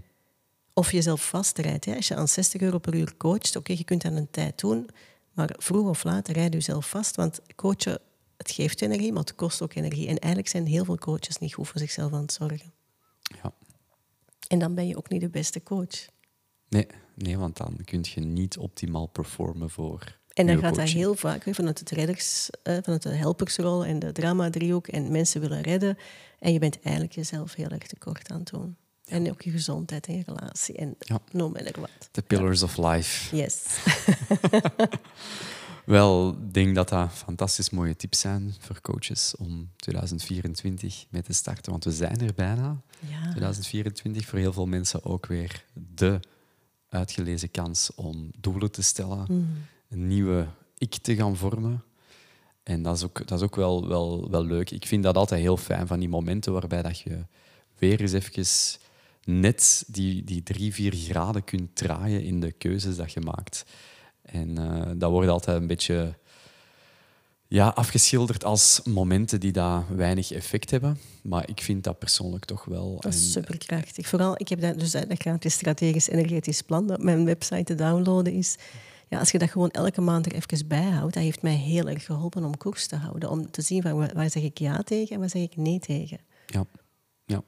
Of 0.74 0.92
jezelf 0.92 1.28
vastrijdt. 1.28 1.86
Hè. 1.86 1.96
Als 1.96 2.08
je 2.08 2.16
aan 2.16 2.28
60 2.28 2.62
euro 2.62 2.78
per 2.78 2.96
uur 2.96 3.18
coacht, 3.18 3.56
oké, 3.56 3.74
je 3.74 3.84
kunt 3.84 4.02
dat 4.02 4.12
een 4.12 4.32
tijd 4.32 4.60
doen, 4.60 4.90
maar 5.38 5.56
vroeg 5.58 5.88
of 5.88 6.04
laat 6.04 6.28
rijd 6.28 6.52
je 6.52 6.58
jezelf 6.58 6.90
vast, 6.90 7.16
want 7.16 7.42
coachen, 7.56 8.00
het 8.38 8.52
geeft 8.52 8.82
energie, 8.82 9.12
maar 9.12 9.24
het 9.24 9.36
kost 9.36 9.62
ook 9.62 9.74
energie. 9.74 10.08
En 10.08 10.20
eigenlijk 10.20 10.48
zijn 10.48 10.66
heel 10.66 10.86
veel 10.86 10.98
coaches 10.98 11.38
niet 11.38 11.54
goed 11.54 11.68
voor 11.68 11.80
zichzelf 11.80 12.14
aan 12.14 12.22
het 12.22 12.34
zorgen. 12.34 12.74
Ja. 13.22 13.54
En 14.48 14.60
dan 14.60 14.76
ben 14.76 14.88
je 14.88 14.98
ook 14.98 15.10
niet 15.10 15.22
de 15.22 15.30
beste 15.30 15.64
coach. 15.64 16.08
Nee, 16.70 16.88
nee 17.16 17.38
want 17.38 17.58
dan 17.58 17.78
kun 17.86 18.06
je 18.14 18.22
niet 18.22 18.58
optimaal 18.58 19.08
performen 19.08 19.70
voor. 19.70 20.18
En 20.34 20.48
dan 20.48 20.60
gaat 20.60 20.76
dat 20.76 20.90
heel 20.90 21.16
vaak 21.16 21.44
vanuit, 21.52 21.80
het 21.80 21.90
redders, 21.90 22.50
eh, 22.64 22.78
vanuit 22.82 23.04
de 23.04 23.10
helpersrol 23.10 23.86
en 23.86 24.00
de 24.00 24.12
drama-driehoek 24.12 24.88
en 24.88 25.12
mensen 25.12 25.42
willen 25.42 25.62
redden. 25.62 25.98
En 26.40 26.54
je 26.54 26.60
bent 26.60 26.82
eigenlijk 26.82 27.16
jezelf 27.16 27.54
heel 27.54 27.70
erg 27.70 27.88
tekort 27.88 28.32
aan 28.32 28.40
het 28.40 28.50
doen. 28.50 28.78
En 29.08 29.30
ook 29.30 29.42
je 29.42 29.52
gezondheid 29.52 30.08
en 30.08 30.16
je 30.16 30.24
relatie 30.26 30.76
en 30.76 30.96
ja. 31.00 31.20
no 31.32 31.50
matter 31.50 31.80
what. 31.80 32.10
The 32.12 32.22
pillars 32.22 32.64
of 32.64 32.78
life. 32.78 33.36
Yes. 33.36 33.64
Wel, 35.86 36.30
ik 36.30 36.54
denk 36.54 36.76
dat 36.76 36.90
dat 36.90 37.12
fantastisch 37.12 37.70
mooie 37.70 37.96
tips 37.96 38.20
zijn 38.20 38.56
voor 38.60 38.82
coaches 38.82 39.36
om 39.36 39.70
2024 39.76 41.06
mee 41.10 41.22
te 41.22 41.34
starten. 41.34 41.72
Want 41.72 41.84
we 41.84 41.92
zijn 41.92 42.22
er 42.22 42.34
bijna. 42.34 42.82
Ja. 43.00 43.22
2024 43.22 44.26
voor 44.26 44.40
heel 44.40 44.54
veel 44.54 44.66
mensen 44.66 45.06
ook 45.06 45.26
weer 45.26 45.66
de 45.96 46.20
uitgelezen 46.90 47.52
kans 47.52 47.92
om 47.96 48.32
doelen 48.40 48.72
te 48.72 48.82
stellen, 48.82 49.26
mm. 49.28 49.48
een 49.90 50.08
nieuwe 50.08 50.48
ik 50.78 50.96
te 50.96 51.16
gaan 51.16 51.38
vormen. 51.38 51.84
En 52.64 52.82
dat 52.82 52.96
is 52.96 53.04
ook, 53.04 53.28
dat 53.28 53.40
is 53.40 53.46
ook 53.46 53.56
wel, 53.56 53.88
wel, 53.88 54.30
wel 54.30 54.44
leuk. 54.44 54.72
Ik 54.72 54.86
vind 54.86 55.04
dat 55.04 55.16
altijd 55.16 55.42
heel 55.42 55.58
fijn 55.58 55.88
van 55.88 56.00
die 56.00 56.10
momenten 56.10 56.54
waarbij 56.54 56.82
dat 56.82 57.00
je 57.00 57.26
weer 57.78 58.02
eens 58.02 58.14
even 58.14 58.46
net 59.28 59.84
die, 59.88 60.24
die 60.24 60.44
drie, 60.44 60.74
vier 60.74 60.94
graden 60.94 61.44
kunt 61.44 61.76
draaien 61.76 62.24
in 62.24 62.40
de 62.40 62.52
keuzes 62.52 62.96
dat 62.96 63.12
je 63.12 63.20
maakt. 63.20 63.66
En 64.22 64.60
uh, 64.60 64.82
dat 64.96 65.12
wordt 65.12 65.30
altijd 65.30 65.62
een 65.62 65.68
beetje 65.68 66.18
ja, 67.48 67.68
afgeschilderd 67.68 68.44
als 68.44 68.82
momenten 68.84 69.40
die 69.40 69.52
daar 69.52 69.96
weinig 69.96 70.32
effect 70.32 70.72
hebben. 70.72 71.00
Maar 71.24 71.50
ik 71.50 71.62
vind 71.62 71.84
dat 71.84 72.00
persoonlijk 72.00 72.46
toch 72.46 72.66
wel... 72.66 72.98
Dat 73.00 73.14
is 73.14 73.32
superkrachtig. 73.32 74.08
Vooral, 74.08 74.34
ik 74.38 74.48
heb 74.48 74.62
dat, 74.62 74.80
dus 74.80 74.92
dat 74.92 75.06
gratis 75.10 75.54
strategisch 75.54 76.10
energetisch 76.10 76.62
plan 76.62 76.88
dat 76.88 76.98
op 76.98 77.04
mijn 77.04 77.26
website 77.26 77.64
te 77.64 77.76
downloaden 77.76 78.34
is. 78.34 78.56
Ja, 79.08 79.20
als 79.20 79.32
je 79.32 79.38
dat 79.38 79.50
gewoon 79.50 79.72
elke 79.72 80.02
maand 80.02 80.26
er 80.26 80.34
even 80.34 80.68
bijhoudt, 80.68 81.14
dat 81.14 81.24
heeft 81.24 81.42
mij 81.42 81.56
heel 81.56 81.90
erg 81.90 82.06
geholpen 82.06 82.44
om 82.44 82.58
koers 82.58 82.88
te 82.88 82.96
houden. 82.96 83.30
Om 83.30 83.52
te 83.52 83.62
zien 83.62 83.82
van 83.82 84.14
waar 84.14 84.30
zeg 84.30 84.44
ik 84.44 84.58
ja 84.58 84.82
tegen 84.82 85.14
en 85.14 85.20
waar 85.20 85.30
zeg 85.30 85.42
ik 85.42 85.56
nee 85.56 85.80
tegen. 85.80 86.20
Ja, 86.46 86.66
ja. 87.26 87.44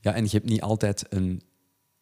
Ja 0.00 0.14
en 0.14 0.24
je 0.24 0.30
hebt 0.30 0.48
niet 0.48 0.60
altijd 0.60 1.04
een, 1.08 1.42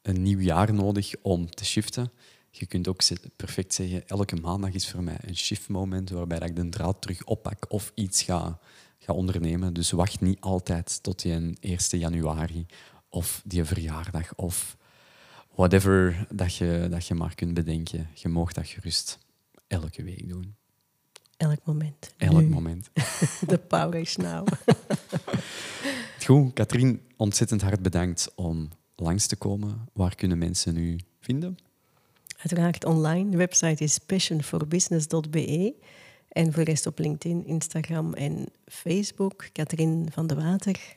een 0.03 0.22
nieuw 0.22 0.40
jaar 0.40 0.74
nodig 0.74 1.14
om 1.22 1.51
te 1.51 1.64
shiften. 1.64 2.12
Je 2.51 2.59
Je 2.61 2.66
kunt 2.66 2.88
ook 2.88 3.03
perfect 3.36 3.74
zeggen, 3.74 4.09
elke 4.09 4.36
maandag 4.36 4.72
is 4.72 4.90
voor 4.90 5.03
mij 5.03 5.18
een 5.20 5.36
shiftmoment 5.36 6.11
waarbij 6.11 6.38
ik 6.38 6.57
de 6.57 6.68
draad 6.68 7.01
terug 7.01 7.24
oppak 7.24 7.64
of 7.68 7.92
iets 7.94 8.22
ga, 8.22 8.59
ga 8.99 9.12
ondernemen. 9.12 9.72
Dus 9.72 9.90
wacht 9.90 10.20
niet 10.20 10.40
altijd 10.40 11.03
tot 11.03 11.22
die 11.22 11.57
1 11.61 11.78
januari 11.90 12.66
of 13.09 13.42
die 13.44 13.64
verjaardag 13.64 14.34
of 14.34 14.76
whatever 15.55 16.26
dat 16.34 16.55
je, 16.55 16.86
dat 16.90 17.07
je 17.07 17.14
maar 17.14 17.34
kunt 17.34 17.55
bedenken. 17.55 18.09
Je 18.14 18.28
mag 18.28 18.53
dat 18.53 18.66
gerust 18.66 19.18
elke 19.66 20.03
week 20.03 20.28
doen. 20.28 20.57
Elk 21.36 21.64
moment. 21.64 22.14
Elk 22.16 22.49
moment. 22.49 22.90
The 23.46 23.59
power 23.59 23.94
is 23.94 24.16
now. 24.16 24.46
Goed, 26.28 26.52
Katrien, 26.52 27.00
ontzettend 27.16 27.62
hard 27.62 27.82
bedankt 27.82 28.32
om 28.34 28.68
langs 28.96 29.26
te 29.26 29.36
komen. 29.36 29.88
Waar 29.92 30.14
kunnen 30.14 30.38
mensen 30.38 30.76
u 30.76 30.98
vinden? 31.20 31.58
Uiteraard 32.36 32.84
online. 32.84 33.30
De 33.30 33.36
website 33.36 33.84
is 33.84 33.98
passionforbusiness.be. 33.98 35.74
En 36.28 36.52
voor 36.52 36.64
de 36.64 36.70
rest 36.70 36.86
op 36.86 36.98
LinkedIn, 36.98 37.46
Instagram 37.46 38.14
en 38.14 38.46
Facebook. 38.66 39.48
Katrien 39.52 40.08
van 40.12 40.26
de 40.26 40.34
Water. 40.34 40.96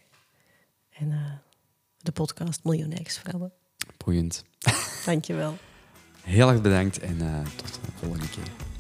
En 0.90 1.08
uh, 1.08 1.32
de 1.98 2.12
podcast 2.12 2.64
Miljonairsvrouwen. 2.64 3.52
Boeiend. 3.98 4.44
Dankjewel. 5.06 5.58
Heel 6.22 6.50
erg 6.50 6.62
bedankt 6.62 7.00
en 7.00 7.16
uh, 7.22 7.42
tot 7.56 7.80
de 7.86 7.92
volgende 7.96 8.30
keer. 8.30 8.71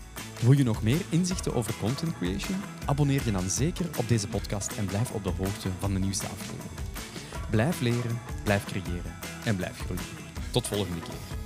Wil 0.42 0.52
je 0.52 0.64
nog 0.64 0.84
meer 0.84 1.02
inzichten 1.10 1.54
over 1.54 1.74
content 1.80 2.18
creation? 2.18 2.62
Abonneer 2.86 3.22
je 3.26 3.32
dan 3.32 3.50
zeker 3.50 3.86
op 3.98 4.08
deze 4.08 4.28
podcast 4.28 4.72
en 4.78 4.86
blijf 4.86 5.12
op 5.12 5.24
de 5.24 5.30
hoogte 5.38 5.70
van 5.80 5.94
de 5.94 6.00
nieuwste 6.00 6.26
aflevering. 6.26 6.72
Blijf 7.50 7.80
leren, 7.80 8.20
blijf 8.44 8.66
creëren 8.66 9.14
en 9.46 9.56
blijf 9.56 9.80
groeien. 9.80 10.04
Tot 10.52 10.68
volgende 10.68 11.02
keer. 11.02 11.41